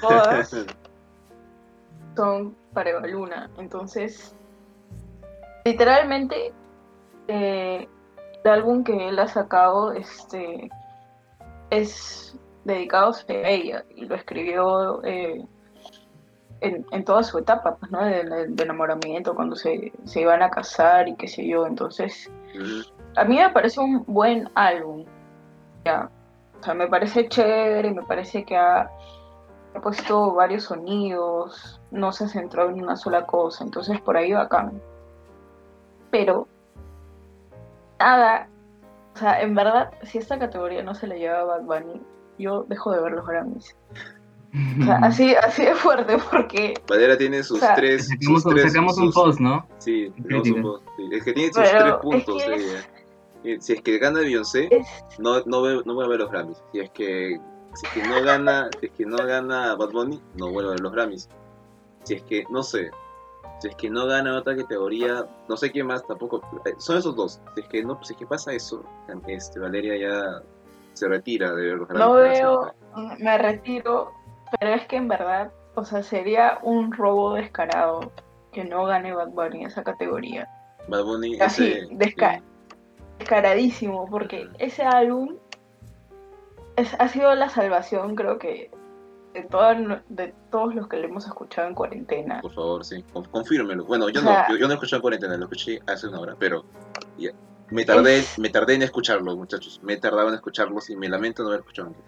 todas 0.00 0.50
son 2.16 2.56
para 2.72 2.90
Eva 2.90 3.06
Luna. 3.06 3.50
Entonces, 3.58 4.34
literalmente, 5.64 6.52
eh, 7.28 7.88
el 8.44 8.50
álbum 8.50 8.84
que 8.84 9.08
él 9.08 9.18
ha 9.18 9.28
sacado 9.28 9.92
este, 9.92 10.70
es 11.70 12.38
dedicado 12.64 13.12
a 13.28 13.32
ella 13.48 13.84
y 13.94 14.06
lo 14.06 14.14
escribió 14.14 15.02
eh, 15.04 15.44
en, 16.60 16.86
en 16.90 17.04
toda 17.04 17.22
su 17.22 17.38
etapa, 17.38 17.76
pues, 17.76 17.90
¿no? 17.90 18.04
De, 18.04 18.62
enamoramiento, 18.62 19.34
cuando 19.34 19.56
se, 19.56 19.92
se 20.04 20.20
iban 20.20 20.42
a 20.42 20.50
casar 20.50 21.08
y 21.08 21.16
qué 21.16 21.28
sé 21.28 21.46
yo. 21.46 21.66
Entonces, 21.66 22.30
a 23.16 23.24
mí 23.24 23.36
me 23.36 23.50
parece 23.50 23.80
un 23.80 24.04
buen 24.06 24.48
álbum. 24.54 25.04
Ya. 25.84 26.10
O 26.60 26.62
sea, 26.62 26.74
me 26.74 26.88
parece 26.88 27.28
chévere, 27.28 27.92
me 27.92 28.02
parece 28.02 28.44
que 28.44 28.56
ha, 28.56 28.90
ha 29.74 29.80
puesto 29.80 30.34
varios 30.34 30.64
sonidos, 30.64 31.80
no 31.90 32.12
se 32.12 32.28
centró 32.28 32.68
en 32.68 32.82
una 32.82 32.96
sola 32.96 33.26
cosa, 33.26 33.64
entonces 33.64 34.00
por 34.00 34.16
ahí 34.16 34.32
bacán. 34.32 34.80
Pero, 36.10 36.48
nada, 37.98 38.48
o 39.14 39.18
sea, 39.18 39.40
en 39.40 39.54
verdad, 39.54 39.92
si 40.02 40.18
esta 40.18 40.38
categoría 40.38 40.82
no 40.82 40.94
se 40.94 41.06
le 41.06 41.18
lleva 41.18 41.44
Bad 41.44 41.62
Bunny, 41.62 42.02
yo 42.38 42.64
dejo 42.64 42.92
de 42.92 43.02
ver 43.02 43.12
los 43.12 43.26
Grammys. 43.26 43.76
O 44.80 44.84
sea, 44.84 44.96
así, 45.02 45.34
así 45.34 45.64
de 45.64 45.74
fuerte, 45.74 46.16
porque 46.30 46.74
Valera 46.88 47.18
tiene 47.18 47.42
sus 47.42 47.58
O 47.58 47.60
sea, 47.60 47.74
tres. 47.74 48.08
Sacamos, 48.08 48.42
sus 48.42 48.54
tres 48.54 48.72
sacamos 48.72 48.98
un 48.98 49.12
post, 49.12 49.40
¿no? 49.40 49.66
Sí, 49.78 50.10
Crítica. 50.16 50.42
tenemos 50.42 50.56
un 50.56 50.62
post. 50.62 50.84
sí. 50.96 51.08
Es 51.12 51.24
que 51.24 51.32
tiene 51.34 51.52
sus 51.52 51.62
Pero 51.62 51.78
tres 51.78 51.92
es 51.94 52.00
puntos. 52.00 52.42
que 52.44 52.54
ella. 52.54 52.88
Y 53.44 53.60
Si 53.60 53.72
es 53.74 53.82
que 53.82 53.98
gana 53.98 54.20
Beyoncé, 54.20 54.68
es, 54.74 54.86
no, 55.18 55.40
no, 55.44 55.60
voy 55.60 56.04
a 56.04 56.08
ver 56.08 56.18
los 56.18 56.30
Grammys. 56.30 56.62
Si 56.72 56.80
es 56.80 56.90
que, 56.90 57.38
si 57.74 57.86
es 57.86 57.92
que 57.92 58.02
no 58.08 58.22
gana, 58.24 58.68
si 58.80 58.86
es 58.86 58.92
que 58.92 59.06
no 59.06 59.16
gana 59.18 59.74
Bad 59.76 59.90
Bunny, 59.90 60.20
no 60.36 60.50
vuelvo 60.50 60.70
a 60.70 60.72
ver 60.72 60.80
los 60.80 60.92
Grammys. 60.92 61.28
Si 62.04 62.14
es 62.14 62.22
que, 62.22 62.44
no 62.50 62.62
sé, 62.62 62.90
si 63.60 63.68
es 63.68 63.76
que 63.76 63.90
no 63.90 64.06
gana 64.06 64.36
otra 64.38 64.56
categoría, 64.56 65.26
no 65.48 65.56
sé 65.56 65.70
quién 65.70 65.86
más 65.86 66.06
tampoco. 66.06 66.40
eh, 66.64 66.74
Son 66.78 66.96
esos 66.96 67.14
dos. 67.14 67.40
Si 67.54 67.60
es 67.60 67.68
que 67.68 67.84
no, 67.84 67.98
si 68.02 68.14
es 68.14 68.18
que 68.18 68.26
pasa 68.26 68.52
eso, 68.52 68.82
este, 69.26 69.60
Valeria 69.60 69.96
ya 69.98 70.42
se 70.94 71.06
retira 71.06 71.52
de 71.54 71.62
ver 71.66 71.76
los 71.78 71.86
Grammys. 71.88 72.06
no 72.06 72.14
veo, 72.14 72.74
me 73.20 73.38
retiro, 73.38 74.10
pero 74.58 74.74
es 74.74 74.86
que 74.86 74.96
en 74.96 75.08
verdad, 75.08 75.50
o 75.74 75.84
sea, 75.84 76.02
sería 76.02 76.58
un 76.62 76.92
robo 76.92 77.34
descarado 77.34 78.12
que 78.52 78.64
no 78.64 78.84
gane 78.84 79.12
Bad 79.14 79.28
Bunny 79.30 79.64
esa 79.64 79.82
categoría. 79.84 80.48
Bad 80.88 81.04
Bunny, 81.04 81.38
Así, 81.40 81.66
ese- 81.72 81.88
desca- 81.94 82.42
descaradísimo, 83.18 84.06
porque 84.08 84.48
ese 84.58 84.82
álbum 84.82 85.36
es- 86.76 86.94
ha 86.98 87.08
sido 87.08 87.34
la 87.34 87.48
salvación, 87.48 88.14
creo 88.14 88.38
que, 88.38 88.70
de, 89.34 89.42
toda- 89.42 90.02
de 90.08 90.34
todos 90.50 90.74
los 90.74 90.88
que 90.88 90.96
le 90.96 91.06
hemos 91.06 91.26
escuchado 91.26 91.68
en 91.68 91.74
cuarentena. 91.74 92.40
Por 92.40 92.52
favor, 92.54 92.84
sí. 92.84 93.02
Con- 93.12 93.24
confírmelo. 93.26 93.84
Bueno, 93.84 94.08
yo 94.08 94.20
O 94.20 94.24
sea- 94.24 94.46
no, 94.48 94.54
yo, 94.54 94.60
yo 94.60 94.68
no 94.68 94.74
escuché 94.74 94.96
en 94.96 95.02
cuarentena, 95.02 95.36
lo 95.36 95.44
escuché 95.44 95.80
hace 95.86 96.08
una 96.08 96.20
hora, 96.20 96.36
pero 96.38 96.64
me 97.70 97.84
tardé, 97.84 98.18
Es- 98.20 98.38
me 98.38 98.48
tardé 98.48 98.74
en 98.74 98.82
escucharlo, 98.82 99.36
muchachos. 99.36 99.80
Me 99.82 99.92
he 99.94 99.96
tardado 99.98 100.28
en 100.28 100.34
escucharlos 100.36 100.88
y 100.90 100.96
me 100.96 101.08
lamento 101.08 101.42
no 101.42 101.48
haber 101.50 101.60
escuchado 101.60 101.88
antes. 101.88 102.02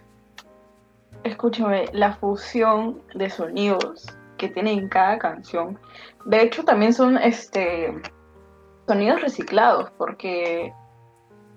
Escúchame, 1.24 1.86
la 1.92 2.14
fusión 2.14 3.02
de 3.14 3.28
sonidos 3.30 4.06
que 4.38 4.48
tiene 4.48 4.72
en 4.72 4.88
cada 4.88 5.18
canción. 5.18 5.78
De 6.24 6.42
hecho, 6.42 6.64
también 6.64 6.92
son 6.94 7.18
este 7.18 7.92
sonidos 8.86 9.20
reciclados, 9.20 9.90
porque 9.98 10.72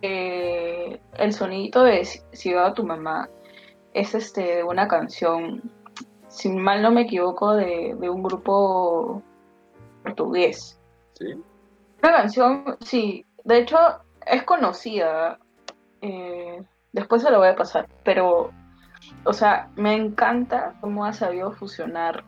eh, 0.01 0.99
el 1.17 1.33
sonidito 1.33 1.83
de 1.83 2.03
Si- 2.05 2.53
va 2.53 2.67
a 2.67 2.73
tu 2.73 2.83
mamá 2.85 3.29
es 3.93 4.13
este 4.13 4.57
de 4.57 4.63
una 4.63 4.87
canción, 4.87 5.61
si 6.27 6.49
mal 6.49 6.81
no 6.81 6.91
me 6.91 7.01
equivoco, 7.01 7.55
de, 7.55 7.95
de 7.97 8.09
un 8.09 8.21
grupo 8.21 9.21
portugués. 10.03 10.77
¿Sí? 11.13 11.25
Una 12.03 12.11
canción, 12.11 12.77
sí, 12.81 13.25
de 13.45 13.59
hecho 13.59 13.77
es 14.25 14.43
conocida. 14.43 15.39
eh, 16.01 16.61
después 16.91 17.21
se 17.21 17.31
lo 17.31 17.39
voy 17.39 17.47
a 17.47 17.55
pasar, 17.55 17.87
pero, 18.03 18.51
o 19.23 19.33
sea, 19.33 19.69
me 19.75 19.93
encanta 19.95 20.73
cómo 20.81 21.05
ha 21.05 21.13
sabido 21.13 21.51
fusionar 21.51 22.23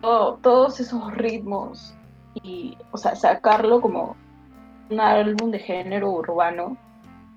todo- 0.00 0.38
todos 0.42 0.80
esos 0.80 1.12
ritmos 1.14 1.94
y, 2.42 2.76
o 2.90 2.98
sea, 2.98 3.14
sacarlo 3.16 3.80
como 3.80 4.16
un 4.90 5.00
álbum 5.00 5.50
de 5.50 5.58
género 5.58 6.10
urbano, 6.10 6.76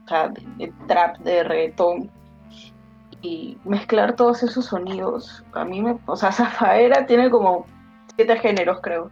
o 0.06 0.08
sea, 0.08 0.30
de, 0.30 0.42
de 0.58 0.74
trap, 0.88 1.18
de 1.20 1.44
reggaetón 1.44 2.10
y 3.22 3.58
mezclar 3.64 4.16
todos 4.16 4.44
esos 4.44 4.66
sonidos. 4.66 5.44
A 5.54 5.64
mí 5.66 5.82
me, 5.82 5.98
o 6.06 6.16
sea, 6.16 6.32
Zafaera 6.34 7.06
tiene 7.06 7.30
como 7.30 7.66
siete 8.16 8.38
géneros, 8.38 8.80
creo. 8.82 9.12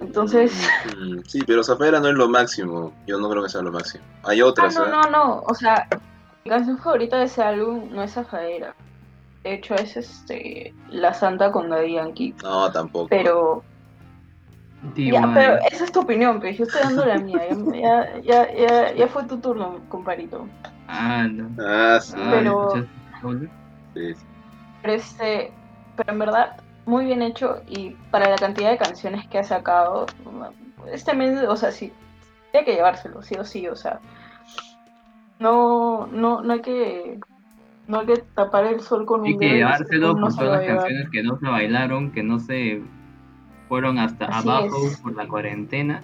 Entonces. 0.00 0.52
Mm, 0.98 1.20
sí, 1.26 1.42
pero 1.46 1.62
Zafera 1.62 2.00
no 2.00 2.08
es 2.08 2.14
lo 2.14 2.28
máximo. 2.28 2.92
Yo 3.06 3.18
no 3.18 3.28
creo 3.30 3.42
que 3.42 3.48
sea 3.48 3.62
lo 3.62 3.70
máximo. 3.70 4.02
Hay 4.24 4.40
Ah, 4.40 4.46
otras, 4.46 4.74
no, 4.74 4.86
¿eh? 4.86 4.90
no, 4.90 5.02
no. 5.10 5.42
O 5.46 5.54
sea, 5.54 5.86
mi 6.44 6.50
canción 6.50 6.78
favorita 6.78 7.18
de 7.18 7.24
ese 7.24 7.42
álbum 7.42 7.88
no 7.90 8.02
es 8.02 8.12
Zafaera. 8.12 8.74
De 9.44 9.54
hecho, 9.54 9.74
es 9.74 9.96
este 9.96 10.74
La 10.88 11.14
Santa 11.14 11.50
con 11.50 11.68
Daddy 11.68 11.94
Yankee. 11.94 12.34
No, 12.42 12.70
tampoco. 12.70 13.08
Pero. 13.08 13.62
Ya, 14.96 15.30
pero 15.32 15.58
esa 15.70 15.84
es 15.84 15.92
tu 15.92 16.00
opinión, 16.00 16.40
pero 16.40 16.52
yo 16.56 16.64
estoy 16.64 16.82
dando 16.82 17.04
la 17.04 17.18
mía. 17.18 17.40
Ya, 17.72 18.20
ya, 18.20 18.52
ya, 18.52 18.92
ya 18.92 19.06
fue 19.06 19.24
tu 19.24 19.38
turno, 19.38 19.80
comparito. 19.88 20.48
Ah, 20.88 21.28
no. 21.30 21.48
Ah, 21.64 22.00
sí. 22.00 22.14
Pero- 22.30 22.74
¿escuchaste? 22.74 23.48
sí, 23.94 24.14
sí. 24.14 24.26
Pero 24.82 24.94
este, 24.94 25.52
pero 25.96 26.12
en 26.12 26.18
verdad, 26.18 26.56
muy 26.86 27.04
bien 27.04 27.22
hecho 27.22 27.62
y 27.68 27.90
para 28.10 28.28
la 28.28 28.36
cantidad 28.36 28.70
de 28.70 28.78
canciones 28.78 29.26
que 29.28 29.38
ha 29.38 29.44
sacado, 29.44 30.06
es 30.92 31.04
también, 31.04 31.38
o 31.46 31.56
sea, 31.56 31.70
sí, 31.70 31.92
hay 32.52 32.64
que 32.64 32.74
llevárselo, 32.74 33.22
sí 33.22 33.36
o 33.36 33.44
sí, 33.44 33.68
o 33.68 33.76
sea, 33.76 34.00
no, 35.42 36.06
no, 36.06 36.42
no 36.42 36.52
hay 36.52 36.60
que, 36.62 37.18
no 37.88 38.00
hay 38.00 38.06
que 38.06 38.16
tapar 38.34 38.64
el 38.66 38.80
sol 38.80 39.04
con 39.04 39.20
un 39.20 39.26
Hay 39.26 39.38
que 39.38 39.44
dedo 39.46 39.54
y 39.54 39.58
llevárselo 39.58 40.14
no 40.14 40.20
por 40.28 40.34
todas 40.36 40.58
las 40.58 40.66
canciones 40.66 41.10
que 41.10 41.22
no 41.22 41.36
se 41.38 41.46
bailaron, 41.46 42.10
que 42.12 42.22
no 42.22 42.38
se 42.38 42.80
fueron 43.68 43.98
hasta 43.98 44.26
Así 44.26 44.48
abajo 44.48 44.86
es. 44.86 45.00
por 45.00 45.14
la 45.14 45.26
cuarentena 45.28 46.02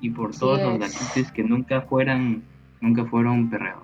y 0.00 0.10
por 0.10 0.30
Así 0.30 0.40
todos 0.40 0.60
los 0.60 0.74
es. 0.74 0.80
laquites 0.80 1.32
que 1.32 1.42
nunca 1.44 1.82
fueran, 1.82 2.42
nunca 2.80 3.04
fueron 3.04 3.48
perreados. 3.48 3.82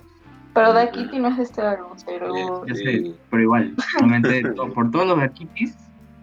Pero 0.52 0.72
Da 0.72 0.90
Kitty 0.90 1.18
no 1.20 1.28
es 1.28 1.36
de 1.36 1.42
este 1.44 1.60
álbum, 1.62 1.92
pero 2.04 2.66
Ya 2.66 2.74
Sí. 2.74 2.84
sé, 2.84 3.14
pero 3.30 3.42
igual, 3.42 3.74
to- 4.56 4.72
por 4.74 4.90
todos 4.90 5.06
los 5.06 5.18
laquitis 5.18 5.76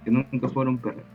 que 0.03 0.11
nunca 0.11 0.49
fueron 0.49 0.77
perreados. 0.77 1.09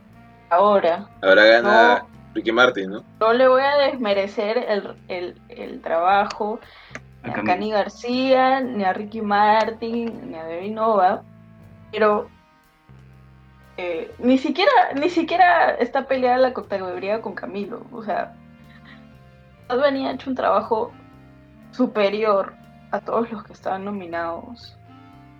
ahora 0.49 1.07
Ahora 1.21 1.45
gana 1.45 2.05
Ricky 2.33 2.51
Martin, 2.51 2.89
¿no? 2.89 3.03
no 3.19 3.33
le 3.33 3.47
voy 3.47 3.61
a 3.61 3.77
desmerecer 3.87 4.57
el, 4.67 4.95
el, 5.07 5.35
el 5.49 5.81
trabajo 5.81 6.59
A 7.23 7.27
ni 7.27 7.33
a. 7.33 7.43
Cani 7.43 7.71
García, 7.71 8.59
ni 8.61 8.83
a 8.83 8.93
Ricky 8.93 9.21
Martin, 9.21 10.31
ni 10.31 10.35
a 10.35 10.43
Debbie 10.43 10.71
Nova, 10.71 11.23
pero 11.91 12.27
eh, 13.77 14.13
ni 14.19 14.37
siquiera 14.37 14.71
ni 14.95 15.09
siquiera 15.09 15.71
está 15.75 16.05
peleada 16.07 16.37
la 16.37 16.53
categoría 16.53 17.21
con 17.21 17.33
Camilo. 17.33 17.85
O 17.91 18.03
sea, 18.03 18.35
Bunny 19.69 20.07
ha 20.07 20.11
hecho 20.11 20.29
un 20.29 20.35
trabajo 20.35 20.91
superior 21.71 22.53
a 22.91 22.99
todos 22.99 23.31
los 23.31 23.43
que 23.43 23.53
estaban 23.53 23.85
nominados. 23.85 24.77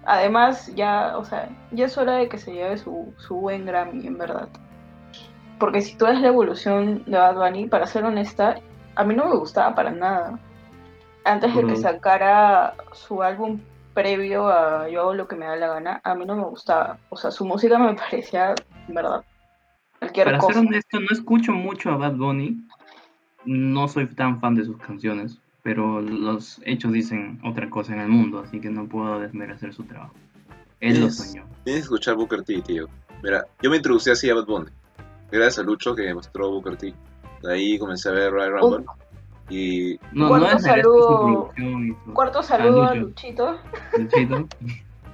Además, 0.06 0.74
ya, 0.76 1.18
o 1.18 1.24
sea, 1.24 1.50
ya 1.72 1.86
es 1.86 1.98
hora 1.98 2.16
de 2.16 2.28
que 2.28 2.38
se 2.38 2.52
lleve 2.52 2.78
su, 2.78 3.14
su 3.18 3.36
buen 3.36 3.66
Grammy, 3.66 4.06
en 4.06 4.18
verdad. 4.18 4.50
Porque 5.60 5.82
si 5.82 5.96
tú 5.96 6.06
ves 6.06 6.20
la 6.20 6.28
evolución 6.28 7.04
de 7.06 7.18
Bad 7.18 7.36
Bunny, 7.36 7.68
para 7.68 7.88
ser 7.88 8.04
honesta, 8.04 8.56
a 8.96 9.04
mí 9.04 9.16
no 9.16 9.26
me 9.26 9.38
gustaba 9.38 9.76
para 9.76 9.92
nada. 9.92 10.40
Antes 11.26 11.56
de 11.56 11.66
que 11.66 11.76
sacara 11.78 12.76
su 12.92 13.24
álbum 13.24 13.60
previo 13.94 14.48
a 14.48 14.90
Yo 14.90 15.02
hago 15.02 15.14
lo 15.14 15.28
que 15.28 15.36
me 15.36 15.46
da 15.46 15.56
la 15.56 15.68
gana, 15.68 16.02
a 16.04 16.16
mí 16.16 16.26
no 16.26 16.36
me 16.36 16.44
gustaba. 16.44 16.98
O 17.10 17.18
sea, 17.18 17.32
su 17.32 17.46
música 17.46 17.78
me 17.78 17.94
parecía, 17.96 18.56
en 18.88 18.94
verdad, 18.94 19.24
cualquier 20.00 20.26
Para 20.26 20.38
cosa. 20.40 20.54
ser 20.54 20.68
honesto, 20.68 21.00
no 21.00 21.08
escucho 21.12 21.52
mucho 21.54 21.92
a 21.92 21.98
Bad 21.98 22.16
Bunny. 22.16 22.66
No 23.46 23.88
soy 23.88 24.08
tan 24.08 24.40
fan 24.40 24.56
de 24.56 24.66
sus 24.66 24.78
canciones, 24.78 25.38
pero 25.64 26.02
los 26.02 26.62
hechos 26.66 26.94
dicen 26.94 27.40
otra 27.44 27.70
cosa 27.70 27.94
en 27.94 28.00
el 28.00 28.08
mundo, 28.10 28.40
así 28.40 28.60
que 28.60 28.70
no 28.70 28.88
puedo 28.88 29.20
desmerecer 29.20 29.74
su 29.74 29.84
trabajo. 29.84 30.14
Él 30.80 31.00
lo 31.00 31.10
soñó. 31.10 31.46
Tienes 31.64 31.84
que 31.84 31.86
escuchar 31.86 32.16
Booker 32.16 32.44
T, 32.44 32.62
tío. 32.62 32.88
Mira, 33.22 33.46
yo 33.62 33.70
me 33.70 33.78
introducí 33.78 34.10
así 34.10 34.30
a 34.30 34.36
Bad 34.36 34.46
Bunny. 34.46 34.70
Gracias 35.32 35.60
a 35.60 35.64
Lucho 35.64 35.96
que 35.96 36.04
me 36.04 36.14
mostró 36.14 36.52
Booker 36.52 36.78
T. 36.78 36.94
De 37.42 37.54
ahí 37.54 37.78
comencé 37.78 38.10
a 38.10 38.12
ver 38.14 38.32
Royal 38.32 38.52
Rumble. 38.60 38.86
Y 39.50 40.00
No, 40.14 40.30
Cuarto 40.30 40.48
no 40.48 40.54
desmerezco 40.54 41.52
saludo- 41.56 42.14
Cuarto 42.14 42.44
saludo 42.44 42.84
a. 42.84 42.96
Luchito. 42.96 43.58
Luchito. 43.98 44.48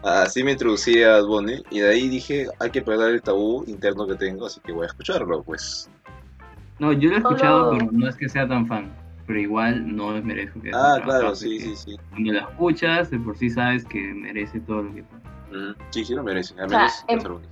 así 0.04 0.44
me 0.44 0.52
introducí 0.54 1.04
a 1.04 1.22
Bunny. 1.22 1.64
Y 1.72 1.80
de 1.80 1.90
ahí 1.90 2.08
dije, 2.08 2.48
hay 2.60 2.70
que 2.70 2.82
perder 2.82 3.16
el 3.16 3.22
tabú 3.22 3.64
interno 3.68 4.06
que 4.08 4.16
tengo, 4.16 4.46
así 4.46 4.60
que 4.62 4.72
voy 4.72 4.84
a 4.84 4.88
escucharlo, 4.88 5.44
pues. 5.44 5.90
No, 6.80 6.94
yo 6.94 7.10
lo 7.10 7.16
he 7.16 7.20
escuchado, 7.20 7.66
Solo- 7.74 7.78
pero 7.80 7.92
no 7.92 8.08
es 8.08 8.16
que 8.16 8.30
sea 8.30 8.48
tan 8.48 8.68
fan. 8.68 8.92
Pero 9.28 9.40
igual 9.40 9.96
no 9.96 10.14
desmerezco 10.14 10.60
que 10.62 10.72
Ah, 10.74 11.00
claro, 11.04 11.36
sí, 11.36 11.60
sí, 11.60 11.76
sí. 11.76 11.98
Cuando 12.10 12.32
la 12.34 12.40
escuchas, 12.42 13.12
de 13.12 13.20
por 13.20 13.38
sí 13.38 13.50
sabes 13.52 13.86
que 13.86 14.00
merece 14.00 14.60
todo 14.62 14.84
lo 14.84 14.94
que 14.96 15.02
Ujú. 15.02 15.76
Sí, 15.92 16.06
sí 16.06 16.14
lo 16.16 16.24
merece. 16.24 16.54
O 16.64 16.70
sea, 16.70 16.88
álbumes. 17.10 17.48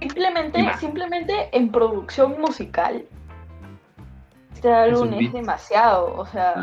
Simplemente, 0.00 0.64
simplemente 0.78 1.48
en 1.52 1.70
producción 1.70 2.40
musical. 2.40 3.04
Este 4.54 4.72
álbum 4.72 5.08
Esos 5.08 5.22
es 5.22 5.32
demasiado, 5.32 6.14
o 6.16 6.26
sea. 6.26 6.54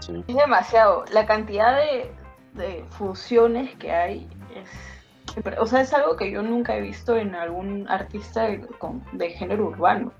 Sí. 0.00 0.24
es 0.26 0.36
demasiado. 0.36 1.04
La 1.12 1.26
cantidad 1.26 1.76
de, 1.76 2.12
de 2.54 2.84
fusiones 2.90 3.74
que 3.76 3.90
hay 3.92 4.28
es, 4.54 5.48
o 5.58 5.66
sea, 5.66 5.80
es 5.80 5.92
algo 5.94 6.16
que 6.16 6.30
yo 6.30 6.42
nunca 6.42 6.76
he 6.76 6.80
visto 6.80 7.16
en 7.16 7.34
algún 7.34 7.88
artista 7.88 8.42
de, 8.42 8.60
con- 8.78 9.02
de 9.12 9.30
género 9.30 9.66
urbano. 9.66 10.12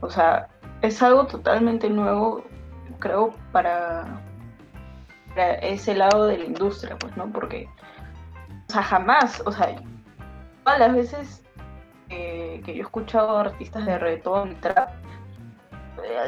O 0.00 0.10
sea, 0.10 0.48
es 0.82 1.02
algo 1.02 1.26
totalmente 1.26 1.88
nuevo, 1.90 2.44
creo, 2.98 3.34
para, 3.52 4.20
para 5.34 5.54
ese 5.54 5.94
lado 5.94 6.26
de 6.26 6.38
la 6.38 6.44
industria, 6.44 6.96
pues, 6.98 7.16
¿no? 7.16 7.26
Porque, 7.30 7.68
o 8.68 8.72
sea, 8.72 8.82
jamás, 8.82 9.42
o 9.46 9.52
sea, 9.52 9.74
todas 10.64 10.78
las 10.78 10.94
veces 10.94 11.42
eh, 12.10 12.60
que 12.64 12.74
yo 12.74 12.80
he 12.82 12.84
escuchado 12.84 13.36
artistas 13.38 13.86
de 13.86 13.98
reggaetón 13.98 14.52
y 14.52 14.54
trap, 14.56 14.90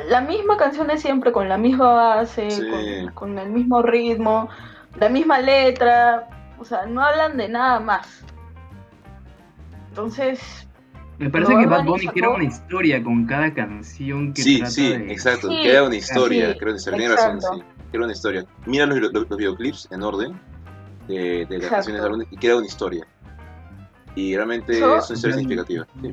la 0.08 0.20
misma 0.20 0.56
canción 0.56 0.86
de 0.86 0.98
siempre, 0.98 1.32
con 1.32 1.48
la 1.48 1.58
misma 1.58 1.92
base, 1.92 2.50
Sí. 2.50 2.62
con, 2.68 3.12
con 3.12 3.38
el 3.38 3.50
mismo 3.50 3.82
ritmo, 3.82 4.48
la 4.98 5.08
misma 5.08 5.38
letra, 5.40 6.28
o 6.58 6.64
sea, 6.64 6.86
no 6.86 7.02
hablan 7.02 7.36
de 7.36 7.48
nada 7.48 7.80
más. 7.80 8.24
Entonces, 9.88 10.68
Me 11.18 11.30
parece 11.30 11.56
que 11.56 11.66
Bad 11.66 11.84
Bunny 11.84 12.06
sacó- 12.06 12.34
una 12.34 12.44
historia 12.44 13.02
con 13.02 13.26
cada 13.26 13.52
canción 13.54 14.32
que 14.34 14.42
Sí, 14.42 14.58
trata 14.58 14.70
sí, 14.70 14.88
de... 14.90 15.12
exacto. 15.12 15.48
Sí, 15.48 15.58
Crea 15.62 15.82
una 15.84 15.96
historia, 15.96 16.52
sí, 16.52 16.58
creo 16.58 16.74
que 16.74 16.80
tiene 16.82 17.08
razón, 17.08 17.36
exacto. 17.36 17.56
sí. 17.56 17.62
Crea 17.90 18.02
una 18.04 18.12
historia. 18.12 18.44
Mira 18.66 18.86
los, 18.86 18.98
los- 18.98 19.12
los 19.28 19.38
videoclips 19.38 19.88
en 19.90 20.02
orden 20.02 20.38
de, 21.08 21.14
de 21.14 21.40
las 21.44 21.52
Exacto. 21.52 21.74
canciones 21.76 22.02
álbum 22.02 22.22
y 22.30 22.36
crea 22.36 22.56
una 22.56 22.66
historia. 22.66 23.06
Y 24.14 24.34
realmente 24.36 24.72
Eso- 24.72 24.96
es 24.98 25.08
una 25.10 25.16
historia 25.16 25.36
significativa. 25.36 25.86
sí. 26.02 26.10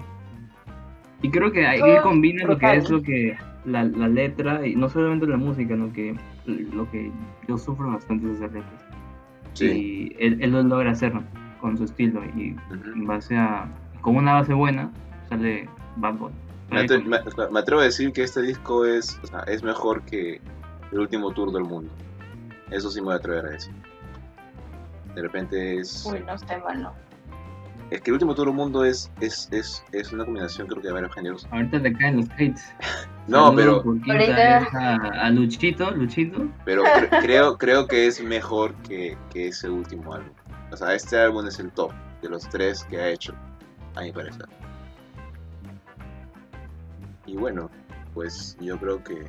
Y 1.22 1.32
creo 1.32 1.52
que 1.54 1.66
ahí 1.66 1.82
combina 2.02 2.46
lo 2.46 2.58
que 2.58 2.76
es 2.76 2.90
lo 2.90 3.02
que 3.02 3.38
la, 3.66 3.84
la 3.84 4.08
letra, 4.08 4.66
y 4.68 4.76
no 4.76 4.90
solamente 4.90 5.28
la 5.28 5.38
música, 5.38 5.74
sino 5.76 5.92
que 5.94 6.16
lo 6.46 6.90
que 6.92 7.12
yo 7.48 7.58
sufro 7.58 7.92
bastante 7.92 8.28
es 8.32 8.38
hacer 8.38 8.52
letras. 8.54 8.82
Sí. 9.54 9.66
Y 9.66 10.16
él, 10.26 10.38
él 10.42 10.52
lo 10.52 10.64
logra 10.64 10.92
hacer 10.92 11.14
¿no? 11.14 11.24
con 11.62 11.78
su 11.78 11.84
estilo, 11.86 12.24
y 12.36 12.56
en 12.72 13.06
base 13.08 13.38
a, 13.38 13.68
con 14.02 14.16
una 14.18 14.34
base 14.34 14.54
buena, 14.54 14.92
sale 15.30 15.70
Bad. 15.98 16.16
Me, 16.72 16.82
atre- 16.86 17.04
me- 17.06 17.50
me 17.52 17.60
atrevo 17.60 17.82
a 17.82 17.86
decir 17.86 18.12
que 18.14 18.24
este 18.24 18.42
disco 18.42 18.86
es, 18.86 19.20
o 19.24 19.28
sea, 19.28 19.40
es 19.42 19.62
mejor 19.64 20.02
que 20.04 20.42
el 20.92 21.00
último 21.00 21.32
tour 21.32 21.52
del 21.54 21.64
mundo. 21.64 21.92
Eso 22.72 22.90
sí 22.90 23.00
me 23.00 23.06
voy 23.06 23.14
a 23.14 23.18
atrever 23.18 23.46
a 23.46 23.50
decir. 23.50 23.74
De 25.14 25.22
repente 25.22 25.78
es. 25.78 26.04
uy, 26.12 26.20
no 26.26 26.36
sé, 26.38 26.58
mano. 26.66 26.92
Es 27.92 28.02
que 28.02 28.10
el 28.10 28.14
último 28.14 28.34
tour 28.34 28.48
del 28.48 28.56
mundo 28.56 28.84
es, 28.84 29.12
es, 29.22 29.48
es, 29.52 29.84
es 29.92 30.12
una 30.12 30.26
combinación, 30.26 30.66
creo 30.68 30.82
que 30.82 30.88
de 30.88 30.94
varios 30.94 31.14
géneros. 31.14 31.48
Ahorita 31.52 31.78
le 31.78 31.94
caen 31.94 32.18
los 32.18 32.30
hates. 32.32 32.74
No, 33.28 33.54
pero, 33.56 33.84
a, 34.74 34.96
a 35.26 35.30
Luchito, 35.30 35.92
Luchito. 35.92 36.48
pero 36.66 36.84
cre- 36.84 37.10
creo, 37.22 37.58
creo 37.58 37.88
que 37.88 38.08
es 38.08 38.22
mejor 38.24 38.74
que, 38.88 39.18
que 39.32 39.48
ese 39.48 39.70
último 39.70 40.14
álbum. 40.14 40.34
O 40.72 40.76
sea, 40.78 40.94
este 40.94 41.18
álbum 41.18 41.46
es 41.48 41.60
el 41.60 41.72
top 41.72 41.92
de 42.22 42.30
los 42.30 42.48
tres 42.50 42.84
que 42.86 42.98
ha 43.00 43.08
hecho, 43.10 43.34
a 43.96 44.02
mi 44.02 44.12
parecer. 44.12 44.46
Y 47.26 47.38
bueno, 47.38 47.70
pues 48.14 48.58
yo 48.60 48.78
creo 48.78 49.04
que. 49.04 49.26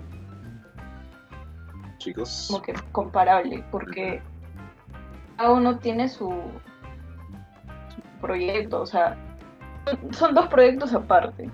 Chicos. 1.98 2.48
como 2.50 2.62
que 2.62 2.74
comparable, 2.92 3.64
porque 3.70 4.20
cada 5.36 5.52
uno 5.52 5.78
tiene 5.78 6.08
su, 6.08 6.28
su 6.28 8.20
proyecto, 8.20 8.82
o 8.82 8.86
sea, 8.86 9.16
son 10.10 10.34
dos 10.34 10.48
proyectos 10.48 10.92
aparte. 10.92 11.48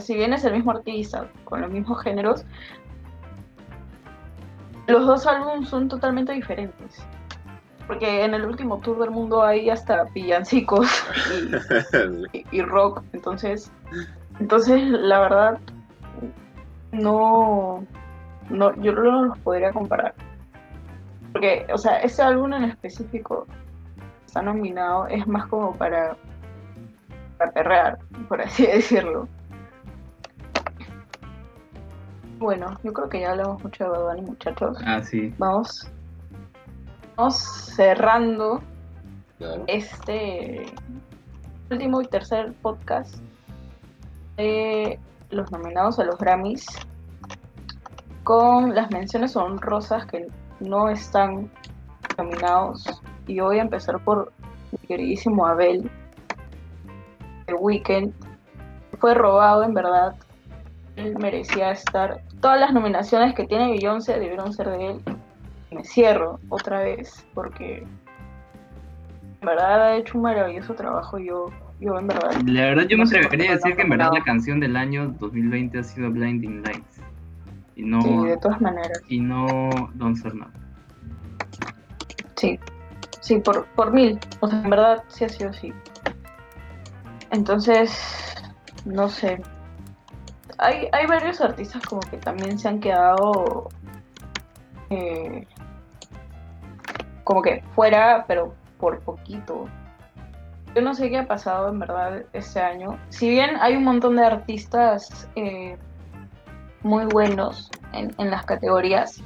Si 0.00 0.14
bien 0.14 0.32
es 0.32 0.44
el 0.44 0.52
mismo 0.54 0.70
artista, 0.72 1.28
con 1.44 1.60
los 1.60 1.70
mismos 1.70 2.02
géneros, 2.02 2.44
los 4.86 5.06
dos 5.06 5.26
álbumes 5.26 5.68
son 5.68 5.88
totalmente 5.88 6.32
diferentes. 6.32 7.04
Porque 7.86 8.24
en 8.24 8.34
el 8.34 8.44
último 8.44 8.78
tour 8.80 8.98
del 8.98 9.10
mundo 9.10 9.42
hay 9.42 9.70
hasta 9.70 10.04
villancicos 10.14 10.86
y, 12.32 12.36
y- 12.38 12.44
y 12.50 12.62
rock, 12.62 13.02
entonces, 13.12 13.72
entonces 14.40 14.82
la 14.90 15.20
verdad 15.20 15.58
no, 16.92 17.84
no, 18.50 18.74
yo 18.82 18.92
no 18.92 19.24
los 19.26 19.38
podría 19.38 19.72
comparar. 19.72 20.14
Porque, 21.32 21.66
o 21.72 21.78
sea, 21.78 22.00
ese 22.00 22.22
álbum 22.22 22.52
en 22.54 22.64
específico 22.64 23.46
está 24.26 24.42
nominado, 24.42 25.06
es 25.08 25.26
más 25.26 25.46
como 25.46 25.74
para, 25.74 26.16
para 27.38 27.52
perrear, 27.52 27.98
por 28.28 28.40
así 28.40 28.66
decirlo. 28.66 29.28
Bueno, 32.38 32.78
yo 32.84 32.92
creo 32.92 33.08
que 33.08 33.20
ya 33.20 33.32
hablamos 33.32 33.62
mucho 33.62 33.84
de 33.84 33.90
Bad 33.90 34.04
Bunny, 34.04 34.22
muchachos. 34.22 34.78
Ah, 34.86 35.02
sí. 35.02 35.34
Vamos, 35.38 35.88
vamos 37.16 37.36
cerrando 37.36 38.60
Claro. 39.38 39.64
este 39.66 40.66
último 41.70 42.00
y 42.00 42.06
tercer 42.06 42.52
podcast 42.62 43.16
de 44.36 44.98
los 45.30 45.50
nominados 45.50 45.98
a 45.98 46.04
los 46.04 46.16
Grammys 46.18 46.64
con 48.24 48.74
las 48.74 48.90
menciones 48.90 49.34
honrosas 49.36 50.06
que 50.06 50.26
no 50.60 50.88
están 50.88 51.50
nominados. 52.16 52.84
Y 53.26 53.34
yo 53.34 53.46
voy 53.46 53.58
a 53.58 53.62
empezar 53.62 53.98
por 54.04 54.32
mi 54.72 54.78
queridísimo 54.86 55.46
Abel, 55.46 55.90
The 57.46 57.54
Weeknd. 57.54 58.12
Fue 59.00 59.14
robado, 59.14 59.62
en 59.64 59.74
verdad. 59.74 60.14
Él 60.96 61.16
merecía 61.18 61.70
estar. 61.72 62.20
Todas 62.40 62.60
las 62.60 62.72
nominaciones 62.72 63.34
que 63.34 63.46
tiene 63.46 63.70
Beyoncé 63.70 64.18
debieron 64.18 64.52
ser 64.52 64.70
de 64.70 64.90
él. 64.90 65.00
Me 65.70 65.84
cierro 65.84 66.38
otra 66.48 66.80
vez 66.80 67.26
porque 67.34 67.78
en 69.40 69.46
verdad 69.46 69.82
ha 69.82 69.96
hecho 69.96 70.16
un 70.16 70.22
maravilloso 70.22 70.74
trabajo. 70.74 71.18
Yo, 71.18 71.46
yo 71.80 71.98
en 71.98 72.06
verdad. 72.06 72.30
La 72.46 72.62
verdad, 72.62 72.84
yo 72.88 72.96
me 72.96 73.04
No 73.04 73.10
por 73.10 73.18
atrevería 73.18 73.52
a 73.52 73.54
decir 73.56 73.76
que 73.76 73.82
en 73.82 73.88
verdad 73.90 74.10
la 74.12 74.22
canción 74.22 74.60
del 74.60 74.76
año 74.76 75.08
2020 75.18 75.78
ha 75.78 75.82
sido 75.82 76.10
Blinding 76.10 76.62
Lights. 76.62 77.00
Y 77.76 77.82
no, 77.82 78.02
Sí, 78.02 78.26
de 78.26 78.36
todas 78.38 78.60
maneras. 78.60 79.00
y 79.08 79.20
no 79.20 79.70
Don't 79.94 80.16
Now. 80.34 80.48
Sí, 82.36 82.58
sí, 83.20 83.38
por, 83.38 83.66
por 83.66 83.92
mil. 83.92 84.18
O 84.40 84.48
sea, 84.48 84.62
en 84.62 84.70
verdad 84.70 85.04
sí 85.08 85.24
ha 85.24 85.28
sido 85.28 85.50
así. 85.50 85.72
Entonces, 87.30 88.34
no 88.84 89.08
sé. 89.08 89.40
Hay, 90.58 90.88
hay 90.92 91.06
varios 91.06 91.40
artistas 91.40 91.82
como 91.86 92.00
que 92.00 92.16
también 92.18 92.58
se 92.58 92.68
han 92.68 92.80
quedado 92.80 93.68
eh, 94.90 95.46
como 97.24 97.42
que 97.42 97.62
fuera, 97.74 98.24
pero 98.26 98.54
por 98.78 99.00
poquito. 99.00 99.66
Yo 100.74 100.82
no 100.82 100.94
sé 100.94 101.10
qué 101.10 101.18
ha 101.18 101.26
pasado 101.26 101.68
en 101.68 101.78
verdad 101.78 102.24
este 102.32 102.60
año. 102.60 102.98
Si 103.08 103.28
bien 103.28 103.56
hay 103.60 103.76
un 103.76 103.84
montón 103.84 104.16
de 104.16 104.24
artistas 104.24 105.28
eh, 105.36 105.76
muy 106.82 107.04
buenos 107.06 107.70
en, 107.92 108.14
en 108.18 108.30
las 108.30 108.44
categorías, 108.44 109.22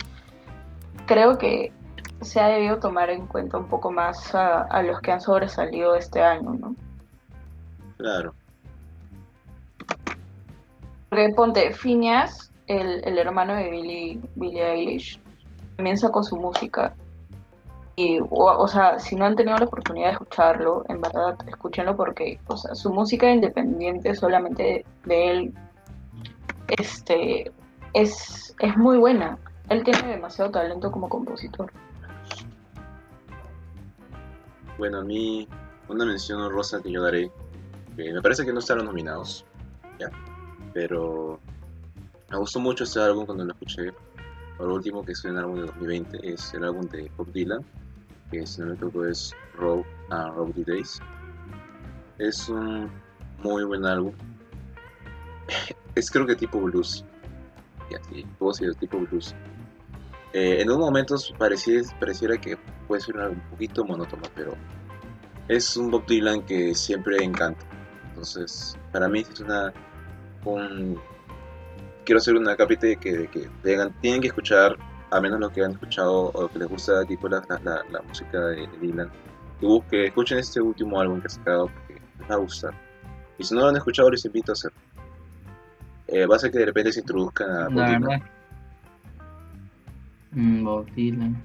creo 1.07 1.39
que 1.39 1.73
se 2.21 2.41
ha 2.41 2.49
debido 2.49 2.79
tomar 2.79 3.11
en 3.11 3.27
cuenta 3.27 3.59
un 3.59 3.69
poco 3.69 3.91
más 3.91 4.35
a, 4.35 4.63
a 4.63 4.83
los 4.83 5.01
que 5.01 5.13
han 5.13 5.21
sobresalido 5.21 5.95
este 5.97 6.23
año, 6.23 6.55
¿no? 6.55 6.77
Claro. 7.97 8.35
Porque 11.13 11.29
ponte, 11.29 11.75
Phineas, 11.75 12.51
el, 12.69 13.05
el 13.05 13.19
hermano 13.19 13.55
de 13.55 13.69
Billie, 13.69 14.19
Billie 14.35 14.65
Eilish, 14.65 15.21
también 15.77 15.99
sacó 15.99 16.23
su 16.23 16.37
música. 16.37 16.95
Y, 17.97 18.19
o, 18.31 18.67
sea, 18.67 18.99
si 18.99 19.15
no 19.15 19.27
han 19.27 19.37
tenido 19.37 19.59
la 19.59 19.67
oportunidad 19.67 20.07
de 20.07 20.13
escucharlo, 20.13 20.87
en 20.89 21.03
verdad, 21.03 21.37
escúchenlo 21.47 21.99
porque, 21.99 22.41
o 22.47 22.57
sea, 22.57 22.75
su 22.75 22.91
música 22.95 23.31
independiente 23.31 24.15
solamente 24.15 24.87
de, 25.05 25.31
él, 25.31 25.55
este, 26.69 27.53
es, 27.93 28.57
es 28.59 28.75
muy 28.79 28.97
buena. 28.97 29.37
Él 29.69 29.85
tiene 29.85 30.13
demasiado 30.13 30.51
talento 30.51 30.91
como 30.91 31.11
compositor. 31.11 31.71
Bueno, 34.79 35.01
a 35.01 35.05
mí, 35.05 35.47
una 35.89 36.07
mención 36.07 36.41
honrosa 36.41 36.81
que 36.81 36.91
yo 36.91 37.03
daré, 37.03 37.31
me 37.99 38.23
parece 38.23 38.47
que 38.47 38.53
no 38.55 38.61
estaban 38.61 38.87
nominados, 38.87 39.45
ya, 39.99 40.09
pero 40.73 41.41
me 42.31 42.39
gustó 42.39 42.61
mucho 42.61 42.85
este 42.85 43.01
álbum 43.01 43.27
cuando 43.27 43.45
lo 43.45 43.53
escuché. 43.53 43.93
Por 44.57 44.69
último, 44.69 45.05
que 45.05 45.13
es 45.13 45.25
un 45.25 45.37
álbum 45.37 45.57
de 45.57 45.63
2020, 45.63 46.33
es 46.33 46.55
el 46.55 46.65
álbum 46.65 46.87
de 46.89 47.11
Bob 47.17 47.33
Dylan, 47.33 47.65
que 48.31 48.47
si 48.47 48.61
no 48.61 48.69
me 48.69 48.75
equivoco 48.75 49.07
es 49.07 49.35
Rob, 49.57 49.85
ah, 50.11 50.31
Rob 50.35 50.53
the 50.55 50.65
Days. 50.65 51.01
Es 52.19 52.49
un 52.49 52.91
muy 53.43 53.65
buen 53.65 53.85
álbum. 53.85 54.13
es 55.95 56.11
creo 56.11 56.27
que 56.27 56.37
tipo 56.37 56.61
blues. 56.61 57.05
Ya, 57.91 58.03
sí, 58.05 58.25
puedo 58.39 58.53
decir 58.53 58.75
tipo 58.77 58.99
blues. 58.99 59.35
Eh, 60.33 60.63
en 60.63 60.71
unos 60.71 60.87
momentos 60.87 61.35
parecía, 61.37 61.83
pareciera 62.01 62.39
que 62.39 62.57
puede 62.89 63.03
ser 63.03 63.17
un 63.17 63.41
poquito 63.51 63.85
monótono, 63.85 64.23
pero 64.35 64.55
es 65.49 65.77
un 65.77 65.91
Bob 65.91 66.07
Dylan 66.07 66.43
que 66.43 66.75
siempre 66.75 67.23
encanta. 67.23 67.65
Entonces, 68.09 68.79
para 68.93 69.09
mí 69.09 69.21
es 69.21 69.41
una. 69.41 69.73
Un, 70.45 70.99
quiero 72.05 72.19
hacer 72.19 72.35
una 72.37 72.57
capita 72.57 72.87
de 72.87 72.97
que, 72.97 73.29
que 73.29 73.49
tengan- 73.63 73.93
tienen 74.01 74.21
que 74.21 74.29
escuchar, 74.29 74.77
a 75.11 75.21
menos 75.21 75.39
lo 75.41 75.51
que 75.51 75.63
han 75.65 75.73
escuchado 75.73 76.31
o 76.35 76.49
que 76.49 76.59
les 76.59 76.69
gusta 76.69 77.05
tipo 77.05 77.29
la, 77.29 77.43
la, 77.49 77.59
la- 77.63 77.83
la 77.91 78.03
música 78.03 78.39
de, 78.47 78.67
de 78.67 78.79
Dylan, 78.81 79.11
que 79.61 79.67
busquen, 79.67 80.05
escuchen 80.07 80.39
este 80.39 80.61
último 80.61 81.01
álbum 81.01 81.21
que 81.21 81.27
ha 81.27 81.31
sacado 81.31 81.67
porque 81.69 82.01
les 82.19 82.31
va 82.31 82.35
a 82.35 82.39
gustar. 82.39 82.75
Y 83.39 83.45
si 83.45 83.55
no 83.55 83.61
lo 83.63 83.69
han 83.69 83.77
escuchado, 83.77 84.11
les 84.11 84.25
invito 84.25 84.53
a 84.53 84.55
hacerlo. 84.55 84.79
Eh, 86.09 86.27
va 86.27 86.37
a 86.37 86.39
ser 86.39 86.51
que 86.51 86.59
de 86.59 86.67
repente 86.67 86.93
se 86.93 87.01
introduzcan 87.01 87.51
a 87.51 87.65
Bob 87.69 87.75
La 87.77 87.87
Dylan. 87.87 88.03
verdad. 88.03 88.23
Mm, 90.33 90.65
Bob 90.65 90.87
Dylan. 90.95 91.43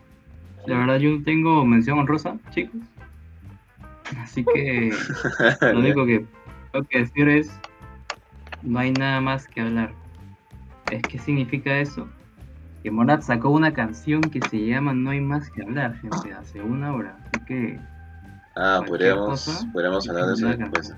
La 0.65 0.79
verdad, 0.79 0.97
yo 0.97 1.23
tengo 1.23 1.63
mención 1.65 1.99
honrosa, 1.99 2.37
chicos. 2.51 2.81
Así 4.21 4.43
que 4.43 4.91
lo 5.73 5.79
único 5.79 6.05
que 6.05 6.25
tengo 6.71 6.85
que 6.89 6.99
decir 6.99 7.27
es: 7.29 7.49
no 8.63 8.79
hay 8.79 8.91
nada 8.91 9.21
más 9.21 9.47
que 9.47 9.61
hablar. 9.61 9.91
¿Es 10.91 11.01
qué 11.03 11.19
significa 11.19 11.77
eso? 11.79 12.07
Que 12.83 12.91
Morat 12.91 13.21
sacó 13.21 13.49
una 13.49 13.73
canción 13.73 14.21
que 14.21 14.39
se 14.49 14.65
llama 14.65 14.93
No 14.93 15.09
hay 15.09 15.19
más 15.21 15.49
que 15.51 15.61
hablar, 15.63 15.95
gente, 15.99 16.33
hace 16.33 16.61
una 16.61 16.93
hora. 16.93 17.17
Así 17.33 17.45
que 17.45 17.79
Ah, 18.55 18.81
podríamos, 18.87 19.45
cosa, 19.45 19.71
podríamos 19.71 20.07
hablar 20.09 20.25
de 20.27 20.33
eso 20.33 20.47
después. 20.47 20.71
canción. 20.71 20.97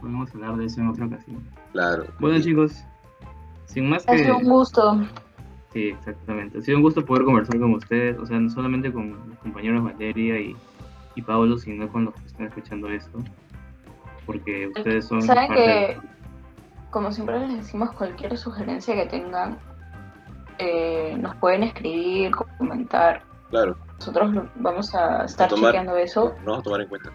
podemos 0.00 0.34
hablar 0.34 0.56
de 0.56 0.64
eso 0.66 0.80
en 0.80 0.88
otra 0.88 1.06
ocasión. 1.06 1.42
Claro. 1.72 2.04
Bueno, 2.18 2.40
chicos, 2.40 2.84
sin 3.66 3.88
más 3.88 4.08
Ha 4.08 4.12
que. 4.12 4.24
sido 4.24 4.38
un 4.38 4.44
gusto. 4.44 5.06
Sí, 5.72 5.88
exactamente. 5.88 6.58
Ha 6.58 6.60
sido 6.62 6.76
un 6.78 6.82
gusto 6.82 7.04
poder 7.04 7.24
conversar 7.24 7.58
con 7.58 7.74
ustedes, 7.74 8.18
o 8.18 8.26
sea, 8.26 8.38
no 8.38 8.48
solamente 8.50 8.92
con 8.92 9.28
mis 9.28 9.38
compañeros 9.38 9.84
Valeria 9.84 10.38
y, 10.40 10.56
y 11.14 11.22
Pablo, 11.22 11.56
sino 11.58 11.88
con 11.88 12.04
los 12.06 12.14
que 12.14 12.26
están 12.26 12.46
escuchando 12.46 12.88
esto. 12.88 13.18
Porque 14.26 14.68
ustedes 14.68 15.06
son 15.06 15.22
Saben 15.22 15.48
parte 15.48 15.62
que, 15.64 16.00
como 16.90 17.10
siempre 17.12 17.38
les 17.40 17.56
decimos, 17.58 17.90
cualquier 17.92 18.36
sugerencia 18.38 18.94
que 18.94 19.06
tengan, 19.06 19.58
eh, 20.58 21.16
nos 21.18 21.34
pueden 21.36 21.64
escribir, 21.64 22.32
comentar. 22.58 23.22
Claro, 23.50 23.76
Nosotros 23.98 24.30
vamos 24.56 24.94
a 24.94 25.24
estar 25.24 25.48
tomar. 25.48 25.72
chequeando 25.72 25.96
eso. 25.96 26.34
lo 26.44 26.52
vamos 26.52 26.60
a 26.60 26.62
tomar 26.62 26.80
en 26.82 26.88
cuenta. 26.88 27.10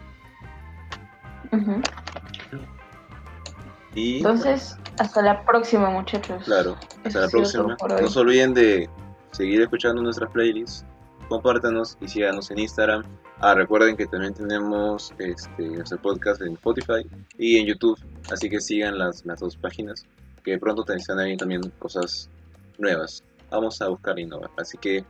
Y 3.95 4.17
Entonces, 4.17 4.77
hasta 4.99 5.21
la 5.21 5.43
próxima, 5.43 5.89
muchachos. 5.89 6.43
claro, 6.43 6.75
Eso 7.03 7.19
hasta 7.19 7.19
la 7.21 7.27
próxima. 7.29 7.75
No 8.01 8.07
se 8.07 8.19
olviden 8.19 8.53
de 8.53 8.89
seguir 9.31 9.61
escuchando 9.61 10.01
nuestras 10.01 10.29
playlists, 10.31 10.85
compártanos 11.27 11.97
y 12.01 12.07
síganos 12.07 12.49
en 12.51 12.59
Instagram. 12.59 13.03
Ah, 13.39 13.53
recuerden 13.53 13.95
que 13.95 14.07
también 14.07 14.33
tenemos 14.33 15.13
este, 15.19 15.63
nuestro 15.63 16.01
podcast 16.01 16.41
en 16.41 16.53
Spotify 16.53 17.07
y 17.37 17.57
en 17.57 17.67
YouTube, 17.67 17.99
así 18.31 18.49
que 18.49 18.59
sigan 18.59 18.97
las, 18.97 19.25
las 19.25 19.39
dos 19.39 19.55
páginas, 19.55 20.05
que 20.43 20.57
pronto 20.57 20.83
te 20.83 20.95
están 20.95 21.19
ahí 21.19 21.37
también 21.37 21.61
cosas 21.79 22.29
nuevas. 22.77 23.23
Vamos 23.49 23.81
a 23.81 23.89
buscar 23.89 24.17
innovar. 24.19 24.49
Así 24.57 24.77
que 24.77 25.05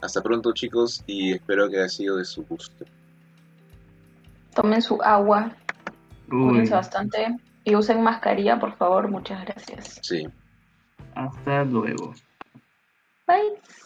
hasta 0.00 0.22
pronto 0.22 0.52
chicos 0.52 1.02
y 1.06 1.32
espero 1.32 1.68
que 1.68 1.78
haya 1.78 1.88
sido 1.88 2.16
de 2.16 2.24
su 2.24 2.44
gusto. 2.44 2.84
Tomen 4.54 4.82
su 4.82 5.00
agua, 5.02 5.56
cuídense 6.28 6.74
bastante 6.74 7.36
y 7.64 7.74
usen 7.74 8.02
mascarilla, 8.02 8.58
por 8.58 8.76
favor. 8.76 9.08
Muchas 9.08 9.44
gracias. 9.44 9.98
Sí. 10.02 10.26
hasta 11.14 11.64
luego. 11.64 12.14
Bye. 13.26 13.83